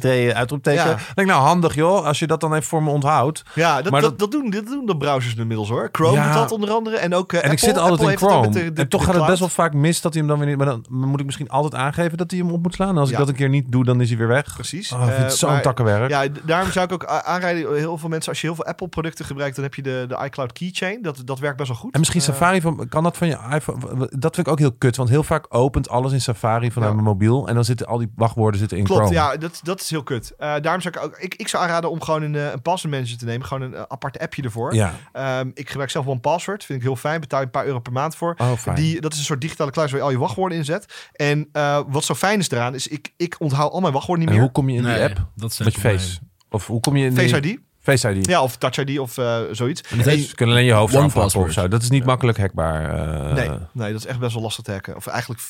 [0.81, 1.15] 2 uitroepteken.
[1.15, 1.15] Ja.
[1.15, 3.43] Dan denk ik, nou handig joh, als je dat dan even voor me onthoudt.
[3.55, 5.89] Ja, dat, Maar dat, dat, doen, dat doen de browsers inmiddels hoor.
[5.93, 6.25] Chrome Ja.
[6.25, 6.97] doet dat onder andere.
[6.97, 7.67] En ook eh, En ik Apple.
[7.69, 8.41] zit altijd Apple in Chrome.
[8.41, 10.39] met de- de- en toch gaat het best wel vaak mis dat hij hem dan
[10.41, 10.57] weer niet...
[10.57, 12.89] Maar dan moet ik misschien altijd aangeven dat hij hem op moet slaan.
[12.89, 14.55] En als ik dat een keer niet doe, dan is hij weer weg.
[14.55, 14.93] Precies.
[14.93, 16.11] Oh, ik vind het Eh, zo'n takkenwerk.
[16.11, 17.75] Ja, daarom zou ik ook aanrijden.
[17.77, 20.53] Heel veel mensen, als je heel veel Apple-producten gebruikt, dan heb je de, de iCloud
[20.53, 21.03] Keychain.
[21.03, 21.93] Dat, dat werkt best wel goed.
[21.93, 23.79] En misschien Eh, Safari van, kan dat van je iPhone?
[24.11, 27.05] Dat vind ik ook heel kut, want heel vaak opent alles in Safari vanuit mijn
[27.05, 29.15] mobiel en dan zitten al die wachtwoorden zitten in Klopt, Chrome.
[29.15, 30.35] ja, dat, dat is heel kut.
[30.39, 32.95] Eh, daarom zou ik ook, ik, ik zou aanraden om gewoon een, eh, een password
[32.95, 33.47] manager te nemen.
[33.47, 34.75] Gewoon een eh, apart appje ervoor.
[34.75, 34.95] Ja.
[35.13, 36.65] Ehm, ik gebruik zelf one password.
[36.65, 37.21] Vind ik heel fijn.
[37.21, 38.35] Betaal je een paar euro per maand voor.
[38.39, 38.77] Oh, fijn.
[38.77, 41.09] Die, dat is een soort digitale kluis waar je al je wachtwoorden in zet.
[41.13, 44.35] En eh, wat zo fijn is eraan, is ik, ik onthoud al mijn wachtwoorden niet
[44.35, 44.51] en meer.
[44.51, 45.27] hoe kom je in die Nee, app?
[45.37, 45.99] dat is Met probleem.
[45.99, 46.19] Face?
[46.51, 47.29] Of hoe kom je in die...
[47.29, 47.59] Face ID.
[47.83, 48.27] Face ID.
[48.27, 49.83] Ja, of Touch ID of eh, zoiets.
[49.89, 51.69] Je kunt alleen je hoofd afhappen of zo.
[51.69, 52.95] Dat is niet makkelijk hackbaar.
[53.29, 53.35] eh.
[53.35, 54.97] nee, nee, dat is echt best wel lastig te hacken.
[54.97, 55.41] Of eigenlijk,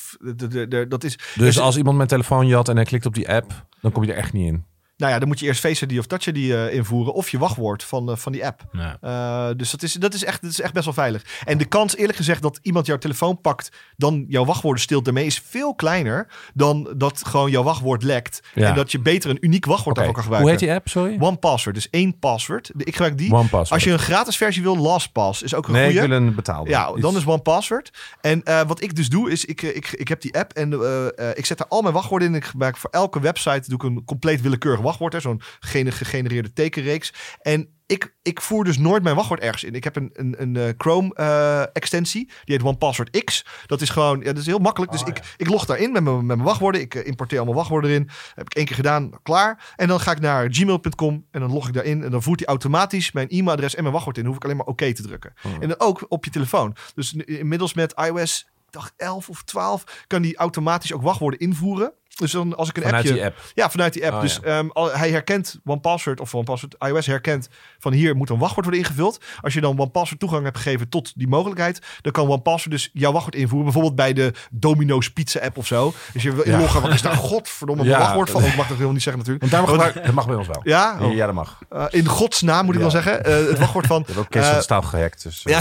[0.89, 1.17] dat is...
[1.35, 4.03] Dus is- als iemand mijn telefoon jat en hij klikt op die app, dan kom
[4.03, 4.65] je er echt niet in.
[5.01, 7.13] Nou ja, dan moet je eerst Face ID of Touch ID eh, invoeren.
[7.13, 8.61] Of je wachtwoord van, eh, van die app.
[8.71, 8.97] Ja.
[9.01, 11.23] Eh, dus dat is, dat, is echt, dat is echt best wel veilig.
[11.45, 15.25] En de kans, eerlijk gezegd, dat iemand jouw telefoon pakt, dan jouw wachtwoorden stilt daarmee,
[15.25, 18.41] is veel kleiner dan dat gewoon jouw wachtwoord lekt.
[18.53, 18.67] Ja.
[18.67, 20.67] En dat je beter een uniek wachtwoord Oké, daarvoor kan Hoe gebruiken.
[20.67, 21.27] heet die app, sorry?
[21.29, 22.71] One Password, dus één password.
[22.77, 23.33] Ik gebruik die.
[23.33, 23.71] One Password.
[23.71, 26.01] Als je een gratis versie wil, LastPass is ook een nee, goede.
[26.01, 26.69] ik wil een betaalde.
[26.69, 27.91] Ja, dan is One Password.
[28.21, 30.73] En wat ik dus doe, is ik, ik, ik heb die app en
[31.35, 32.35] ik zet er al mijn wachtwoorden in.
[32.35, 36.53] Ik gebruik voor elke website doe ik een compleet willekeurig wachtwoord, hè, zo'n gene- gegenereerde
[36.53, 37.13] tekenreeks.
[37.41, 39.73] En ik, ik voer dus nooit mijn wachtwoord ergens in.
[39.73, 43.45] Ik heb een, een, een eh, Chrome-extensie, die heet OnePassword X.
[43.65, 44.91] Dat is gewoon, ja, dat is heel makkelijk.
[44.91, 46.81] Dus Oh, ik, ik log daarin met mijn, met mijn wachtwoorden.
[46.81, 48.09] Ik eh, importeer allemaal wachtwoorden erin.
[48.35, 49.73] heb ik één keer gedaan, klaar.
[49.75, 52.03] En dan ga ik naar gmail.com en dan log ik daarin.
[52.03, 54.23] En dan voert hij automatisch mijn e-mailadres en mijn wachtwoord in.
[54.23, 55.33] Dan hoef ik alleen maar oké te drukken.
[55.43, 55.51] Oh.
[55.59, 56.75] En dan ook op je telefoon.
[56.95, 61.91] Dus inmiddels met iOS, dacht 11 of 12, kan die automatisch ook wachtwoorden invoeren.
[62.15, 63.25] Dus dan als ik een Vanuit appje...
[63.25, 63.37] app.
[63.53, 64.13] Ja, vanuit die app.
[64.15, 64.57] Oh, dus ja.
[64.57, 67.49] ehm, al, hij herkent OnePassword of OnePassword iOS herkent
[67.79, 69.19] van hier moet een wachtwoord worden ingevuld.
[69.41, 73.11] Als je dan OnePassword toegang hebt gegeven tot die mogelijkheid, dan kan OnePassword dus jouw
[73.11, 73.63] wachtwoord invoeren.
[73.63, 75.93] Bijvoorbeeld bij de Domino's Pizza app of zo.
[76.13, 76.53] Dus je wil Ja.
[76.53, 77.97] inloggen, wat is daar godverdomme Ja.
[77.99, 78.41] wachtwoord van?
[78.41, 79.51] Oh, ik mag dat helemaal niet zeggen natuurlijk.
[79.51, 80.61] Want daar mag, dat mag bij ons wel.
[80.63, 81.59] Ja, oh, Ja, dat mag.
[81.69, 83.23] eh, in godsnaam moet ik wel zeggen.
[83.25, 83.99] Eh, het wachtwoord van...
[84.01, 85.23] We hebben ook Kees van Eh, gehackt.
[85.23, 85.59] Dus, Ja,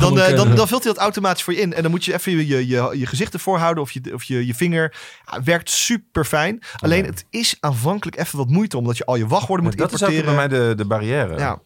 [0.00, 1.74] dan, dan, dan vult hij dat automatisch voor je in.
[1.74, 4.22] En dan moet je even je, je, je, je gezicht ervoor houden of je, of
[4.22, 4.94] je, je vinger.
[5.30, 6.62] Ja, werkt super fijn.
[6.76, 10.02] Alleen het is aanvankelijk even wat moeite omdat je al je wachtwoorden moet dat is
[10.02, 10.36] ook importeren.
[10.36, 11.38] bij mij de, de barrière.
[11.38, 11.60] Ja.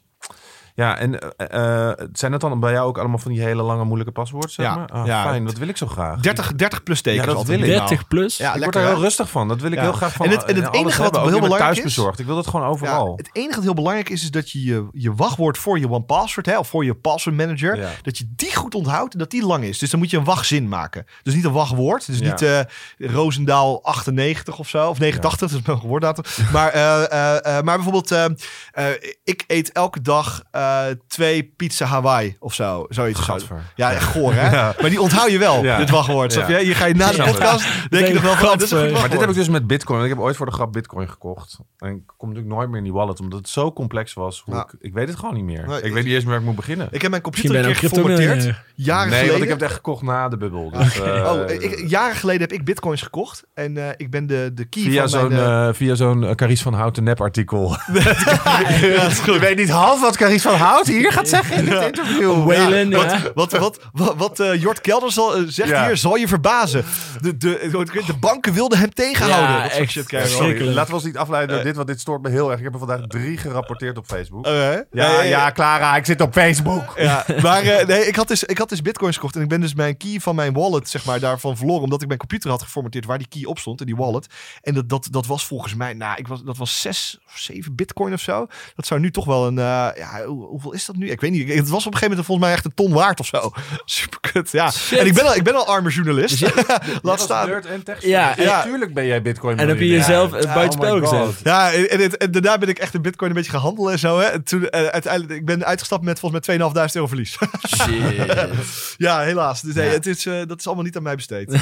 [0.80, 3.84] Ja, en eh, eh, zijn dat dan bij jou ook allemaal van die hele lange
[3.84, 4.50] moeilijke paswoorden?
[4.50, 4.74] Zeg Ja.
[4.76, 4.88] maar?
[4.88, 5.22] Ah, Ja.
[5.22, 6.20] fijn, dat wil ik zo graag.
[6.20, 7.26] 30, 30 plus tekens.
[7.26, 7.60] Ja, dat wil ik.
[7.60, 7.86] minimaal.
[7.88, 8.36] 30 plus?
[8.36, 9.00] Ja, ik word er heel hè?
[9.00, 9.48] rustig van.
[9.48, 9.82] Dat wil ik Ja.
[9.82, 10.26] heel graag van.
[10.26, 12.18] En het- en het eh, enige wat heel belangrijk is- thuisbezorgd.
[12.18, 13.06] Ik wil dat gewoon overal.
[13.06, 15.88] Ja, het enige dat heel belangrijk is, is dat je je, je wachtwoord voor je
[15.88, 17.88] OnePassword, hè, of voor je password manager, Ja.
[18.02, 19.78] dat je die goed onthoudt en dat die lang is.
[19.78, 21.04] Dus dan moet je een wachtzin maken.
[21.22, 22.06] Dus niet een wachtwoord.
[22.06, 22.24] Dus Ja.
[22.30, 22.60] niet eh
[22.98, 26.24] Roosendaal 98 of zo, of 89, dat is mijn woorddatum.
[26.52, 28.24] Maar, eh, eh, eh, maar bijvoorbeeld, eh,
[28.72, 28.86] eh,
[29.24, 30.42] ik eet elke dag
[30.88, 32.86] eh, twee pizza Hawaii of zo.
[32.88, 33.24] Zoiets.
[33.24, 33.36] zo.
[33.74, 34.50] Ja, echt goor, hè?
[34.60, 34.74] Ja.
[34.80, 35.76] Maar die onthoud je wel, Ja.
[35.78, 36.32] dit wachtwoord.
[36.32, 36.58] Snap Ja.
[36.58, 36.66] je?
[36.66, 38.70] Je ga je na de podcast, denk je nog wel van, dit.
[38.92, 39.98] Maar dit heb ik dus met Bitcoin.
[39.98, 41.58] Want Ik heb ooit voor de grap Bitcoin gekocht.
[41.78, 44.42] En ik kom natuurlijk nooit meer in die wallet, omdat het zo complex was.
[44.44, 45.66] Hoe ik, ik weet het gewoon niet meer.
[45.66, 46.88] Nee, ik ik- weet niet eens meer waar ik moet beginnen.
[46.90, 48.54] Ik heb mijn computer ben een keer geformateerd.
[48.74, 49.30] Jaren nee, geleden.
[49.30, 50.70] want ik heb het echt gekocht na de bubbel.
[50.70, 53.44] Dus, eh, oh, ik, jaren geleden heb ik bitcoins gekocht.
[53.54, 55.40] En eh, ik ben de, de key via van zo'n mijn...
[55.40, 57.68] eh, eh, via zo'n eh, Carice van Houten nep artikel.
[57.92, 59.34] ja, dat is goed.
[59.34, 62.44] Je weet niet half wat Carice van Houten hier gaat zeggen in dit interview.
[62.46, 62.90] Whalen.
[62.90, 65.86] Wat, wat, wat, wat, wat eh, Jort Kelder zal, eh, zegt Ja.
[65.86, 66.84] hier, zal je verbazen.
[67.20, 67.68] De, de,
[68.06, 69.50] de banken wilden hem tegenhouden.
[69.50, 69.90] Ja, Dat soort echt.
[69.90, 72.48] shit krijgen we laten we ons niet afleiden door dit, want dit stoort me heel
[72.50, 72.58] erg.
[72.58, 74.46] Ik heb er vandaag drie gerapporteerd op Facebook.
[74.46, 74.80] Oh, hè?
[74.90, 76.92] ja, ja, Clara, ik zit op Facebook.
[76.96, 79.60] Ja, maar eh, nee, ik had, dus, ik had dus bitcoins gekocht en ik ben
[79.60, 81.82] dus mijn key van mijn wallet, zeg maar, daarvan verloren.
[81.82, 84.26] Omdat ik mijn computer had geformateerd waar die key op stond, in die wallet.
[84.62, 87.74] En dat, dat, dat was volgens mij, nou, ik was, dat was zes of zeven
[87.74, 88.46] bitcoin of zo.
[88.74, 91.10] Dat zou nu toch wel een, eh, ja, hoe- hoeveel is dat nu?
[91.10, 91.48] Ik weet niet.
[91.54, 93.50] Het was op een gegeven moment volgens mij echt een ton waard of zo.
[93.84, 94.70] Super kut, ja.
[94.90, 96.40] En ik ben al, ik ben al arme journalist.
[97.02, 97.50] Laat staan.
[97.50, 97.82] en.
[98.00, 98.62] Ja, ja, ja.
[98.62, 99.58] tuurlijk ben jij Bitcoin.
[99.58, 101.28] En heb je jezelf eh, Ja, buiten oh spel God.
[101.28, 101.40] gezet.
[101.44, 104.18] Ja, en, en, daarna ben ik echt in bitcoin een beetje gaan handelen en zo.
[104.18, 104.24] Hè.
[104.24, 107.38] En toen, eh, uiteindelijk, ik ben uitgestapt met volgens mij 2.500 euro verlies.
[107.76, 108.96] Shit.
[109.06, 109.60] ja, helaas.
[109.60, 109.82] Dus Ja.
[109.82, 111.52] het is, eh, dat is allemaal niet aan mij besteed.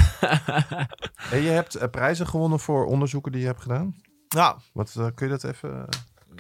[1.31, 3.95] En je hebt prijzen gewonnen voor onderzoeken die je hebt gedaan.
[4.29, 5.89] nou, Wat, kun je dat even...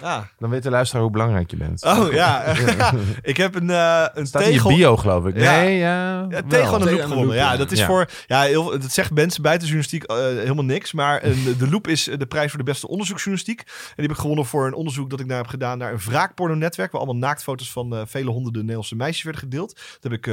[0.00, 0.28] ja.
[0.38, 1.84] Dan weet de luisteraar hoe belangrijk je bent.
[1.84, 2.44] Oh ja,
[3.22, 4.70] ik heb een, eh een Staat in je tegel.
[4.76, 5.36] bio, geloof ik.
[5.40, 5.50] Ja.
[5.56, 6.18] Nee, ja.
[6.20, 6.42] Ja, wel.
[6.48, 7.36] tegen aan de loop gewonnen.
[7.36, 7.86] Ja, dat is Ja.
[7.86, 8.08] voor.
[8.26, 10.92] Ja, heel, dat zegt mensen buiten journalistiek eh, helemaal niks.
[10.92, 13.60] Maar een, de loop is de prijs voor de beste onderzoeksjournalistiek.
[13.60, 15.98] En die heb ik gewonnen voor een onderzoek dat ik daar heb gedaan naar een
[15.98, 16.92] wraakporno-netwerk.
[16.92, 19.74] Waar allemaal naaktfoto's van eh, vele honderden Nederlandse meisjes werden gedeeld.
[20.00, 20.24] Dat heb ik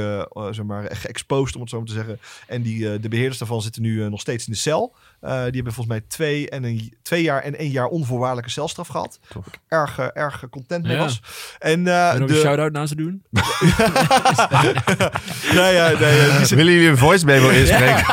[0.50, 2.18] zeg maar geëxposed, om het zo maar te zeggen.
[2.46, 4.94] En die, de beheerders daarvan zitten nu nog steeds in de cel.
[5.20, 8.88] Eh, die hebben volgens mij twee, en een, twee jaar en één jaar onvoorwaardelijke celstraf
[8.88, 9.18] gehad.
[9.28, 9.44] Tof.
[9.68, 11.02] Erg, eh, erg content mee Ja.
[11.02, 11.20] was.
[11.58, 13.22] En eh, En nog de, een shout-out naar ze doen?
[15.52, 18.04] ja, ja, nee, ja, die Willen jullie een voice memo inspreken?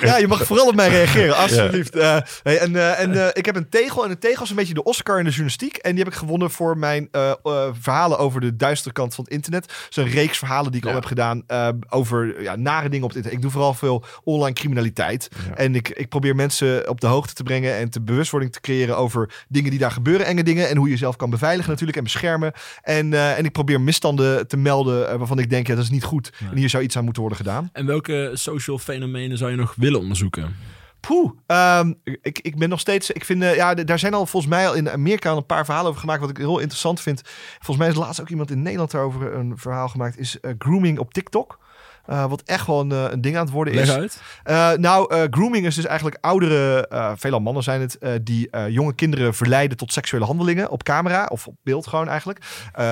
[0.00, 1.96] Ja, je mag vooral op mij reageren, alsjeblieft.
[1.96, 4.04] Eh, hey, en eh, en eh, ik heb een tegel.
[4.04, 5.76] En een tegel is een beetje de Oscar in de journalistiek.
[5.76, 9.24] En die heb ik gewonnen voor mijn eh, eh, verhalen over de duistere kant van
[9.24, 9.72] het internet.
[9.90, 10.88] Is een reeks verhalen die ik Ja.
[10.90, 13.32] al heb gedaan eh, over ja, nare dingen op het internet.
[13.32, 15.28] Ik doe vooral veel online criminaliteit.
[15.48, 15.54] Ja.
[15.56, 18.96] En ik, ik probeer mensen op de hoogte te brengen en te bewustwording te creëren
[18.96, 20.68] over dingen die daar gebeuren, enge dingen.
[20.68, 22.52] En hoe je jezelf kan beveiligen natuurlijk en beschermen.
[22.82, 25.90] En, eh, en ik probeer misstanden te melden eh, waarvan ik denk, ja, dat is
[25.90, 26.32] niet goed.
[26.50, 27.70] En hier zou iets aan moeten worden gedaan.
[27.72, 30.56] En welke social fenomenen zou je nog willen onderzoeken?
[31.00, 33.10] Poeh, ehm, ik, ik ben nog steeds.
[33.10, 35.64] Ik vind, eh, ja, daar zijn al volgens mij al in Amerika al een paar
[35.64, 36.20] verhalen over gemaakt.
[36.20, 37.22] Wat ik heel interessant vind.
[37.54, 40.18] Volgens mij is laatst ook iemand in Nederland daarover een verhaal gemaakt.
[40.18, 41.58] Is grooming op TikTok.
[42.06, 43.90] Eh, wat echt wel een, eh, een ding aan het worden Leg is.
[43.94, 44.20] uit.
[44.44, 46.88] Eh, nou, grooming is dus eigenlijk oudere,
[47.18, 51.54] veelal mannen zijn het, die jonge kinderen verleiden tot seksuele handelingen op camera of op
[51.62, 52.38] beeld gewoon eigenlijk.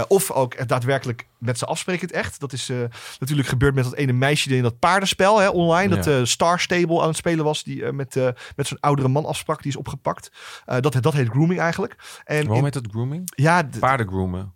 [0.09, 2.41] Of ook daadwerkelijk met ze afspreken het echt.
[2.41, 2.71] Dat is
[3.19, 6.19] natuurlijk gebeurd met dat ene meisje die in dat paardenspel hè, online, dat Ja.
[6.19, 8.15] eh, Star Stable aan het spelen was, die met,
[8.57, 10.31] met zo'n oudere man afsprak, die is opgepakt.
[10.81, 11.97] Dat, dat heet grooming eigenlijk.
[12.25, 13.33] En Waarom in- heet dat grooming?
[13.37, 14.53] ja, d- Paardengroomen.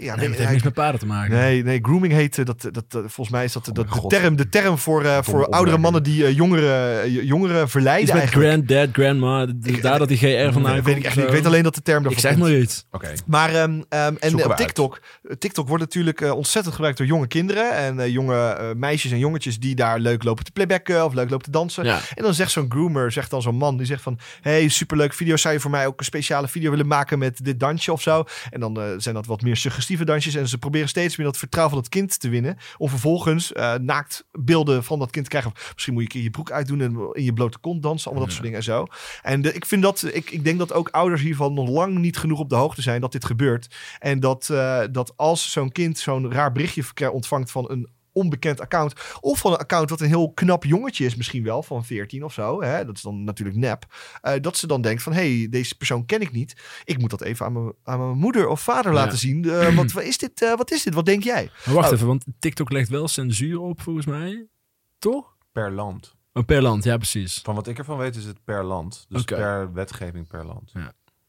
[0.00, 1.34] Ja, Nee, het heeft niks met paarden te maken.
[1.34, 4.06] Nee, nee, grooming heet, eh, dat, dat, dat, volgens mij is dat de, Oh de,
[4.08, 8.28] term, de term voor, eh, voor oudere mannen die eh, jongeren, eh, jongeren verleiden met
[8.28, 9.46] granddad, grandma.
[9.62, 10.96] Ik- Daar dat die GR vandaan weet komt.
[10.96, 11.16] ik echt.
[11.16, 12.42] Ik weet alleen dat de term Ik daarvoor zeg komt.
[12.44, 12.86] maar iets.
[12.90, 13.12] Oké.
[13.26, 14.56] Maar ehm, ehm, en op.
[14.56, 18.66] TikTok, eh, TikTok wordt natuurlijk eh, ontzettend gebruikt door jonge kinderen en eh, jonge eh,
[18.76, 21.84] meisjes en jongetjes die daar leuk lopen te playbacken of leuk lopen te dansen.
[21.84, 22.00] Ja.
[22.14, 24.18] En dan zegt zo'n groomer, zegt dan zo'n man, die zegt van...
[24.40, 27.60] hey, superleuk video, zou je voor mij ook een speciale video willen maken met dit
[27.60, 28.24] dansje of zo?
[28.50, 30.34] En dan eh, zijn dat wat meer suggestieve dansjes.
[30.34, 32.56] En ze proberen steeds meer dat vertrouwen van het kind te winnen.
[32.76, 35.52] Om vervolgens eh, naakt beelden van dat kind te krijgen.
[35.52, 38.06] Of misschien moet je een keer je broek uitdoen en in je blote kont dansen.
[38.06, 38.86] Allemaal dat soort dingen en zo.
[39.22, 42.16] En de- ik vind dat, ik, ik denk dat ook ouders hiervan nog lang niet
[42.18, 43.74] genoeg op de hoogte zijn dat dit gebeurt.
[43.98, 48.92] En dat, eh, dat als zo'n kind zo'n raar berichtje ontvangt van een onbekend account.
[49.20, 52.32] Of van een account wat een heel knap jongetje is, misschien wel, van 14 of
[52.32, 52.62] zo.
[52.62, 52.84] Hè?
[52.84, 53.84] Dat is dan natuurlijk nep.
[54.20, 56.56] Eh, dat ze dan denkt van, hé, hey, deze persoon ken ik niet.
[56.84, 58.98] Ik moet dat even aan mijn, aan mijn moeder of vader Ja.
[58.98, 59.44] laten zien.
[59.50, 60.94] Eh, wat, wat, is dit, eh, wat is dit?
[60.94, 61.50] Wat denk jij?
[61.64, 61.94] Maar wacht Oh.
[61.94, 64.46] even, want TikTok legt wel censuur op volgens mij.
[64.98, 65.36] Toch?
[65.52, 66.14] Per land.
[66.32, 67.40] Oh, per land, ja precies.
[67.42, 69.06] Van wat ik ervan weet is het per land.
[69.08, 70.72] Dus per wetgeving per land.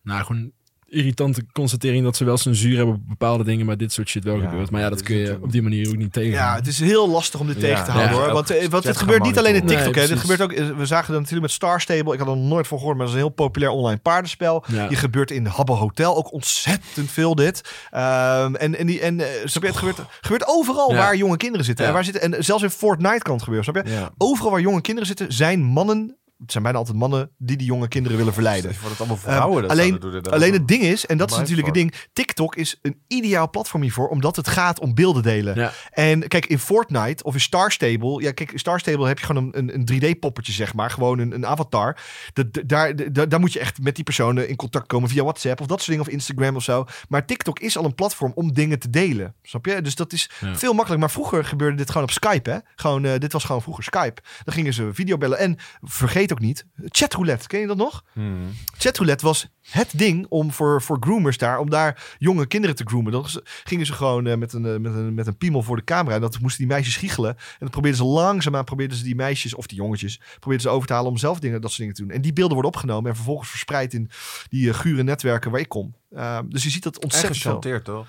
[0.04, 0.52] Nou, gewoon
[0.90, 4.42] irritante constatering dat ze wel censuur hebben op bepaalde dingen, maar dit soort shit wel
[4.42, 4.70] Ja, gebeurt.
[4.72, 6.32] Maar ja, dat kun je op die manier ook niet tegen.
[6.32, 7.62] Ja, het is heel lastig om dit Ja.
[7.62, 8.22] tegen te houden Ja.
[8.24, 8.34] hoor.
[8.34, 9.66] Want, eh, want dit gebeurt niet alleen in.
[9.66, 9.96] TikTok.
[9.96, 10.10] Nee, hè.
[10.10, 12.14] Dit gebeurt ook, we zagen dat natuurlijk met Star Stable.
[12.14, 14.64] Ik had er nog nooit van gehoord, maar dat is een heel populair online paardenspel.
[14.68, 14.90] Ja.
[14.90, 17.62] Je gebeurt in Habbo Hotel ook ontzettend veel dit.
[17.92, 20.98] Ehm, en en, die, en eh, snap je, het gebeurt, gebeurt overal Ja.
[20.98, 21.84] waar jonge kinderen zitten.
[21.84, 21.90] Ja.
[21.90, 22.22] En, waar zitten.
[22.34, 23.92] en zelfs in Fortnite kan het gebeuren, snap je?
[23.94, 24.10] Ja.
[24.18, 26.16] Overal waar jonge kinderen zitten, zijn mannen...
[26.42, 28.76] Het zijn bijna altijd mannen die die jonge kinderen willen verleiden.
[28.76, 29.62] Voor het allemaal vrouwen.
[29.62, 32.80] dat alleen- doen, Alleen het ding is, en dat is natuurlijk het ding, TikTok is
[32.82, 35.56] een ideaal platform hiervoor, omdat het gaat om beelden delen.
[35.56, 35.72] Ja.
[35.92, 39.26] En kijk, in Fortnite of in Star Stable, ja, kijk, in Star Stable heb je
[39.26, 41.98] gewoon een, een, een 3D-poppetje, zeg maar, gewoon een, een avatar.
[42.34, 45.62] Dat- daar, daar, daar moet je echt met die personen in contact komen via WhatsApp
[45.62, 46.86] of dat soort dingen, of Instagram of zo.
[47.10, 49.82] Maar TikTok is al een platform om dingen te delen, snap je?
[49.82, 50.56] Dus dat is Ja.
[50.56, 51.00] veel makkelijker.
[51.00, 52.58] Maar vroeger gebeurde dit gewoon op Skype, hè?
[52.76, 54.22] Gewoon, eh, dit was gewoon vroeger Skype.
[54.44, 58.04] Dan gingen ze videobellen en vergeet ook niet, chatroulette, ken je dat nog?
[58.14, 58.54] Hmm.
[58.78, 63.12] Chatroulette was het ding om voor, voor groomers daar, om daar jonge kinderen te groomen.
[63.12, 63.26] Dan
[63.64, 66.16] gingen ze gewoon eh, met, een, eh, met, een, met een piemel voor de camera.
[66.16, 67.30] En dat moesten die meisjes giechelen.
[67.30, 70.88] En dan probeerden ze langzaamaan, probeerden ze die meisjes, of die jongetjes, probeerden ze over
[70.88, 72.12] te halen om zelf dingen, dat soort dingen te doen.
[72.12, 74.10] En die beelden worden opgenomen en vervolgens verspreid in
[74.50, 75.96] die eh, gure netwerken waar ik kom.
[76.12, 77.82] Uh, dus je ziet dat En ontzettend veel.
[77.82, 78.08] toch?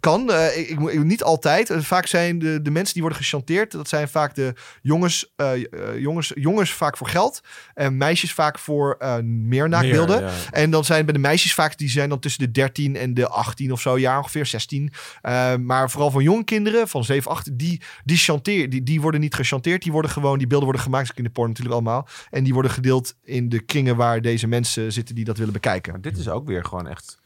[0.00, 1.70] Kan, uh, ik, ik, ik, niet altijd.
[1.70, 5.50] Uh, vaak zijn de, de mensen die worden gechanteerd, dat zijn vaak de jongens, uh,
[5.98, 7.40] jongens, jongens vaak voor geld
[7.74, 10.20] en meisjes vaak voor meer naakbeelden.
[10.22, 10.30] Ja.
[10.50, 13.28] En dan zijn bij de meisjes vaak, die zijn dan tussen de 13 en de
[13.28, 14.92] 18 of zo, jaar ongeveer 16.
[15.22, 19.20] Uh, maar vooral van jonge kinderen, van 7, 8, die, die, chanteer, die, die worden
[19.20, 19.82] niet gechanteerd.
[19.82, 22.08] Die worden gewoon, die beelden worden gemaakt, in de porn natuurlijk allemaal.
[22.30, 25.92] En die worden gedeeld in de kringen waar deze mensen zitten die dat willen bekijken.
[25.92, 27.24] Maar dit is ook weer gewoon echt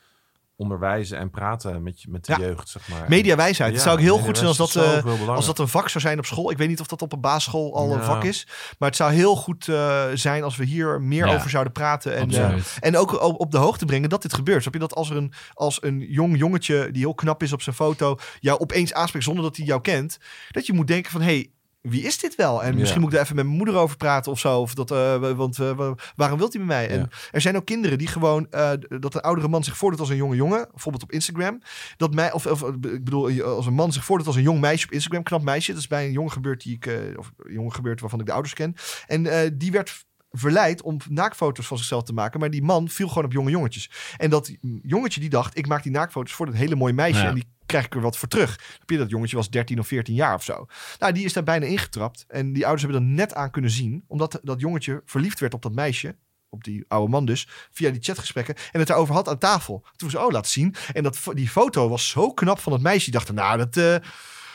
[0.61, 2.39] onderwijzen en praten met, met de ja.
[2.39, 3.05] jeugd, zeg maar.
[3.09, 3.71] Mediawijsheid.
[3.71, 6.05] Ja, het zou ook heel goed zijn als dat, uh, als dat een vak zou
[6.05, 6.51] zijn op school.
[6.51, 7.95] Ik weet niet of dat op een basisschool al ja.
[7.95, 8.47] een vak is.
[8.79, 11.35] Maar het zou heel goed uh, zijn als we hier meer ja.
[11.35, 12.17] over zouden praten.
[12.17, 14.61] En, uh, en ook op, op de hoogte brengen dat dit gebeurt.
[14.61, 17.63] Snap je dat als er een, als een jong jongetje die heel knap is op
[17.63, 18.19] zijn foto...
[18.41, 20.19] jou opeens aanspreekt zonder dat hij jou kent...
[20.51, 21.23] dat je moet denken van...
[21.23, 21.51] Hey,
[21.81, 22.63] wie is dit wel?
[22.63, 23.01] En misschien ja.
[23.01, 24.61] moet ik er even met mijn moeder over praten of zo.
[24.61, 26.89] Of dat, uh, want uh, waarom wilt hij met mij?
[26.89, 26.91] Ja.
[26.91, 30.09] En er zijn ook kinderen die gewoon, uh, dat een oudere man zich voordoet als
[30.09, 30.69] een jonge jongen.
[30.71, 31.63] Bijvoorbeeld op Instagram.
[31.97, 34.87] Dat mij, of, of ik bedoel, als een man zich voordoet als een jong meisje
[34.87, 35.23] op Instagram.
[35.23, 35.73] Knap meisje.
[35.73, 38.27] Dat is bij een jongen gebeurd die ik, eh, of een jongen gebeurd waarvan ik
[38.27, 38.75] de ouders ken.
[39.07, 42.41] En eh, die werd verleid om naakfoto's van zichzelf te maken.
[42.41, 43.91] Maar die man viel gewoon op jonge jongetjes.
[44.17, 47.23] En dat jongetje die dacht, ik maak die naakfoto's voor dat hele mooie meisje.
[47.23, 47.29] Ja.
[47.29, 48.61] En die krijg ik er wat voor terug.
[48.79, 50.67] Heb je dat jongetje was 13 of 14 jaar of zo.
[50.99, 52.25] Nou, die is daar bijna ingetrapt.
[52.29, 54.05] En die ouders hebben er net aan kunnen zien.
[54.07, 56.17] Omdat dat jongetje verliefd werd op dat meisje.
[56.49, 57.49] Op die oude man dus.
[57.71, 58.55] Via die chatgesprekken.
[58.73, 59.85] En het daarover had aan tafel.
[59.97, 60.75] Toen ze, oh, laat zien.
[60.93, 63.11] En dat, die foto was zo knap van het meisje.
[63.11, 63.77] Die dacht, nou, dat...
[63.77, 63.97] Uh,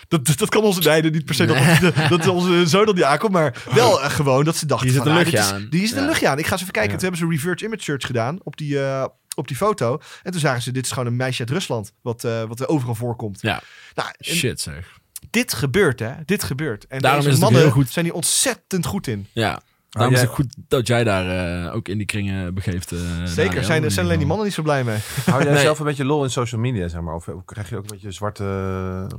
[0.08, 1.46] dat, dat, dat, kan onze meiden niet per se
[1.82, 3.32] dat, dat, dat onze zoon dat niet aankomt.
[3.32, 4.88] Maar wel uh, gewoon dat ze dachten...
[4.88, 5.62] Die zit een luchtje nou, aan.
[5.62, 5.98] Is, die is ja.
[5.98, 6.40] een luchtje aan.
[6.40, 6.92] Ik ga eens even kijken.
[6.92, 8.74] Toen hebben ze reverse image search gedaan op die...
[8.74, 10.00] Uh, op die foto.
[10.24, 11.92] En toen zagen ze, dit is gewoon een meisje uit Rusland.
[12.02, 13.42] Wat, uh, wat er overal voorkomt.
[13.42, 13.62] Ja.
[13.96, 15.00] Nou, Shit zeg.
[15.30, 16.12] Dit gebeurt, hè.
[16.26, 16.88] Dit gebeurt.
[16.88, 17.90] En Daarom deze is mannen heel goed.
[17.90, 19.28] zijn hier ontzettend goed in.
[19.32, 19.62] Ja.
[19.96, 21.26] Daarom is het goed dat jij daar
[21.66, 22.92] uh, ook in die kringen begeeft.
[22.92, 23.64] Uh, Zeker.
[23.64, 24.98] Zijn, zijn alleen die mannen niet zo blij mee.
[25.26, 25.62] Hou jij Nee.
[25.62, 27.14] zelf een beetje lol in social media, zeg maar?
[27.16, 28.44] Of krijg je ook een beetje zwarte...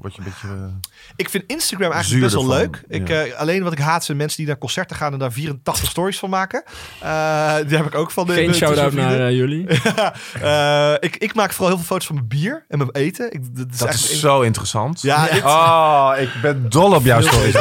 [0.00, 0.48] Word je een beetje...
[0.48, 0.72] eh,
[1.16, 2.82] Ik vind Instagram eigenlijk best wel leuk.
[2.88, 3.24] Ik, ja.
[3.24, 6.18] eh, alleen wat ik haat zijn mensen die naar concerten gaan en daar 84 stories
[6.18, 6.62] van maken.
[7.00, 9.66] Eh die heb ik ook van de Geen shout-out naar uh, jullie.
[10.42, 13.32] Eh, ik, ik maak vooral heel veel foto's van mijn bier en mijn eten.
[13.32, 15.02] Ik, dat is Dat is zo interessant.
[15.02, 17.52] Ja, Oh, ik ben dol op jouw stories.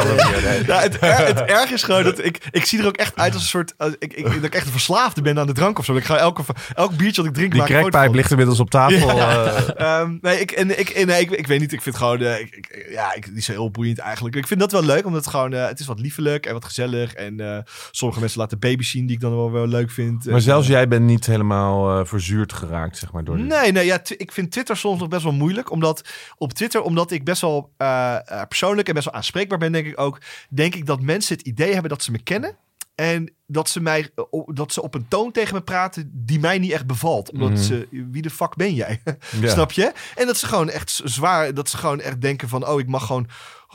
[0.66, 3.16] Ja, het, er, het erg is gewoon dat ik, ik zie er ook echt echt
[3.18, 3.74] uit als een soort...
[3.78, 5.94] als ik, ik, dat ik echt een verslaafde ben aan de drank of zo.
[5.96, 6.42] Ik ga elke,
[6.74, 7.52] elk biertje dat ik drink...
[7.52, 9.08] Die crackpijp ligt inmiddels op tafel.
[9.10, 9.68] eh.
[10.00, 11.72] Ehm, nee, ik, en, ik, en, nee ik, ik weet niet.
[11.72, 12.20] Ik vind gewoon...
[12.20, 14.36] eh, ik, ik- ja, ik, niet zo heel boeiend eigenlijk.
[14.36, 15.52] Ik vind dat wel leuk, omdat het gewoon...
[15.52, 17.14] eh, het is wat liefelijk en wat gezellig.
[17.14, 17.58] En eh,
[17.90, 20.24] sommige mensen laten baby's zien die ik dan wel, wel leuk vind.
[20.24, 23.46] maar zelfs eh, jij bent niet helemaal eh, verzuurd geraakt, zeg maar, door dit.
[23.46, 25.70] Nee, nee ja, ik vind Twitter soms nog best wel moeilijk.
[25.70, 29.72] Omdat op Twitter, omdat ik best wel eh, eh, persoonlijk en best wel aanspreekbaar ben,
[29.72, 30.18] denk ik ook.
[30.48, 32.56] Denk ik dat mensen het idee hebben dat ze me kennen.
[32.96, 36.58] En dat ze, mij, eh, dat ze op een toon tegen me praten die mij
[36.58, 37.30] niet echt bevalt.
[37.32, 37.58] Omdat Mhm.
[37.62, 39.00] ze, wie de fuck ben jij?
[39.40, 39.48] Ja.
[39.50, 39.92] Snap je?
[40.14, 43.06] En dat ze gewoon echt zwaar, dat ze gewoon echt denken van, oh, ik mag
[43.06, 43.28] gewoon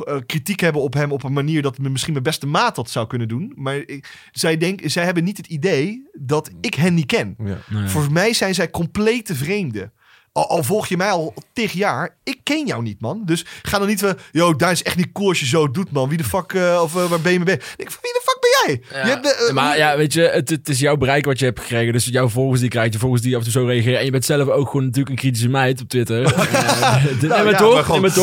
[0.05, 2.89] eh, kritiek hebben op hem op een manier dat me misschien mijn beste maat dat
[2.89, 3.51] zou kunnen doen.
[3.55, 7.35] Maar ik, zij, denk, zij hebben niet het idee dat ik hen niet ken.
[7.43, 7.57] Ja.
[7.69, 7.87] Nee.
[7.89, 9.91] Voor mij zijn zij complete vreemden.
[10.33, 13.21] Al, al volg je mij al tig jaar, ik ken jou niet, man.
[13.25, 15.91] Dus ga dan niet van, yo, daar is echt niet cool als je zo doet,
[15.91, 16.09] man.
[16.09, 17.73] Wie de fuck, eh, of eh, waar ben je mee bezig?
[17.77, 18.81] Ik, wie de fuck jij?
[18.91, 21.39] Ja, Je hebt de- eh, maar ja, weet je, het, het is jouw bereik wat
[21.39, 21.93] je hebt gekregen.
[21.93, 23.99] Dus jouw volgers die krijg je, volgers die af en toe zo reageren.
[23.99, 26.23] En je bent zelf ook gewoon natuurlijk een kritische meid op Twitter.
[26.23, 26.31] Eh?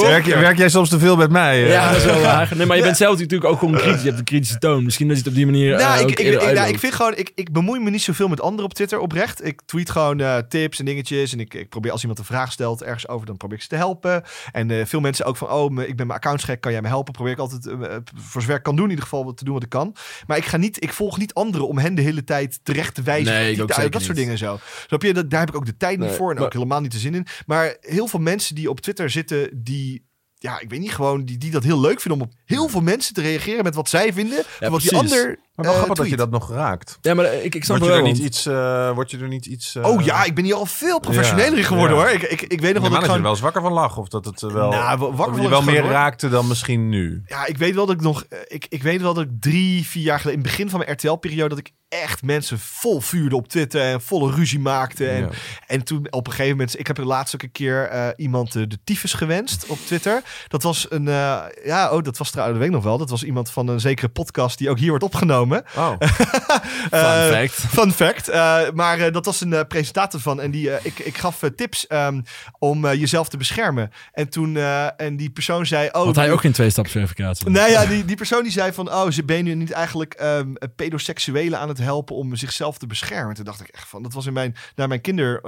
[0.03, 1.63] Werk, je- werk jij soms te veel met mij?
[1.65, 1.71] eh?
[1.71, 2.49] Ja, dat is wel waar.
[2.57, 4.01] Nee, maar je bent zelf natuurlijk ook gewoon kritisch.
[4.01, 4.85] Je hebt een kritische toon.
[4.85, 6.79] Misschien dat je het op die manier eh, Nou, ook ik, ik, ik, nou, ik
[6.79, 9.45] vind gewoon, ik, ik bemoei me niet zoveel met anderen op Twitter oprecht.
[9.47, 11.33] Ik tweet gewoon eh, tips en dingetjes.
[11.33, 13.69] En ik, ik probeer als iemand een vraag stelt ergens over, dan probeer ik ze
[13.69, 14.23] te helpen.
[14.53, 16.89] En eh, veel mensen ook van, oh, ik ben mijn accounts gek, kan jij me
[16.89, 17.13] helpen?
[17.13, 19.45] Probeer ik altijd, eh, eh, voor zover ik kan doen, in ieder geval wat te
[19.45, 19.95] doen wat ik kan.
[20.29, 23.03] Maar ik ga niet, ik volg niet anderen om hen de hele tijd terecht te
[23.03, 23.33] wijzen.
[23.35, 24.59] Nee, dat soort dingen zo.
[24.87, 25.13] Snap je?
[25.15, 26.93] Dat, daar heb ik ook de tijd niet Nee, voor en maar- ook helemaal niet
[26.93, 27.27] de zin in.
[27.47, 30.07] Maar heel veel mensen die op Twitter zitten, die...
[30.41, 32.81] Ja, ik weet niet, gewoon die, die dat heel leuk vinden om op heel veel
[32.81, 34.45] mensen te reageren met wat zij vinden.
[34.59, 36.99] van wat die ander Maar wel eh, grappig dat je dat nog raakt.
[37.01, 38.05] Ja, maar eh, ik, ik snap Word je, wel.
[38.07, 39.75] er niet want- iets, eh, word je er niet iets...
[39.75, 42.03] eh, Oh ja, ik ben hier al veel professioneler in geworden ja.
[42.03, 42.13] hoor.
[42.13, 43.23] Ik, ik, ik weet nog wel dat ik je er gewoon...
[43.23, 43.97] wel eens wakker van lag.
[43.97, 45.93] Of dat het eh, wel, Nou, wa- wakker van je wel meer gewoon, hoor.
[46.01, 47.23] raakte dan misschien nu.
[47.27, 48.25] Ja, ik weet wel dat ik nog...
[48.29, 50.39] eh, Ik, ik weet wel dat ik drie, vier jaar geleden...
[50.41, 51.49] In het begin van mijn RTL-periode...
[51.49, 53.81] dat ik echt mensen vol vuurde op Twitter...
[53.83, 55.09] en volle ruzie maakte.
[55.09, 55.29] En, Ja.
[55.67, 56.79] en toen op een gegeven moment...
[56.79, 60.23] Ik heb er laatst ook een keer eh, iemand eh, de tyfus gewenst op Twitter.
[60.49, 61.09] Dat was een...
[61.09, 62.99] eh, ja, oh, dat was trouwens, dat weet ik nog wel.
[62.99, 64.59] Dat was iemand van een zekere podcast...
[64.59, 65.48] die ook hier wordt opgenomen.
[65.57, 67.53] Oh, Fun Eh, fact.
[67.55, 68.29] Fun fact.
[68.29, 70.41] Eh, maar eh, dat was een presentator van.
[70.41, 72.21] En die, ik, ik gaf tips ehm,
[72.59, 73.91] om jezelf te beschermen.
[74.13, 74.57] En toen,
[74.97, 75.89] en die persoon zei...
[75.93, 77.51] Oh, Had hij ook geen twee-stapsverificatie?
[77.51, 78.93] Nee, ja, die, die persoon die zei van...
[78.93, 83.35] Oh, ze ben je niet eigenlijk ehm pedoseksuelen aan het helpen om zichzelf te beschermen?
[83.35, 84.03] Toen dacht ik echt van...
[84.03, 85.41] Dat was in mijn, naar mijn kinder,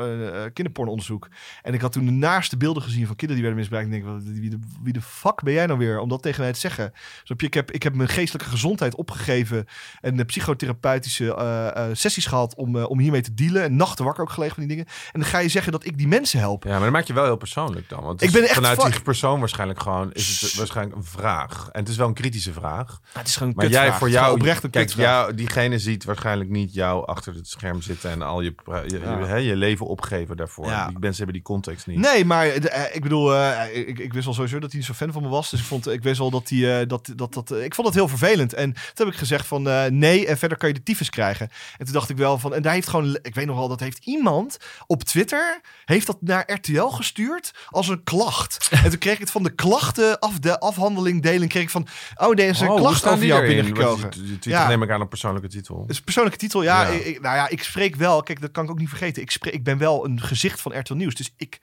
[0.53, 1.29] kinderpornonderzoek.
[1.63, 3.89] En ik had toen de naaste beelden gezien van kinderen die werden misbruikt.
[3.91, 6.41] En ik denk, wie de, wie de fuck ben jij nou weer om dat tegen
[6.43, 6.93] mij te zeggen?
[7.25, 7.47] Snap je?
[7.47, 9.67] Ik heb, ik heb mijn geestelijke gezondheid opgegeven.
[10.01, 13.63] En de psychotherapeutische eh, eh, sessies gehad om, eh, om hiermee te dealen.
[13.63, 14.93] En nachten wakker ook gelegen van die dingen.
[15.13, 16.65] En dan ga je zeggen dat ik die mensen help.
[16.65, 18.03] ja, maar dat maak je wel heel persoonlijk dan.
[18.03, 20.13] Want Ik ben echt vanuit die persoon waarschijnlijk gewoon...
[20.13, 21.69] is het waarschijnlijk een vraag.
[21.73, 22.87] En het is wel een kritische vraag.
[22.89, 23.89] Nou, het is gewoon een Maar kutvraag.
[23.89, 27.83] jij voor jou, oprecht een kijk, jou, diegene ziet waarschijnlijk niet jou achter het scherm
[27.83, 28.55] zitten en al je,
[28.87, 29.19] je, Ja.
[29.19, 30.67] je, hè, je leven opgeven daarvoor.
[30.67, 30.87] Ja.
[30.89, 31.99] Die mensen hebben die context niet.
[31.99, 34.93] Nee, maar de- eh, ik bedoel, eh, ik, ik wist al sowieso dat hij zo
[34.93, 35.51] fan van me was.
[35.51, 37.87] Dus ik vond, ik wist wel dat hij, eh, dat, dat, dat, eh, ik vond
[37.87, 38.55] het heel vervelend.
[38.55, 41.51] En toen heb ik gezegd van, eh, nee, en verder kan je de tyfus krijgen.
[41.79, 43.81] En toen dacht ik wel van, en daar heeft gewoon, ik weet nog wel, dat
[43.81, 44.57] heeft iemand
[44.87, 48.69] op Twitter, heeft dat naar RTL gestuurd als een klacht.
[48.85, 51.87] en toen kreeg ik het van de klachten af, de afhandeling delen, kreeg ik van,
[52.15, 54.11] oh, deze Oh, klacht over jou binnengekomen.
[54.41, 54.69] Ja.
[54.69, 55.81] neem ik aan een persoonlijke titel.
[55.81, 56.63] Het is een persoonlijke titel.
[56.63, 56.89] Ja, Ja.
[56.89, 58.23] Ik- nou ja, ik spreek wel.
[58.23, 59.23] Kijk, dat kan ik ook niet vergeten.
[59.23, 61.15] Ik, spreek, ik ben wel een gezicht van RTL Nieuws.
[61.15, 61.59] Dus ik,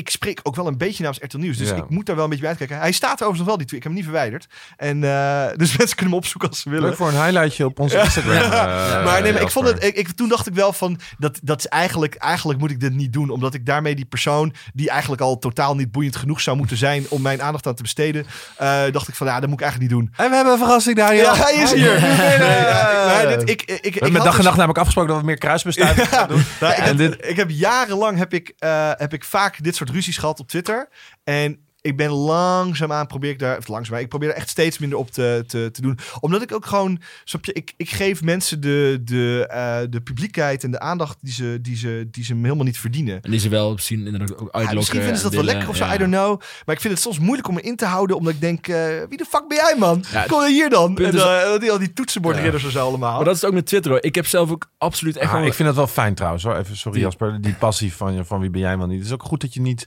[0.00, 1.56] ik spreek ook wel een beetje namens RTL Nieuws.
[1.56, 1.76] Dus Ja.
[1.76, 2.78] ik moet daar wel een beetje bij uitkijken.
[2.84, 3.84] Hij staat er overigens nog wel, die tweet.
[3.84, 4.46] Ik heb hem niet verwijderd.
[4.76, 6.88] En, eh, dus mensen kunnen hem opzoeken als ze willen.
[6.88, 8.50] Leuk voor een highlightje op onze Instagram.
[9.04, 11.58] maar nee, maar ik vond het, ik, ik- toen dacht ik wel van, dat, dat
[11.58, 13.30] is eigenlijk, eigenlijk moet ik dit niet doen.
[13.30, 17.04] Omdat ik daarmee die persoon, die eigenlijk al totaal niet boeiend genoeg zou moeten zijn
[17.08, 18.26] om mijn aandacht aan te besteden,
[18.56, 20.12] eh, dacht ik van, ja, dat moet ik eigenlijk niet doen.
[20.16, 21.22] En we hebben een verrassing, Daniel.
[21.22, 21.98] Ja, hij is hier.
[22.40, 25.38] Ja, Nee, dit, ik, ik, met dag en dus- nacht namelijk afgesproken dat we meer
[25.38, 26.38] kruisbestuiving gaan doen.
[26.40, 29.89] Ik, En heb, dit- ik heb jarenlang heb ik, eh, heb ik vaak dit soort
[29.90, 30.88] ruzies gehad op Twitter.
[31.24, 34.98] En ik ben langzaamaan probeer ik daar, of langzaamaan, ik probeer er echt steeds minder
[34.98, 35.98] op te, te, te doen.
[36.20, 40.64] Omdat ik ook gewoon, snap je, ik, ik geef mensen de, de, eh, de publiekheid
[40.64, 43.22] en de aandacht die ze, die, ze, die ze helemaal niet verdienen.
[43.22, 44.68] En die ze wel misschien inderdaad ook uitlokken.
[44.70, 45.94] Ja, misschien vinden ze dat wel willen, lekker of zo, ja.
[45.94, 46.40] I don't know.
[46.66, 48.76] Maar ik vind het soms moeilijk om me in te houden, omdat ik denk, eh,
[49.08, 50.04] wie de fuck ben jij man?
[50.12, 50.98] Ja, Kom je hier dan?
[50.98, 53.16] En eh, die, al die toetsenbordridders en zo allemaal.
[53.16, 54.02] Maar dat is ook met Twitter hoor.
[54.02, 56.42] Ik heb zelf ook absoluut echt Ah, ik vind dat wel fijn trouwens.
[56.44, 56.56] Hoor.
[56.56, 57.40] Even, sorry Die- Jasper.
[57.40, 58.98] Die passie van, je, van wie ben jij wel niet.
[58.98, 59.86] Het is ook goed dat je niet...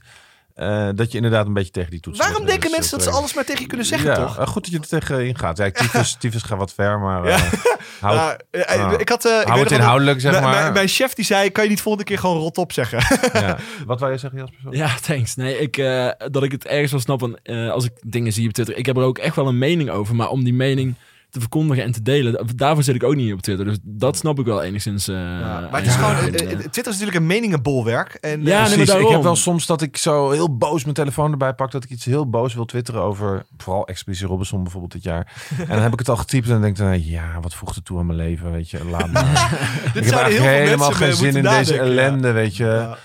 [0.54, 2.26] eh, dat je inderdaad een beetje tegen die toetsen...
[2.26, 4.38] Waarom denken mensen dat ze alles maar tegen je kunnen zeggen, ja, toch?
[4.38, 5.56] eh, goed dat je er tegenin gaat.
[5.56, 7.26] Ja, tyfus, tyfus gaat wat ver, maar...
[7.28, 7.36] Ja.
[7.36, 7.52] eh,
[8.00, 8.92] hou, Nou, eh, ah.
[8.98, 10.72] ik had, eh, ik het inhoudelijk, zeg Mijn- maar.
[10.72, 12.98] Mijn, chef die zei, kan je niet volgende keer gewoon rot op zeggen?
[13.40, 13.56] Ja.
[13.86, 14.76] Wat wou je zeggen, Jasper?
[14.76, 15.34] Ja, thanks.
[15.34, 18.46] Nee, ik, eh, dat ik het ergens wel snap van, eh, als ik dingen zie
[18.48, 18.76] op Twitter.
[18.76, 20.94] Ik heb er ook echt wel een mening over, maar om die mening
[21.34, 22.46] te verkondigen en te delen.
[22.56, 23.64] Daarvoor zit ik ook niet op Twitter.
[23.64, 25.08] Dus dat snap ik wel enigszins.
[25.08, 28.14] eh, Ja, maar het is ja, gewoon, en, eh, eh, Twitter is natuurlijk een meningenbolwerk.
[28.14, 30.94] En, Ja, nee, maar Precies, ik heb wel soms dat ik zo heel boos mijn
[30.94, 31.70] telefoon erbij pak.
[31.70, 35.32] Dat ik iets heel boos wil twitteren over vooral Expeditie Robinson bijvoorbeeld dit jaar.
[35.58, 37.74] En dan heb ik het al getypt en dan denk ik, dan, ja, wat voegt
[37.74, 38.84] het toe aan mijn leven, weet je.
[38.84, 39.58] Laat maar.
[39.94, 41.80] ik heb heel veel helemaal mensen geen zin in deze ja.
[41.80, 42.64] ellende, weet je.
[42.64, 42.98] ja.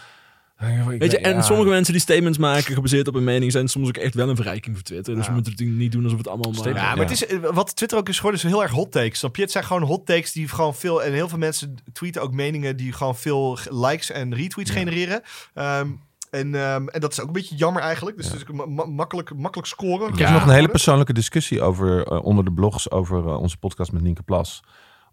[0.98, 1.41] Weet je, en Ja.
[1.41, 4.36] sommige mensen die statements maken gebaseerd op een mening zijn soms ook echt wel een
[4.36, 5.15] verrijking voor Twitter.
[5.15, 5.30] Dus Ja.
[5.30, 6.68] we moeten het natuurlijk niet doen alsof het allemaal maar...
[6.76, 9.19] Ja, maar het is, eh, wat Twitter ook is geworden, is heel erg hot takes.
[9.19, 9.41] Snap je?
[9.41, 11.03] Het zijn gewoon hot takes die gewoon veel...
[11.03, 15.22] En heel veel mensen tweeten ook meningen die gewoon veel likes en retweets genereren.
[15.53, 15.88] Ehm,
[16.30, 18.18] en, ehm, en dat is ook een beetje jammer eigenlijk.
[18.18, 20.14] Dus het is ma- ma- makkelijk, makkelijk scoren.
[20.14, 23.57] Er is nog een hele persoonlijke discussie over, eh, onder de blogs over eh, onze
[23.57, 24.64] podcast met Nienke Plas.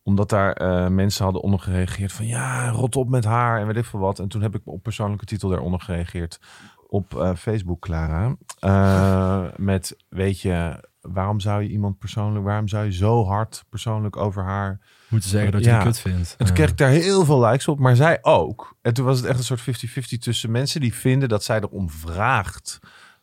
[0.07, 3.77] Omdat daar eh, mensen hadden onder gereageerd van ja, rot op met haar en weet
[3.77, 4.19] ik veel wat.
[4.19, 6.41] En toen heb ik op persoonlijke titel daaronder gereageerd
[6.87, 8.37] op eh, Facebook, Clara.
[8.59, 14.17] Eh, met, weet je, waarom zou je iemand persoonlijk, waarom zou je zo hard persoonlijk
[14.17, 14.81] over haar...
[15.09, 15.75] moeten zeggen dat je Ja.
[15.75, 16.35] het kut vindt.
[16.39, 18.77] En toen kreeg ik daar heel veel likes op, maar zij ook.
[18.83, 21.91] En toen was het echt een soort 50-50 tussen mensen die vinden dat zij erom
[21.91, 22.79] vraagt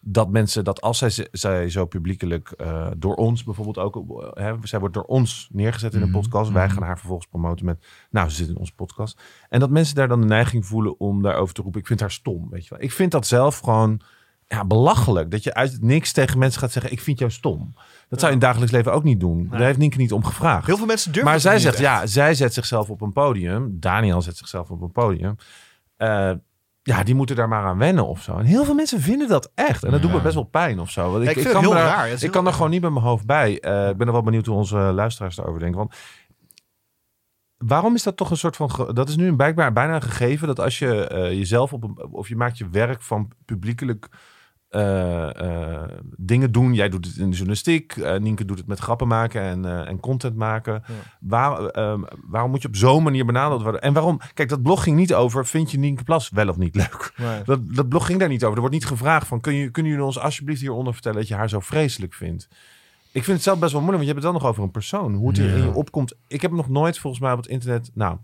[0.05, 4.53] dat mensen dat als zij, zij zo publiekelijk eh, door ons bijvoorbeeld ook, eh, hè,
[4.63, 6.51] zij wordt door ons neergezet in een Mhm, podcast.
[6.51, 6.73] Wij mhm.
[6.73, 9.21] gaan haar vervolgens promoten met, nou, ze zit in onze podcast.
[9.49, 12.11] En dat mensen daar dan de neiging voelen om daarover te roepen, ik vind haar
[12.11, 12.83] stom, weet je wel.
[12.83, 14.01] Ik vind dat zelf gewoon
[14.47, 15.31] ja, belachelijk.
[15.31, 17.73] Dat je uit het niks tegen mensen gaat zeggen, ik vind jou stom.
[18.09, 19.47] Dat zou je in het dagelijks leven ook niet doen.
[19.51, 20.65] Daar heeft Nienke niet om gevraagd.
[20.65, 21.83] Heel veel mensen durven Maar zij zegt, echt.
[21.83, 23.77] ja, zij zet zichzelf op een podium.
[23.79, 25.35] Daniel zet zichzelf op een podium.
[25.97, 26.31] Eh,
[26.83, 28.37] ja, die moeten daar maar aan wennen of zo.
[28.37, 29.83] En heel veel mensen vinden dat echt.
[29.83, 31.11] En dat doet me best wel pijn of zo.
[31.11, 32.09] Want ik, ik vind ik het kan heel daar- raar.
[32.09, 33.59] Ik heel kan er gewoon niet met mijn hoofd bij.
[33.59, 35.79] Eh, ik ben er wel benieuwd hoe onze luisteraars daarover denken.
[35.79, 35.95] Want
[37.57, 38.89] waarom is dat toch een soort van...
[38.93, 42.07] Dat is nu een blijkbaar bijna een gegeven dat als je eh, jezelf op een...
[42.11, 44.09] Of je maakt je werk van publiekelijk
[44.73, 45.39] eh,
[45.81, 46.73] eh, dingen doen.
[46.73, 47.95] Jij doet het in de journalistiek.
[47.97, 50.83] eh Nienke doet het met grappen maken en, en content maken.
[51.19, 53.81] Waar, ehm, waarom moet je op zo'n manier benaderd worden?
[53.81, 54.19] En waarom?
[54.33, 55.45] Kijk, dat blog ging niet over.
[55.45, 57.13] Vind je Nienke Plas wel of niet leuk?
[57.17, 57.43] Nee.
[57.43, 58.53] Dat, dat blog ging daar niet over.
[58.55, 59.41] Er wordt niet gevraagd van...
[59.41, 62.47] Kun je, kunnen jullie ons alsjeblieft hieronder vertellen dat je haar zo vreselijk vindt?
[63.11, 64.71] Ik vind het zelf best wel moeilijk, want je hebt het dan nog over een
[64.71, 65.13] persoon.
[65.13, 65.55] Hoe het hier Ja.
[65.55, 66.13] in je opkomt.
[66.27, 67.91] Ik heb nog nooit volgens mij op het internet...
[67.93, 68.17] Nou,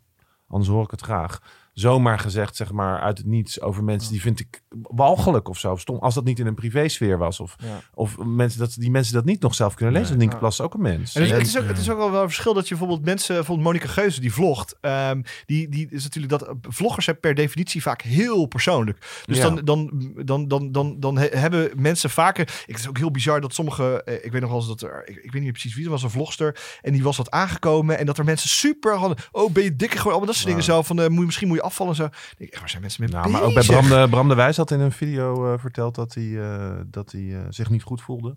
[0.48, 1.42] anders hoor ik het graag.
[1.80, 5.72] Zomaar gezegd, zeg maar, uit het niets over mensen die vind ik walgelijk of zo.
[5.72, 7.40] Of stom, als dat niet in een privésfeer was.
[7.40, 7.82] Of, Ja.
[7.94, 10.10] of mensen dat die mensen dat niet nog zelf kunnen lezen.
[10.10, 10.18] Nee.
[10.18, 10.40] Nienke Ja.
[10.40, 11.16] Plas is ook een mens.
[11.16, 13.68] En het, is ook, het is ook wel een verschil dat je bijvoorbeeld mensen, bijvoorbeeld
[13.68, 18.02] Monika Geuze die vlogt, ehm, die, die is natuurlijk dat vloggers zijn per definitie vaak
[18.02, 19.22] heel persoonlijk.
[19.26, 19.44] Dus Ja.
[19.50, 22.42] dan, dan, dan, dan, dan, dan he- hebben mensen vaker.
[22.42, 24.82] Ik, het is ook heel bizar dat sommige, eh, ik weet nog wel eens dat
[24.82, 27.32] er, ik, ik weet niet precies wie, er was een vlogster en die was wat
[27.32, 30.48] aangekomen en dat er mensen super hadden, oh ben je dikker geworden, allemaal dat soort
[30.48, 32.06] dingen zo van, eh, moet je, misschien moet je afvallen en zo.
[32.06, 33.64] Ik denk, echt, waar zijn mensen mee Nou, maar ook bij?
[33.64, 37.12] Bram de, Bram de Wijs had in een video eh, verteld dat hij, eh, dat
[37.12, 38.36] hij eh, zich niet goed voelde.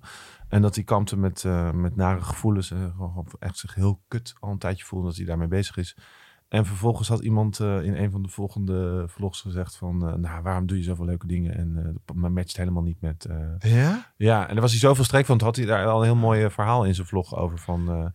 [0.49, 1.45] En dat hij kampte met,
[1.75, 2.71] met nare gevoelens.
[2.71, 5.97] en gewoon echt zich heel kut al een tijdje voelde dat hij daarmee bezig is.
[6.49, 10.21] En vervolgens had iemand in een van de volgende vlogs gezegd van...
[10.21, 11.57] nou, waarom doe je zoveel leuke dingen?
[11.57, 13.27] En dat ma- matcht helemaal niet met...
[13.59, 14.13] Ja?
[14.17, 15.39] ja, en daar was hij zoveel streek van.
[15.39, 18.13] Toen had hij daar al een heel mooi verhaal in zijn vlog over van...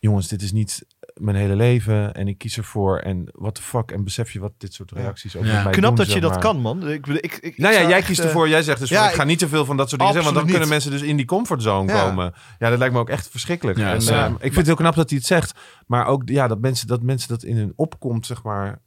[0.00, 2.98] eh, jongens, dit is niet mijn hele leven en ik kies ervoor.
[2.98, 3.90] En what the fuck?
[3.90, 5.62] En besef je wat dit soort reacties ook Ja.
[5.62, 6.38] mij Knap doen, dat je dat maar.
[6.40, 6.88] kan, man.
[6.88, 8.48] Ik, ik, ik, ik Nou ja, jij kiest eh, ervoor.
[8.48, 10.32] Jij zegt dus, ja, van, ik ga niet te veel van dat soort dingen zeggen,
[10.34, 12.04] want dan kunnen mensen dus in die comfortzone Ja.
[12.04, 12.34] komen.
[12.58, 13.78] Ja, dat lijkt me ook echt verschrikkelijk.
[13.78, 14.22] Ja, en, zeker.
[14.24, 15.52] eh, ik vind het heel knap dat hij het zegt,
[15.86, 18.80] maar ook ja, dat mensen dat mensen dat in hun opkomt, zeg maar.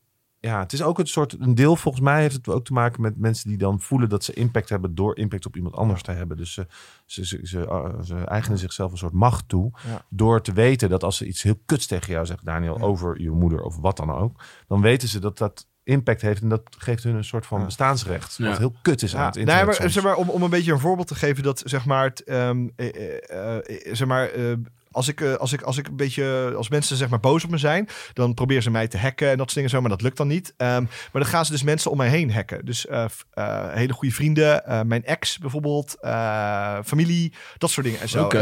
[0.46, 1.76] Ja, het is ook een soort een deel.
[1.76, 4.70] Volgens mij heeft het ook te maken met mensen die dan voelen dat ze impact
[4.70, 6.38] hebben door impact op iemand anders te hebben.
[6.38, 6.68] Dus ze,
[7.06, 9.72] ze, ze, ze, eh, ze eigenen zichzelf een soort macht toe.
[9.88, 10.06] Ja.
[10.10, 12.84] Door te weten dat als ze iets heel kuts tegen jou zegt, Daniel, Ja.
[12.84, 16.50] over je moeder of wat dan ook, dan weten ze dat dat impact heeft en
[16.50, 17.66] dat geeft hun een soort van Ja.
[17.66, 18.36] bestaansrecht.
[18.38, 18.48] Ja.
[18.50, 19.66] Wat heel kut is aan Ja, het nee, internet.
[19.66, 19.94] maar, soms.
[19.94, 22.68] zeg maar om, om een beetje een voorbeeld te geven dat zeg maar, het, ehm,
[22.76, 22.88] eh,
[23.30, 24.54] eh, eh, zeg maar eh,
[24.94, 27.50] als ik, eh, als ik, als ik een beetje, als mensen zeg maar boos op
[27.50, 30.02] me zijn, dan proberen ze mij te hacken en dat soort dingen zo, maar dat
[30.02, 30.54] lukt dan niet.
[30.58, 32.66] Ehm, maar dan gaan ze dus mensen om mij heen hacken.
[32.66, 38.02] Dus eh, eh, hele goede vrienden, eh, mijn ex bijvoorbeeld, eh, familie, dat soort dingen
[38.02, 38.24] en zo.
[38.24, 38.38] Oké.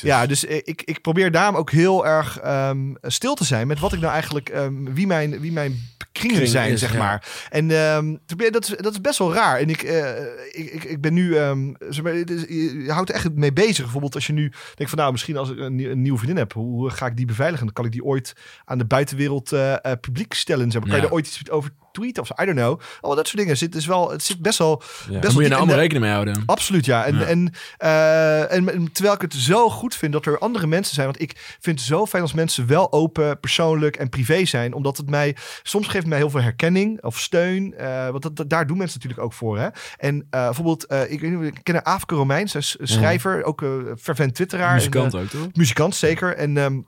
[0.00, 3.92] Ja, dus ik, ik probeer daarom ook heel erg ehm, stil te zijn met wat
[3.92, 6.98] ik nou eigenlijk, ehm, wie, mijn, wie mijn kringen Kring zijn, is, zeg ja.
[6.98, 7.28] maar.
[7.50, 8.16] En ehm,
[8.50, 9.58] dat, is, dat is best wel raar.
[9.58, 10.22] En ik, eh,
[10.52, 13.34] ik, ik, ik ben nu, ehm, zeg maar, het is- je je houdt er echt
[13.34, 13.82] mee bezig.
[13.82, 16.38] Bijvoorbeeld als je nu denkt van nou, misschien als ik een, nieuw- een nieuwe vriendin
[16.38, 17.72] heb, hoe ga ik die beveiligen?
[17.72, 18.32] Kan ik die ooit
[18.64, 20.70] aan de buitenwereld eh, eh, publiek stellen.
[20.70, 20.90] Zeg maar.
[20.90, 22.42] Kan je er ooit iets over tweeten of zo.
[22.42, 22.80] I don't know.
[23.00, 23.50] Al dat soort dingen.
[23.50, 24.82] Het zit, dus wel, het zit best wel...
[25.10, 25.18] Ja.
[25.18, 26.42] best moet je nou allemaal de- rekening mee houden.
[26.46, 27.04] Absoluut, ja.
[27.04, 27.24] En, Ja.
[27.24, 31.06] En, eh, en, en terwijl ik het zo goed vind dat er andere mensen zijn.
[31.06, 34.74] Want ik vind het zo fijn als mensen wel open, persoonlijk en privé zijn.
[34.74, 37.74] Omdat het mij, soms geeft mij heel veel herkenning of steun.
[37.74, 39.58] eh, want dat, dat- daar doen mensen natuurlijk ook voor.
[39.58, 39.68] Hè?
[39.96, 43.64] En eh, bijvoorbeeld, ik, ik ken Aafke Romein, zij schrijver, ook
[43.98, 44.74] fervent twitteraar.
[44.74, 45.46] Muzikant En, ook, toch?
[45.52, 46.36] muzikant, zeker.
[46.36, 46.80] En ehm,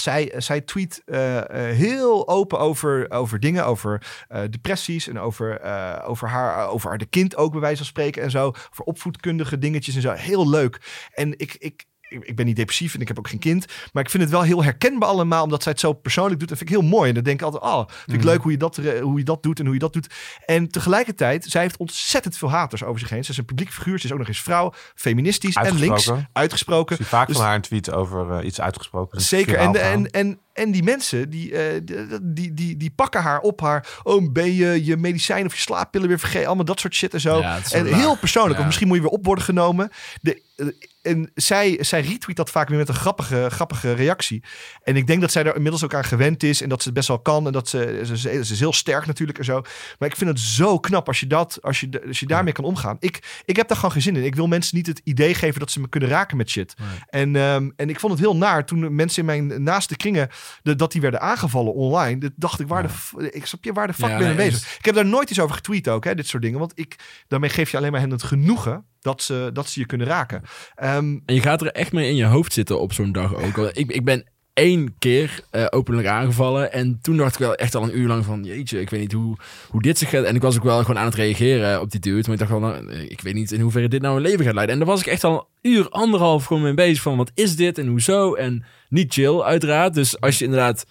[0.00, 5.60] zij, zij tweet eh, eh, heel open over, over dingen, over eh, depressies en over,
[5.60, 8.46] eh, over, haar, over haar de kind ook bij wijze van spreken en zo.
[8.46, 10.12] Over opvoedkundige dingetjes en zo.
[10.12, 11.08] Heel leuk.
[11.14, 13.66] En ik, ik, ik ik ben niet depressief en ik heb ook geen kind.
[13.92, 16.48] Maar ik vind het wel heel herkenbaar allemaal, omdat zij het zo persoonlijk doet.
[16.48, 17.08] Dat vind ik heel mooi.
[17.08, 18.26] En dan denk ik altijd, oh, vind ik Mhm.
[18.26, 20.14] leuk hoe je, dat, hoe je dat doet en hoe je dat doet.
[20.46, 23.24] En tegelijkertijd, zij heeft ontzettend veel haters over zich heen.
[23.24, 23.98] Ze is een publiek figuur.
[23.98, 25.80] Ze is ook nog eens vrouw, feministisch en links.
[25.90, 26.28] Uitgesproken.
[26.32, 26.94] Uitgesproken.
[26.96, 29.20] Ik zie vaak Dus- van haar een tweet over eh, iets uitgesproken.
[29.20, 29.56] Zeker.
[29.56, 33.60] En, en, en, en die mensen, die, eh, die, die, die, die pakken haar op
[33.60, 33.86] haar...
[34.02, 36.46] Oh, ben je je medicijn of je slaappillen weer vergeten?
[36.46, 37.38] Allemaal dat soort shit en zo.
[37.38, 38.20] Ja, en heel laag.
[38.20, 38.54] persoonlijk.
[38.54, 38.60] Ja.
[38.60, 39.90] Of misschien moet je weer op worden genomen.
[40.20, 40.66] De, eh,
[41.02, 44.42] en zij, zij retweet dat vaak weer met een grappige, grappige reactie.
[44.82, 46.62] En ik denk dat zij er inmiddels ook aan gewend is.
[46.62, 47.46] En dat ze het best wel kan.
[47.46, 49.62] En dat ze, ze, ze, ze is heel sterk natuurlijk en zo.
[49.98, 52.64] Maar ik vind het zo knap als je, dat, als je, als je daarmee kan
[52.64, 52.96] omgaan.
[53.00, 54.24] Ik, ik heb daar gewoon geen zin in.
[54.24, 56.74] Ik wil mensen niet het idee geven dat ze me kunnen raken met shit.
[57.08, 60.28] En, ehm, en ik vond het heel naar toen mensen in mijn naaste kringen...
[60.62, 62.20] De, dat die werden aangevallen online.
[62.20, 64.50] Dat dacht ik, waar, de, ik snap je, waar de fuck Ja, ben je nee,
[64.50, 64.76] bezig?
[64.78, 66.58] Ik heb daar nooit iets over getweet ook, hè, dit soort dingen.
[66.58, 66.96] Want ik,
[67.28, 70.42] daarmee geef je alleen maar hen het genoegen dat ze, dat ze je kunnen raken.
[70.74, 73.58] Ehm, En je gaat er echt mee in je hoofd zitten op zo'n dag ook.
[73.58, 76.72] Ik, ik ben één keer eh, openlijk aangevallen.
[76.72, 78.44] En toen dacht ik wel echt al een uur lang van...
[78.44, 79.36] Jeetje, ik weet niet hoe,
[79.68, 80.24] hoe dit zich gaat...
[80.24, 82.22] En ik was ook wel gewoon aan het reageren op die dude.
[82.22, 84.44] Maar ik dacht wel, nou, eh, ik weet niet in hoeverre dit nou een leven
[84.44, 84.74] gaat leiden.
[84.74, 87.02] En daar was ik echt al een uur, anderhalf gewoon mee bezig.
[87.02, 88.34] Van wat is dit en hoezo?
[88.34, 89.94] En niet chill uiteraard.
[89.94, 90.86] Dus als je inderdaad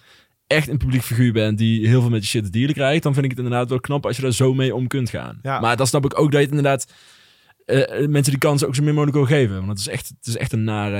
[0.46, 1.58] echt een publiek figuur bent...
[1.58, 3.02] die heel veel met je shit te dealen krijgt...
[3.02, 5.38] dan vind ik het inderdaad wel knap als je daar zo mee om kunt gaan.
[5.42, 5.60] Ja.
[5.60, 6.86] Maar dan snap ik ook dat je het inderdaad...
[7.70, 9.56] eh, mensen die kans ook zo min mogelijk wil geven.
[9.56, 10.96] Want het is echt, het is echt een nare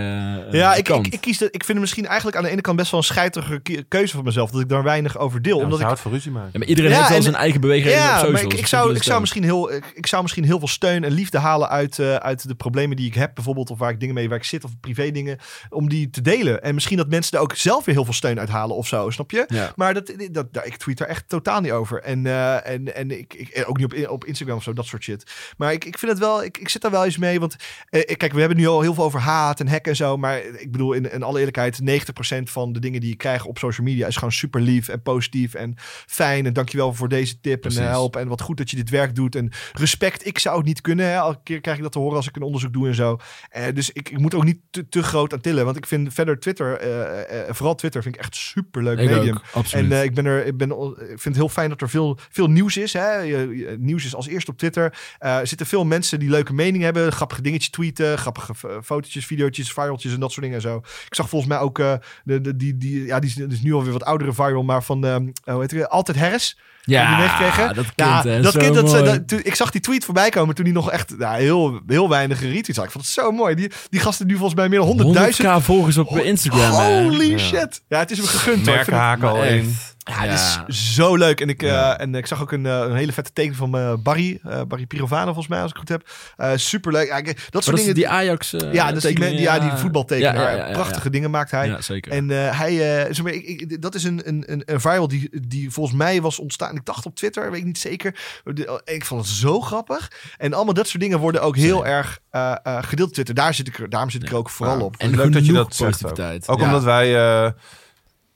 [0.46, 1.06] eh, ja, ik, kant.
[1.06, 3.00] ik, ik, kies de, ik vind het misschien eigenlijk aan de ene kant best wel
[3.00, 4.50] een scheidige ke- keuze van mezelf.
[4.50, 5.56] Dat ik daar weinig over deel.
[5.58, 6.50] Ja, omdat ik houdt van ruzie maken.
[6.52, 8.32] Ja, maar iedereen Ja, heeft wel en- zijn eigen beweging op Ja, socials.
[8.32, 11.04] maar ik, ik, zou, ik, zou misschien heel, ik, ik zou misschien heel veel steun
[11.04, 13.34] en liefde halen uit, eh, uit de problemen die ik heb.
[13.34, 15.38] Bijvoorbeeld, of waar ik dingen mee waar ik zit, of privé dingen.
[15.70, 16.62] Om die te delen.
[16.62, 19.10] En misschien dat mensen er ook zelf weer heel veel steun uit halen of zo,
[19.10, 19.44] snap je?
[19.48, 19.72] Ja.
[19.76, 22.02] Maar dat, dat, daar- ik tweet daar echt totaal niet over.
[22.02, 25.02] En, eh, en, en ik, ik, ook niet op, op Instagram of zo, dat soort
[25.02, 25.30] shit.
[25.56, 27.40] Maar ik, ik vind het wel, ik, ik zit daar wel eens mee.
[27.40, 27.56] Want
[27.88, 30.16] eh, kijk, we hebben nu al heel veel over haat en hacken en zo.
[30.16, 33.58] Maar ik bedoel, in, in alle eerlijkheid, 90% van de dingen die je krijgt op
[33.58, 35.74] social media is gewoon super lief en positief en
[36.06, 36.46] fijn.
[36.46, 37.80] En dankjewel voor deze tip Precies.
[37.80, 38.16] en help.
[38.16, 39.34] En wat goed dat je dit werk doet.
[39.34, 41.06] En respect, ik zou het niet kunnen.
[41.06, 41.14] Hè.
[41.14, 43.18] Elke keer krijg ik dat te horen als ik een onderzoek doe en zo.
[43.50, 45.64] Eh, dus ik, ik moet ook niet te, te groot aan tillen.
[45.64, 49.36] Want ik vind verder Twitter, eh, eh, vooral Twitter, vind ik echt super leuk medium.
[49.36, 49.90] ook, absoluut.
[49.90, 52.18] En eh, ik, ben er, ik, ben, ik vind het heel fijn dat er veel,
[52.30, 52.92] veel nieuws is.
[52.92, 53.46] Hè?
[53.76, 54.98] Nieuws is als eerste op Twitter.
[55.18, 57.12] Eh, er zitten veel mensen die leuke meningen hebben.
[57.12, 58.18] Grappige dingetjes tweeten.
[58.18, 60.76] Grappige f- fotootjes, videootjes, viraltjes en dat soort dingen en zo.
[61.08, 61.92] Ik zag volgens mij ook uh,
[62.24, 64.62] de, de, die, die, ja, die is, die is nu alweer wat oudere viral.
[64.62, 65.88] Maar van, uh, hoe heet het?
[65.88, 66.58] Altijd Harris.
[66.84, 67.66] ja, die meegekregen?
[67.74, 69.04] dat kind, Ja, hè, dat zo kind, dat, mooi.
[69.04, 72.08] dat, toen, ik zag die tweet voorbij komen toen hij nog echt nou, heel, heel
[72.08, 72.86] weinig retweets had.
[72.86, 73.54] Ik vond het zo mooi.
[73.54, 75.36] Die, die gasten nu volgens mij meer dan 100.000.
[75.36, 76.72] 100k volgers op Instagram.
[76.72, 77.02] hè.
[77.02, 77.82] Holy shit.
[77.88, 78.66] Ja, het is hem gegund.
[78.66, 79.66] het- haken al echt.
[80.10, 81.40] Ja, het is zo leuk.
[81.40, 81.96] En ik, Ja.
[81.96, 84.38] eh, en ik zag ook een, eh, een hele vette teken van eh, Barry.
[84.42, 86.02] eh, Barry Pirovano volgens mij, als ik het goed
[86.36, 86.58] heb.
[86.58, 87.08] super leuk.
[87.10, 87.94] Dat soort dat is dingen.
[87.94, 90.34] die Ajax eh, ja, dat is die, ja, die voetbaltekenaar.
[90.34, 91.66] Ja, ja, ja, ja, Prachtige dingen maakt hij.
[91.66, 92.12] Ja, zeker.
[92.12, 92.70] En eh, hij,
[93.06, 95.96] eh, zeg maar, ik, ik- dat is een, een, een, een viral die, die volgens
[95.96, 96.76] mij was ontstaan.
[96.76, 98.18] Ik dacht op Twitter, weet ik niet zeker.
[98.44, 100.12] De- Ik vond het zo grappig.
[100.38, 103.34] En allemaal dat soort dingen worden ook heel erg eh, eh, gedeeld op Twitter.
[103.34, 104.84] Daar zit ik, daarom zit ik er ook vooral Ja.
[104.84, 104.96] op.
[104.96, 106.18] en leuk dat je dat zegt ook.
[106.46, 106.64] Ook Ja.
[106.64, 107.50] omdat wij, eh,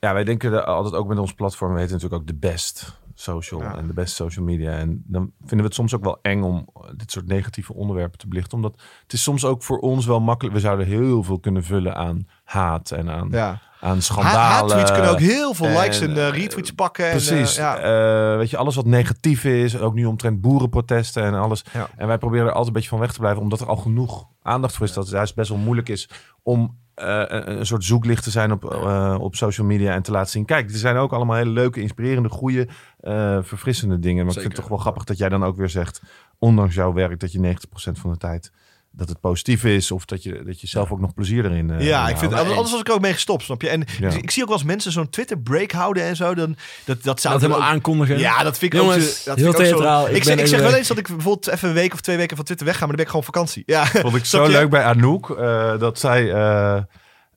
[0.04, 3.02] ja, wij denken er altijd ook met ons platform, we heten natuurlijk ook de best
[3.14, 3.76] social Ja.
[3.76, 4.70] en de best social media.
[4.70, 8.28] En dan vinden we het soms ook wel eng om dit soort negatieve onderwerpen te
[8.28, 8.56] belichten.
[8.56, 10.54] Omdat het is soms ook voor ons wel makkelijk.
[10.54, 13.60] We zouden heel veel kunnen vullen aan haat en aan, Ja.
[13.80, 14.40] aan Ha- schandalen.
[14.40, 17.10] Haattweets kunnen ook heel veel en, likes en eh, eh, retweets pakken.
[17.10, 17.56] Precies.
[17.56, 18.32] En, eh, ja.
[18.32, 21.64] Eh, weet je, alles wat negatief is, ook nu omtrent boerenprotesten en alles.
[21.96, 24.26] En wij proberen er altijd een beetje van weg te blijven, omdat er al genoeg
[24.42, 24.92] aandacht voor is.
[24.92, 26.08] Dat het juist best wel moeilijk is
[26.42, 30.10] om eh, een, een soort zoeklicht te zijn op, eh, op social media en te
[30.10, 30.44] laten zien.
[30.44, 32.68] Kijk, er zijn ook allemaal hele leuke, inspirerende, goede,
[33.00, 34.24] eh, verfrissende dingen.
[34.24, 36.02] Maar ik vind het toch wel grappig dat jij dan ook weer zegt,
[36.38, 38.52] ondanks jouw werk, dat je 90% van de tijd
[38.96, 41.86] dat het positief is of dat je, dat je zelf ook nog plezier erin eh,
[41.86, 43.68] Ja, ik vind anders was ik er ook mee gestopt, snap je?
[43.68, 44.08] En Ja.
[44.08, 46.34] ik, ik zie ook wel eens mensen zo'n Twitter break houden en zo.
[46.34, 48.18] Dan, dat, dat zou dat helemaal ook- aankondigen.
[48.18, 50.04] Ja, dat vind ik ook Jongens, zo- dat heel vind ik ook zo-.
[50.06, 52.00] Ik Ik, zeg, ben ik zeg wel eens dat ik bijvoorbeeld even een week of
[52.00, 53.62] twee weken van Twitter wegga, maar dan ben ik gewoon op vakantie.
[53.66, 54.48] Ja, vond ik zo je?
[54.50, 55.30] leuk bij Anouk.
[55.30, 56.32] eh, dat zij.
[56.32, 56.80] eh,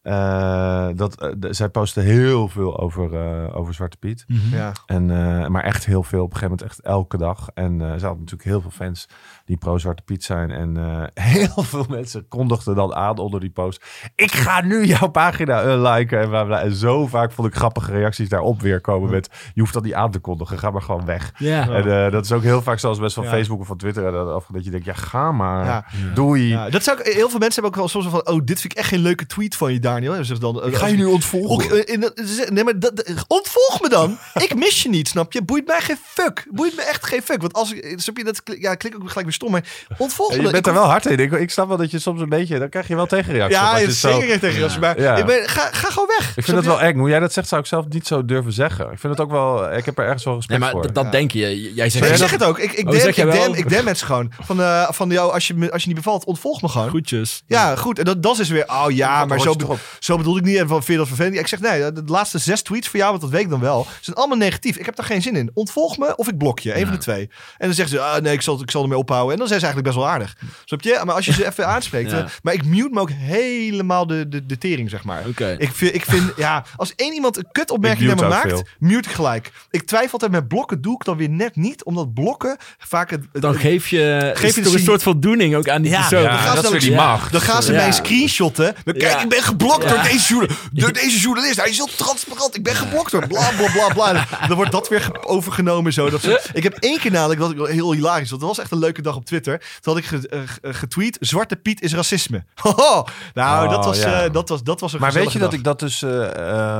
[0.01, 4.25] eh, dat, de- zij posten heel veel over, eh, over Zwarte Piet.
[4.51, 4.71] Ja.
[4.85, 6.23] En, eh, maar echt heel veel.
[6.23, 7.49] Op een gegeven moment echt elke dag.
[7.53, 9.07] En eh ze hadden natuurlijk heel veel fans
[9.47, 10.51] die pro-Zwarte Piet zijn.
[10.51, 13.85] En eh, heel veel mensen kondigden dan aan onder die post.
[14.15, 16.19] Ik ga nu jouw pagina unliken.
[16.19, 16.61] En, bla bla.
[16.61, 19.29] en zo vaak vond ik grappige reacties daarop weer komen met...
[19.53, 20.59] Je hoeft dat niet aan te kondigen.
[20.59, 21.31] Ga maar gewoon weg.
[21.37, 21.69] Ja.
[21.69, 23.29] En eh, dat is ook heel vaak zelfs best van Ja.
[23.29, 24.05] Facebook of van Twitter.
[24.05, 25.65] en dat, dat je denkt, ja ga maar.
[25.65, 25.85] Ja.
[26.13, 26.47] Doei.
[26.47, 28.73] Ja, dat zou ik, heel veel mensen hebben ook wel soms van, oh, dit vind
[28.73, 30.15] ik echt geen leuke tweet van je, Daniel.
[30.15, 31.49] En ze dan, Ik ga je nu ontvolgen.
[31.49, 32.11] Ook, eh, in
[32.53, 34.17] nee, maar dat, ontvolg me dan.
[34.33, 35.43] ik mis je niet, snap je?
[35.43, 36.47] Boeit mij geen fuck.
[36.51, 37.41] Boeit me echt geen fuck.
[37.41, 40.05] Want als ik, snap je, dat ja, klinkt ook gelijk weer stom, maar Ja, me
[40.35, 40.51] je dan.
[40.51, 41.19] bent Ik er wel hard in.
[41.19, 42.59] Ik, ik snap wel dat je soms een beetje...
[42.59, 43.59] Dan krijg je wel tegenreacties.
[43.59, 44.79] Ja, je zo- zeker tegen je.
[44.79, 45.15] Maar Ja.
[45.15, 46.37] ik ben, ga, ga gewoon weg.
[46.37, 46.97] Ik vind het wel eng.
[46.97, 48.91] Hoe jij dat zegt, zou ik zelf niet zo durven zeggen.
[48.91, 49.73] Ik vind het ook wel...
[49.73, 50.93] Ik heb er ergens wel Nee, respect maar voor.
[50.93, 51.39] dat, denk je.
[51.39, 52.59] Jij Nee, zegt ik zeg het ook.
[52.59, 53.31] Ik, ik, Oh, zeg ik?
[53.31, 54.31] DM, ik mensen gewoon.
[54.41, 56.89] Van, eh, van jou, als je, me- als je niet bevalt, ontvolg me gewoon.
[56.89, 57.43] Groetjes.
[57.47, 57.99] Ja, goed.
[57.99, 59.55] En dat, dat is weer, oh ja, maar zo,
[59.99, 60.57] zo bedoelde ik niet.
[60.57, 61.35] En van, vind je dat vervelend?
[61.35, 63.87] Ik zeg, nee, de laatste zes tweets voor jou, want dat weet ik dan wel,
[64.01, 64.77] zijn allemaal negatief.
[64.77, 65.51] Ik heb daar geen zin in.
[65.53, 66.75] Ontvolg me of ik blok je.
[66.77, 67.29] Een van de twee.
[67.57, 69.26] En dan zeggen ze, ah, nee, ik zal, ik zal ermee ophouden.
[69.31, 70.35] En dan zijn ze eigenlijk best wel aardig.
[70.65, 71.01] Snap je?
[71.05, 72.11] Maar als je ze even aanspreekt.
[72.11, 72.17] Ja.
[72.19, 75.23] eh, Maar ik mute me ook helemaal de, de, de tering, zeg maar.
[75.27, 75.55] Oké.
[75.59, 79.15] Ik vind, ik vind, ja, als één iemand een kutopmerking naar me maakt, mute ik
[79.15, 79.51] gelijk.
[79.71, 83.25] Ik twijfel altijd met blokken, doe ik dan weer net niet, omdat blokken vaak het...
[83.31, 86.21] het- Dan geef je, Geef je toch een soort voldoening ook aan die Ja, persoon.
[86.21, 87.05] ja, Dan gaan ze dat is dan- weer die ja.
[87.07, 87.31] macht.
[87.31, 87.77] Dan gaan ze Ja.
[87.77, 88.75] mij screenshotten.
[88.83, 89.89] Dan, Kijk, ik ben geblokt Ja.
[89.89, 91.57] door, deze journa- door deze journalist.
[91.57, 92.55] Hij is heel transparant.
[92.55, 94.47] Ik ben geblokt door bla bla bla bla.
[94.47, 95.93] Dan wordt dat weer ge- overgenomen.
[95.93, 96.09] Zo.
[96.09, 98.29] Dat soort- ik heb één keer namelijk, ik wel heel hilarisch.
[98.29, 99.57] Dat was echt een leuke dag op Twitter.
[99.79, 102.45] Toen had ik ge- eh, ge- getweet, Zwarte Piet is racisme.
[102.61, 103.05] Hoho.
[103.33, 104.23] nou, Oh, dat, was, ja.
[104.23, 106.01] eh, dat, was, dat was een Maar weet je dat ik dat dus...
[106.01, 106.35] eh,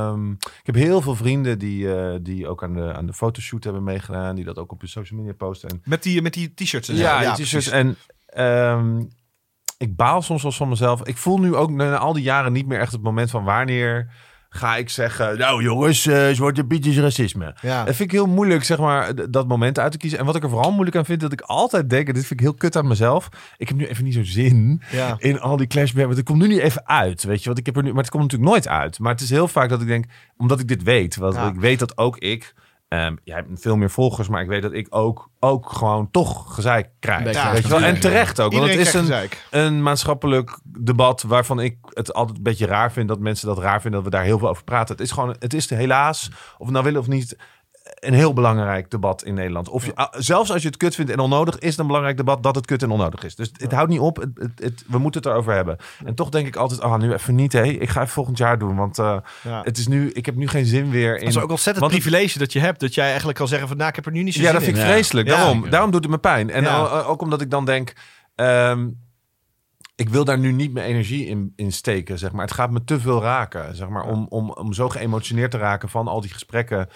[0.06, 3.64] ehm, ik heb heel veel vrienden die, eh, die ook aan de, aan de fotoshoot
[3.64, 4.34] hebben meegedaan.
[4.34, 5.68] Die dat ook op hun social media posten.
[5.68, 5.80] En.
[5.84, 6.88] Met die, met die t-shirts.
[6.88, 7.02] en zo.
[7.02, 7.68] Ja, die t-shirts.
[7.68, 7.96] En
[8.26, 9.02] ehm,
[9.78, 11.02] ik baal soms wel van mezelf.
[11.06, 14.10] Ik voel nu ook na al die jaren niet meer echt het moment van wanneer
[14.48, 15.38] ga ik zeggen...
[15.38, 17.54] Nou jongens, eh Zwarte Piet is racisme.
[17.60, 17.84] Ja.
[17.84, 20.18] Dat vind ik heel moeilijk, zeg maar, dat moment uit te kiezen.
[20.18, 22.08] En wat ik er vooral moeilijk aan vind, dat ik altijd denk...
[22.08, 23.28] en dit vind ik heel kut aan mezelf.
[23.56, 25.14] Ik heb nu even niet zo zin Ja.
[25.18, 25.92] in al die clash.
[25.92, 27.46] Want het komt nu niet even uit, weet je.
[27.46, 28.98] Want ik heb er nu, maar het komt natuurlijk nooit uit.
[28.98, 30.04] Maar het is heel vaak dat ik denk,
[30.36, 31.16] omdat ik dit weet.
[31.16, 31.48] Want Ja.
[31.48, 32.54] ik weet dat ook ik...
[32.88, 36.54] ehm jij hebt veel meer volgers, maar ik weet dat ik ook, ook gewoon toch
[36.54, 37.32] gezeik krijg.
[37.32, 37.80] Ja, weet je wel?
[37.80, 38.52] En terecht ook.
[38.52, 39.46] Want het is een, gezeik.
[39.50, 43.80] een maatschappelijk debat waarvan ik het altijd een beetje raar vind dat mensen dat raar
[43.80, 44.94] vinden dat we daar heel veel over praten.
[44.94, 47.36] Het is gewoon, het is helaas, of we nou willen of niet,
[47.94, 49.68] een heel belangrijk debat in Nederland.
[49.68, 52.16] Of je, ah, zelfs als je het kut vindt en onnodig, is het een belangrijk
[52.16, 53.34] debat dat het kut en onnodig is.
[53.34, 54.16] Dus het houdt niet op.
[54.16, 55.76] Het, het, het- we moeten het erover hebben.
[56.04, 57.62] En toch denk ik altijd, ah, nu even niet, hé.
[57.62, 59.62] Ik ga even volgend jaar doen, want eh, Ja.
[59.62, 61.18] het is nu, ik heb nu geen zin weer in.
[61.24, 62.80] Dat is ook ontzettend want het- privilege dat je hebt.
[62.80, 64.54] Dat jij eigenlijk kan zeggen van, nou, ik heb er nu niet zo ja, zin
[64.54, 64.82] dat vind in.
[64.82, 65.28] ik vreselijk.
[65.28, 65.36] Ja.
[65.36, 66.50] Daarom, daarom doet het me pijn.
[66.50, 66.76] En Ja.
[66.76, 67.92] al- al- ook omdat ik dan denk,
[68.34, 68.88] ehm,
[69.94, 72.44] ik wil daar nu niet mijn energie in, in steken, zeg maar.
[72.44, 75.88] Het gaat me te veel raken, zeg maar, om, om, om zo geëmotioneerd te raken
[75.88, 76.88] van al die gesprekken.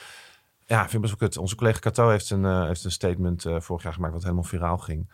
[0.73, 1.39] Ja, ik vind het best wel kut.
[1.39, 4.43] Onze collega Cato heeft een, eh, heeft een statement eh, vorig jaar gemaakt wat helemaal
[4.43, 5.09] viraal ging.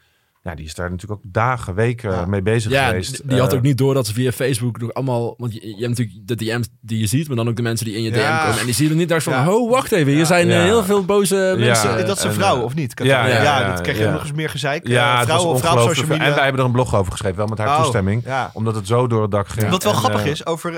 [0.48, 2.26] Ja, die is daar natuurlijk ook dagen, weken Ja.
[2.26, 3.16] mee bezig Ja, geweest.
[3.16, 5.34] die, die had Eh, ook niet door dat ze via Facebook nog allemaal...
[5.38, 7.86] Want je, je hebt natuurlijk de DM's die je ziet, maar dan ook de mensen
[7.86, 8.16] die in je Ja.
[8.40, 8.58] DM komen.
[8.60, 9.50] En die zie je er niet daar van, Ja.
[9.52, 10.24] oh, wacht even, hier Ja.
[10.24, 10.62] zijn eh, Ja.
[10.62, 12.06] heel veel boze mensen.
[12.06, 12.92] dat is een en, vrouw, eh, of niet?
[13.02, 14.10] ja, ja, ja, dat krijg je ja.
[14.12, 14.86] nog eens meer gezeik.
[14.88, 16.24] Ja, het was vrouwen, vrouwen op social media.
[16.26, 18.22] En wij hebben er een blog over geschreven, wel met haar Oh, toestemming.
[18.24, 18.50] Ja.
[18.54, 19.70] Omdat het zo door het dak ging.
[19.70, 20.72] Wat wel En, grappig is, over,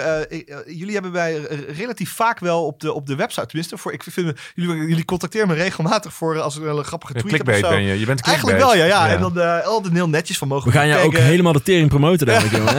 [0.66, 1.40] jullie hebben wij
[1.76, 5.48] relatief vaak wel op de, op de website, tenminste, voor, ik vind, jullie, jullie contacteren
[5.48, 7.78] me regelmatig voor als ik een grappige tweet heb of clickbait zo.
[7.78, 7.98] ben je.
[8.00, 9.08] Je bent Eigenlijk wel, ja, ja.
[9.08, 11.88] En dan eh, altijd heel netjes van mogen We gaan je ook helemaal de tering
[11.88, 12.76] promoten, denk ik, jongen.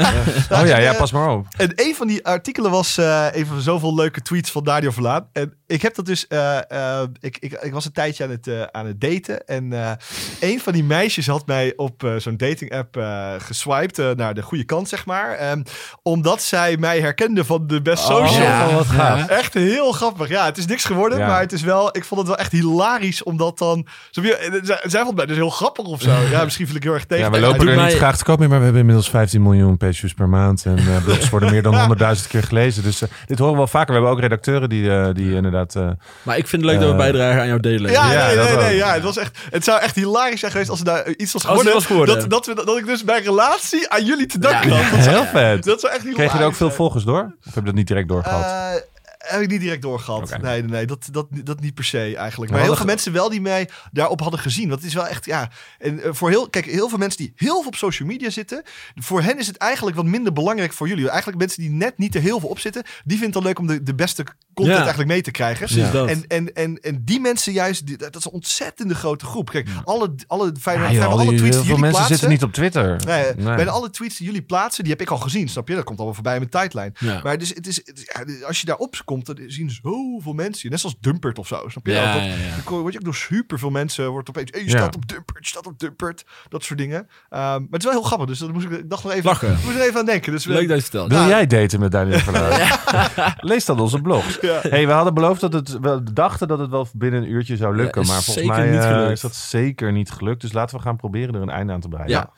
[0.50, 1.46] Oh ja, ja, pas maar op.
[1.58, 5.28] En een van die artikelen was eh een van zoveel leuke tweets van Dario Verlaan.
[5.34, 6.28] En ik heb dat dus.
[6.28, 6.58] eh,
[7.02, 9.46] eh, ik, ik, ik was een tijdje aan het, eh, aan het daten.
[9.48, 9.92] En eh
[10.40, 14.42] een van die meisjes had mij op zo'n dating app eh geswiped eh, naar de
[14.42, 15.32] goede kant, zeg maar.
[15.32, 15.62] Ehm,
[16.04, 18.28] omdat zij mij herkende van de Best Social.
[18.28, 18.74] Oh, Ja.
[18.74, 19.28] wat gaaf.
[19.28, 20.30] Echt heel grappig.
[20.30, 21.28] Ja, het is niks geworden, Ja.
[21.28, 21.88] maar het is wel.
[21.98, 23.88] Ik vond het wel echt hilarisch, omdat dan.
[24.12, 26.12] Zij, zij vond mij dus heel grappig of zo.
[26.32, 27.26] Ja, misschien viel ik heel erg tegen.
[27.26, 29.42] Ja, we lopen er mij- niet graag te koop mee, maar we hebben inmiddels 15
[29.42, 30.66] miljoen pages per maand.
[30.66, 32.84] En blogs worden meer dan 100.000 keer gelezen.
[32.84, 33.88] Dus dit horen we wel vaker.
[33.88, 35.61] We hebben ook redacteuren die, die inderdaad...
[35.76, 35.90] eh,
[36.24, 37.92] Maar ik vind het leuk dat we Eh, bijdragen aan jouw delen.
[37.92, 40.80] Ja, Ja, nee, nee, ja, het, was echt, het zou echt hilarisch zijn geweest als
[40.80, 41.74] er daar iets was geworden.
[41.74, 42.20] was geworden.
[42.20, 44.76] Dat, dat, we, dat ik dus mijn relatie aan jullie te danken Ja.
[44.82, 44.92] had.
[44.92, 45.64] Dat zou, heel vet.
[45.64, 46.78] dat zou echt hilarisch Kreeg je er ook veel zijn.
[46.78, 47.36] volgers door?
[47.48, 48.84] Of heb je dat niet direct doorgehad?
[49.22, 50.22] Eh, heb ik niet direct doorgehad.
[50.22, 50.38] Oké.
[50.42, 52.52] Nee, nee, nee dat, dat, dat niet per se eigenlijk.
[52.52, 54.68] Maar heel veel mensen wel die mij daarop hadden gezien.
[54.70, 55.50] Want het is wel echt, ja.
[55.80, 58.64] En eh, voor heel, kijk, heel veel mensen die heel veel op social media zitten.
[58.96, 61.08] Voor hen is het eigenlijk wat minder belangrijk voor jullie.
[61.10, 62.84] Eigenlijk mensen die net niet er heel veel op zitten.
[62.84, 64.24] Die vinden het dan leuk om de, de beste
[64.54, 64.82] content Ja.
[64.82, 65.76] eigenlijk mee te krijgen.
[65.76, 66.06] Ja.
[66.08, 69.50] En, en, en, en die mensen juist, die- dat is een ontzettende grote groep.
[69.50, 72.08] Kijk, alle, alle, fijn, joh, alle die- tweets heel die veel jullie mensen plaatsen.
[72.08, 73.02] zitten niet op Twitter.
[73.06, 73.56] Nee, Nee.
[73.56, 75.76] Bijna alle tweets die jullie plaatsen, die heb ik al gezien, snap je?
[75.76, 76.94] Dat komt allemaal voorbij in mijn tijdlijn.
[77.00, 77.20] Ja.
[77.24, 80.70] Maar dus, het is, het is- ja, als je daarop komt, dan zien zoveel mensen.
[80.70, 81.92] Net zoals Dumpert of zo, snap je?
[81.92, 82.36] Ja, Dat- ja, ja.
[82.66, 84.78] Dan word je ook door super veel mensen, wordt opeens, hey, je Ja.
[84.78, 86.26] staat op Dumpert, je staat op Dumpert.
[86.50, 87.08] Dat soort dingen.
[87.30, 89.26] Ehm, maar het is wel heel grappig, dus dat moest ik, ik dacht nog even,
[89.26, 89.52] Lachen.
[89.52, 90.32] ik moest er even aan denken.
[90.32, 91.10] Dus Leuk dat je het vertelt.
[91.12, 91.28] Wil Ja.
[91.28, 92.70] jij daten met Daniel Verluij?
[93.52, 94.40] Lees dan onze blog.
[94.42, 94.60] Ja.
[94.62, 97.76] Hey, we hadden beloofd dat het, we dachten dat het wel binnen een uurtje zou
[97.76, 98.06] lukken.
[98.06, 100.42] Maar volgens mij niet eh, is dat zeker niet gelukt.
[100.42, 102.16] Dus laten we gaan proberen er een einde aan te breiden.
[102.16, 102.30] Ja.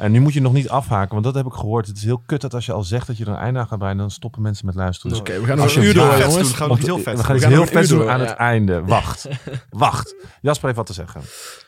[0.00, 1.86] En nu moet je nog niet afhaken, want dat heb ik gehoord.
[1.86, 3.66] Het is heel kut dat als je al zegt dat je er een einde aan
[3.66, 5.10] gaat breiden, dan stoppen mensen met luisteren.
[5.10, 6.34] Dus oké, we gaan nog een uur door, jongens.
[6.34, 7.36] doen, gaan we want iets heel we vet gaan doen.
[7.36, 8.26] iets gaan heel vet doen aan ja.
[8.26, 8.82] het einde.
[8.84, 9.28] Wacht,
[9.70, 10.14] wacht.
[10.40, 11.20] Jasper heeft wat te zeggen.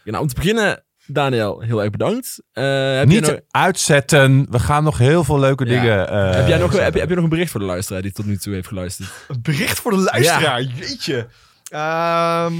[0.04, 2.42] Nou, om te beginnen, Daniel, heel erg bedankt.
[2.52, 2.64] Eh,
[2.96, 4.46] heb, niet je nog, uitzetten.
[4.50, 5.70] We gaan nog heel veel leuke Ja.
[5.80, 6.08] dingen.
[6.08, 8.12] eh, heb, jij nog, heb, je, heb je nog een bericht voor de luisteraar die
[8.12, 9.08] tot nu toe heeft geluisterd?
[9.28, 11.28] Een bericht voor de luisteraar, jeetje.
[11.68, 12.54] Ehm,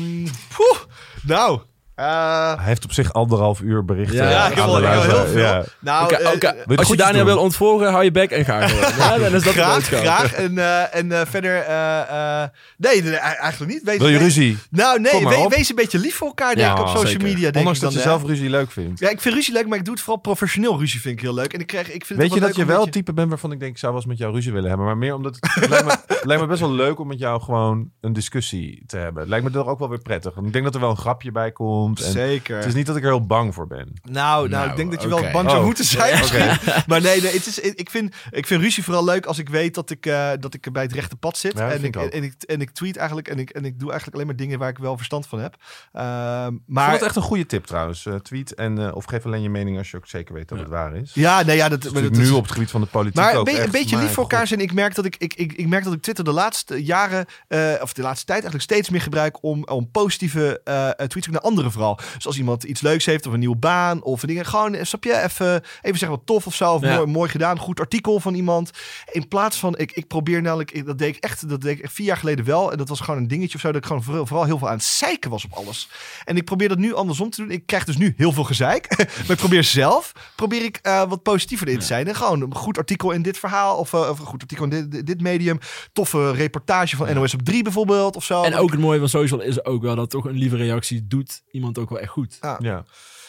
[0.57, 0.79] poeh,
[1.23, 1.61] nou,
[1.95, 4.17] eh, Hij heeft op zich anderhalf uur berichten.
[4.29, 5.39] Ja, ik heb wel heel veel.
[5.41, 5.65] Ja.
[5.79, 6.33] Nou, eh,
[6.69, 8.91] je Als je Daniel wil ontvolgen, hou je bek en ga gewoon.
[9.03, 10.33] Ja, dan is dat graag, graag.
[10.33, 12.01] En, eh, en eh, verder, eh,
[12.43, 13.83] eh, nee, eigenlijk niet.
[13.83, 14.59] Wees, Wil je wees- ruzie?
[14.71, 17.23] Nou, nee, we- wees een beetje lief voor elkaar, denk Ja, ik, op social zeker.
[17.23, 17.41] media.
[17.43, 18.15] Denk Ondanks ik dat dan, je hè.
[18.15, 19.01] zelf ruzie leuk vindt.
[19.01, 21.35] Ja, ik vind ruzie leuk, maar ik doe het vooral professioneel ruzie vind ik heel
[21.35, 21.53] leuk.
[21.53, 23.61] En ik krijg, ik vind Weet je dat je wel het type bent waarvan ik
[23.61, 24.87] denk, ik zou wel eens met jou ruzie willen hebben.
[24.87, 25.55] Maar meer omdat het,
[26.07, 29.21] het lijkt, me, best wel leuk om met jou gewoon een discussie te hebben.
[29.21, 30.37] Het lijkt me toch ook wel weer prettig.
[30.37, 31.81] Ik denk dat er wel een grapje bij komt.
[31.89, 32.57] En Zeker.
[32.57, 33.93] het is niet dat ik er heel bang voor ben.
[34.03, 35.65] Nou, nou, Nou, ik denk dat je wel bang zou Oh.
[35.65, 36.47] moeten zijn misschien.
[36.87, 39.75] Maar nee, nee het is, ik, vind, ik vind ruzie vooral leuk als ik weet
[39.75, 41.59] dat ik, eh, dat ik bij het rechte pad zit.
[41.59, 44.15] Ja, en, ik, en, ik, en ik tweet eigenlijk en ik, en ik doe eigenlijk
[44.15, 45.57] alleen maar dingen waar ik wel verstand van heb.
[45.93, 46.47] Ehm, Maar...
[46.49, 48.07] Ik maar vond het echt een goede tip trouwens.
[48.07, 50.59] Eh, tweet en, eh, of geef alleen je mening als je ook zeker weet dat
[50.59, 51.11] het waar is.
[51.15, 52.81] ja, nee, ja, dat, Dat is maar dat natuurlijk is- nu op het gebied van
[52.81, 54.49] de politiek Maar een, ook be- een echt, beetje lief voor elkaar god.
[54.49, 54.61] zijn.
[54.61, 57.73] Ik merk dat ik, ik, ik, ik merk dat ik Twitter de laatste jaren, eh,
[57.81, 60.61] of de laatste tijd eigenlijk steeds meer gebruik om, om positieve
[61.09, 61.99] tweets ook naar anderen vooral.
[62.15, 65.23] Dus als iemand iets leuks heeft of een nieuwe baan of dingen, gewoon, snap je,
[65.23, 66.95] even, even zeggen wat tof of zo, of Ja.
[66.97, 68.71] mooi, mooi gedaan, goed artikel van iemand.
[69.13, 71.91] In plaats van, ik, ik probeer namelijk, ik- dat deed ik echt, dat deed ik
[71.91, 74.03] vier jaar geleden wel, en dat was gewoon een dingetje of zo, dat ik gewoon
[74.03, 75.89] vooral, vooral heel veel aan het zeiken was op alles.
[76.25, 77.51] En ik probeer dat nu andersom te doen.
[77.51, 78.89] Ik krijg dus nu heel veel gezeik.
[78.99, 82.09] maar ik probeer zelf probeer ik, eh, wat positiever in te zijn.
[82.09, 83.77] En gewoon een goed artikel in dit verhaal.
[83.77, 85.59] Of, eh, of een goed artikel in dit, dit medium.
[85.93, 88.17] Toffe reportage van NOS op 3 bijvoorbeeld.
[88.17, 88.43] Of zo.
[88.43, 91.43] En ook het mooie van social is ook wel dat toch een lieve reactie doet
[91.51, 92.39] iemand ook wel echt goed.
[92.41, 92.85] Ja,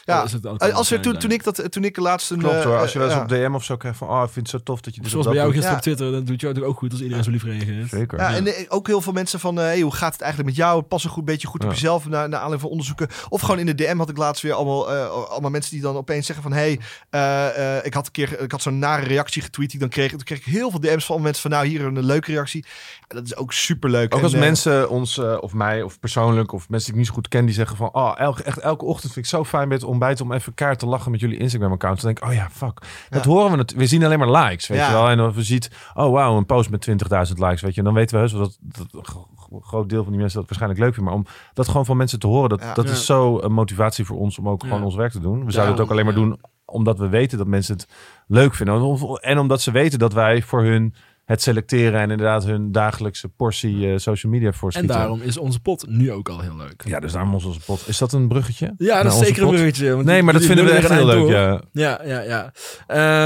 [0.06, 2.32] ja, Dat is het ook wel als er, toen, toen, ik dat, toen ik laatst
[2.32, 2.38] een...
[2.38, 2.78] klopt eh, hoor.
[2.78, 3.24] Als je wel eens ja.
[3.24, 5.10] op DM of zo krijgt van, oh, ik vind het zo tof dat je dit
[5.10, 7.44] Zoals bij jou gisteren op Twitter, dat doet je ook goed als iedereen zo lief
[7.44, 7.90] reageert.
[7.90, 8.20] Zeker.
[8.20, 10.60] Ja, en eh, ook heel veel mensen van, eh, hey, hoe gaat het eigenlijk met
[10.60, 10.82] jou?
[10.82, 13.08] Pas een goed beetje goed op jezelf, naar, naar aanleiding van onderzoeken.
[13.30, 15.96] Of gewoon in de DM had ik laatst weer allemaal, eh, allemaal mensen die dan
[15.96, 19.42] opeens zeggen van, hey, eh, eh, ik had een keer, ik had zo'n nare reactie
[19.42, 20.10] getweet die ik dan kreeg.
[20.10, 22.66] Toen kreeg ik heel veel DM's van mensen van, nou, hier een leuke reactie.
[23.08, 24.16] En dat is ook super leuk.
[24.16, 27.14] Ook als mensen ons, eh, of mij, of persoonlijk, of mensen die ik niet zo
[27.14, 29.84] goed ken, die zeggen van, oh, elke, echt elke ochtend vind ik zo fijn het
[29.94, 32.02] ontbijt om even kaart te lachen met jullie Instagram-account.
[32.02, 32.80] Dan denk ik, oh ja, fuck.
[33.10, 33.30] Dat Ja.
[33.30, 33.58] horen we.
[33.58, 34.88] Het, we zien alleen maar likes, weet Ja.
[34.88, 35.10] je wel.
[35.10, 37.80] En dan we ziet, oh wauw, een post met 20.000 likes, weet je.
[37.80, 40.20] En dan weten we heus wel dat, dat een gro- gro- groot deel van die
[40.22, 41.14] mensen dat waarschijnlijk leuk vinden.
[41.14, 42.74] Maar om dat gewoon van mensen te horen, dat, Ja.
[42.74, 42.92] dat Ja.
[42.92, 44.68] is zo een motivatie voor ons om ook Ja.
[44.68, 45.46] gewoon ons werk te doen.
[45.46, 47.88] We zouden het ook alleen maar doen omdat we weten dat mensen het
[48.28, 48.98] leuk vinden.
[49.22, 50.94] En omdat ze weten dat wij voor hun
[51.26, 54.96] het selecteren en inderdaad hun dagelijkse portie eh, social media En voorschieten.
[54.96, 56.84] daarom is onze pot nu ook al heel leuk.
[56.86, 57.88] Ja, dus daarom is onze pot.
[57.88, 58.74] Is dat een bruggetje?
[58.78, 59.94] Ja, dat is zeker een bruggetje.
[59.94, 61.62] want Nee, die- maar dat vinden we echt heel leuk, ja.
[61.72, 62.44] Ja, ja, ja.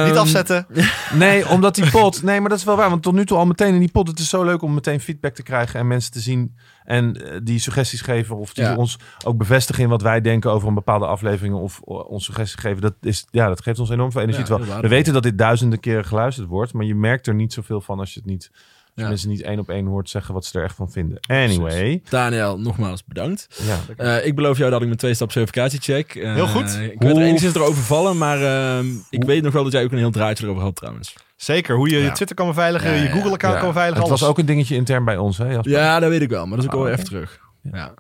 [0.05, 0.67] Niet Ehm, afzetten.
[1.13, 2.23] Nee, omdat die pot...
[2.23, 2.89] Nee, maar dat is wel waar.
[2.89, 4.07] Want tot nu toe al meteen in die pot...
[4.07, 6.55] Het is zo leuk om meteen feedback te krijgen en mensen te zien...
[6.87, 8.75] en eh, die suggesties geven of die Ja.
[8.75, 11.55] ons ook bevestigen in wat wij denken over een bepaalde aflevering...
[11.55, 12.81] of ons suggesties geven.
[12.81, 14.45] Dat, is, ja, dat geeft ons enorm veel energie.
[14.65, 16.73] Ja, we weten dat dit duizenden keren geluisterd wordt...
[16.73, 18.51] maar je merkt er niet zoveel van als je het niet...
[18.97, 19.11] Als Ja.
[19.11, 21.17] mensen niet één op één hoort zeggen wat ze er echt van vinden.
[21.27, 22.01] Anyway.
[22.09, 23.47] Daniel, nogmaals bedankt.
[23.65, 23.77] Ja.
[24.17, 26.15] Eh, ik beloof jou dat ik mijn twee-stap verificatie check.
[26.15, 26.79] Eh, Heel goed.
[26.91, 29.91] Ik werd er enigszins erover vallen, maar ehm, ik weet nog wel dat jij ook
[29.91, 31.15] een heel draadje erover had trouwens.
[31.35, 32.11] Zeker, hoe je je.
[32.11, 33.09] Twitter kan beveiligen, je.
[33.09, 33.59] Google-account Ja.
[33.61, 35.71] kan beveiligen, Het was ook een dingetje intern bij ons, hè Jasper?
[35.71, 37.39] Ja, dat weet ik wel, maar dat is ook Ah, wel even terug.
[37.71, 37.93] Ja.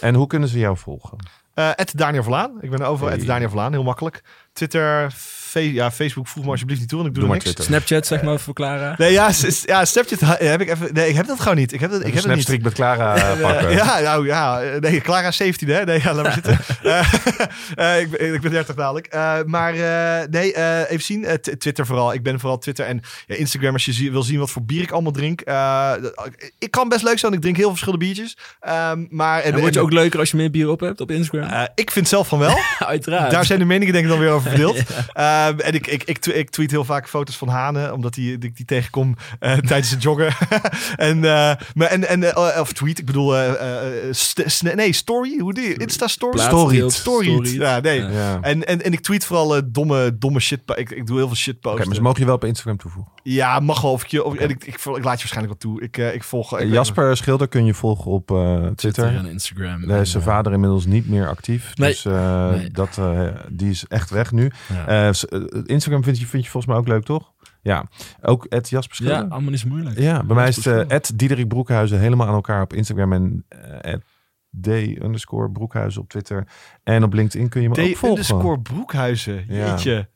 [0.00, 1.18] En hoe kunnen ze jou volgen?
[1.54, 2.58] Eh Daniel Verlaan.
[2.60, 3.24] Ik ben overal Hey.
[3.26, 4.22] Daniel Verlaan, heel makkelijk.
[4.52, 5.12] Twitter,
[5.62, 7.64] ja, Facebook vroeg me alsjeblieft niet toe, want ik doe, Doe er maar niks.
[7.66, 7.86] Twitter.
[7.86, 8.94] Snapchat, zeg maar, voor Clara.
[8.98, 9.30] Nee, ja,
[9.64, 10.88] ja, Snapchat ha- heb ik even...
[10.94, 11.72] Nee, ik heb dat gewoon niet.
[11.72, 12.62] Ik heb dat, ik heb dat niet.
[12.62, 13.70] met Clara eh, Eh, pakken.
[13.70, 14.60] ja, nou ja.
[14.62, 15.84] eh, Nee, Clara is 17, hè?
[15.84, 16.58] Nee, ja, laat maar zitten.
[16.82, 17.12] Eh,
[17.94, 19.06] eh, ik, ben, ik ben 30 dadelijk.
[19.06, 21.24] Eh, maar eh, nee, eh, even zien.
[21.24, 22.12] Eh, Twitter vooral.
[22.12, 24.82] Ik ben vooral Twitter en ja, Instagram als je zie- wil zien wat voor bier
[24.82, 25.40] ik allemaal drink.
[25.40, 25.92] Eh,
[26.58, 27.32] ik kan best leuk zijn.
[27.32, 28.36] Ik drink heel veel verschillende biertjes.
[28.60, 31.00] Ehm, maar, en, En wordt je en- ook leuker als je meer bier op hebt
[31.00, 31.48] op Instagram?
[31.50, 32.58] eh, ik vind zelf van wel.
[32.78, 33.30] Uiteraard.
[33.30, 34.82] Daar zijn de meningen denk ik dan weer over verdeeld.
[35.48, 38.64] Ehm, en ik, ik, ik, ik tweet heel vaak foto's van hanen, omdat die, die,
[38.64, 40.28] tegenkom eh, tijdens het joggen.
[40.96, 45.38] en, eh, maar, en, en, eh, of tweet, ik bedoel, eh, eh, st- nee, story,
[45.38, 45.74] hoe die?
[45.76, 46.88] Insta story?
[46.90, 47.60] Story.
[47.60, 48.02] Ja, nee.
[48.02, 48.38] Ja.
[48.40, 50.60] En, en, en ik tweet vooral domme, domme shit.
[50.74, 51.86] Ik, ik doe heel veel shit posten.
[51.86, 53.12] maar ze mogen je wel op Instagram toevoegen.
[53.22, 53.92] Ja, mag wel.
[53.92, 54.42] Of ik, je, of, Oké.
[54.42, 55.82] en ik, ik, ik laat je waarschijnlijk wel toe.
[55.82, 56.52] Ik, eh, ik volg...
[56.52, 58.74] ik weet Jasper Schilder kun je volgen op eh, Twitter.
[58.76, 59.86] Twitter en Instagram.
[59.86, 61.72] Daar is zijn vader inmiddels niet meer actief.
[61.76, 61.88] Nee.
[61.90, 62.70] Dus eh, Nee.
[62.70, 63.00] dat,
[63.48, 64.50] die is echt weg nu.
[64.86, 65.12] ja.
[65.28, 67.32] Eh, Instagram vind je, vind je volgens mij ook leuk, toch?
[67.62, 67.88] Ja.
[68.22, 69.16] Ook het Jasper Schilder.
[69.16, 69.98] ja, allemaal zo moeilijk.
[69.98, 73.44] Ja, bij mij is het eh, Diederik Broekhuizen helemaal aan elkaar op Instagram en
[73.80, 73.94] eh,
[74.60, 74.66] D
[75.02, 76.46] underscore Broekhuizen op Twitter.
[76.82, 78.08] En op LinkedIn kun je me ook D volgen.
[78.08, 79.44] underscore Broekhuizen.
[79.48, 79.66] Ja.
[79.66, 80.08] Jeetje.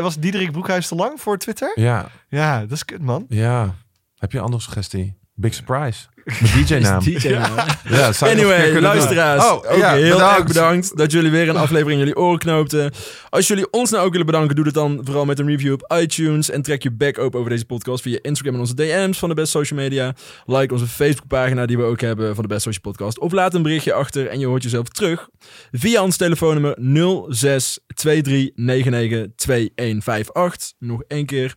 [0.00, 1.72] Was Diederik Broekhuizen te lang voor Twitter?
[1.80, 3.24] Ja, Ja, dat is kut, man.
[3.28, 3.74] ja.
[4.16, 5.18] Heb je een andere suggestie?
[5.34, 6.06] Big surprise.
[6.26, 7.02] Mijn DJ-naam.
[7.04, 7.56] DJ naam.
[7.88, 9.44] Ja, keer Anyway, luisteraars.
[9.44, 10.36] Oh, ook ja, heel bedankt.
[10.38, 12.92] erg bedankt dat jullie weer een aflevering in jullie oren knoopten.
[13.28, 15.94] Als jullie ons nou ook willen bedanken, doe het dan vooral met een review op
[16.00, 16.50] iTunes.
[16.50, 19.34] En trek je back open over deze podcast via Instagram en onze DM's van de
[19.34, 20.14] Best Social Media.
[20.44, 23.18] Like onze Facebookpagina die we ook hebben van de Best Social Podcast.
[23.18, 25.28] Of laat een berichtje achter en je hoort jezelf terug
[25.72, 26.76] via ons telefoonnummer
[27.36, 27.40] 0623992158.
[30.78, 31.56] Nog één keer 0623992158.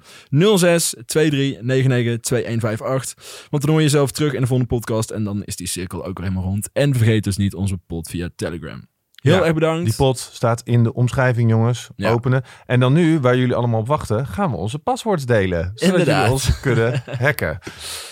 [3.50, 6.06] Want dan hoor je jezelf terug in de volgende podcast en dan is die cirkel
[6.06, 6.70] ook weer helemaal rond.
[6.74, 8.88] En vergeet dus niet onze pot via Telegram.
[9.16, 9.86] Heel Ja, erg bedankt.
[9.86, 11.90] Die pot staat in de omschrijving, jongens.
[11.96, 12.12] Ja.
[12.12, 12.44] Openen.
[12.66, 15.72] En dan nu, waar jullie allemaal op wachten, gaan we onze paswoords delen.
[15.76, 16.16] Zodat Inderdaad.
[16.18, 17.60] jullie ons kunnen hacken.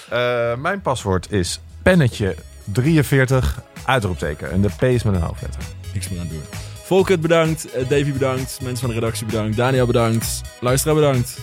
[0.09, 4.51] Eh, mijn paswoord is pennetje 43 uitroepteken.
[4.51, 5.61] En de P is met een hoofdletter.
[5.93, 6.41] Niks meer aan doen.
[6.83, 11.37] Volkert bedankt, eh, Davy bedankt, mensen van de redactie bedankt, Daniel bedankt, luisteraar bedankt.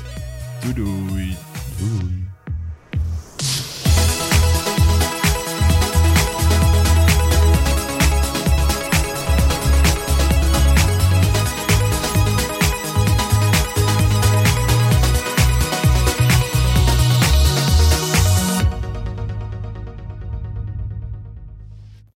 [0.60, 1.36] Doei doei.
[1.78, 2.23] Doei.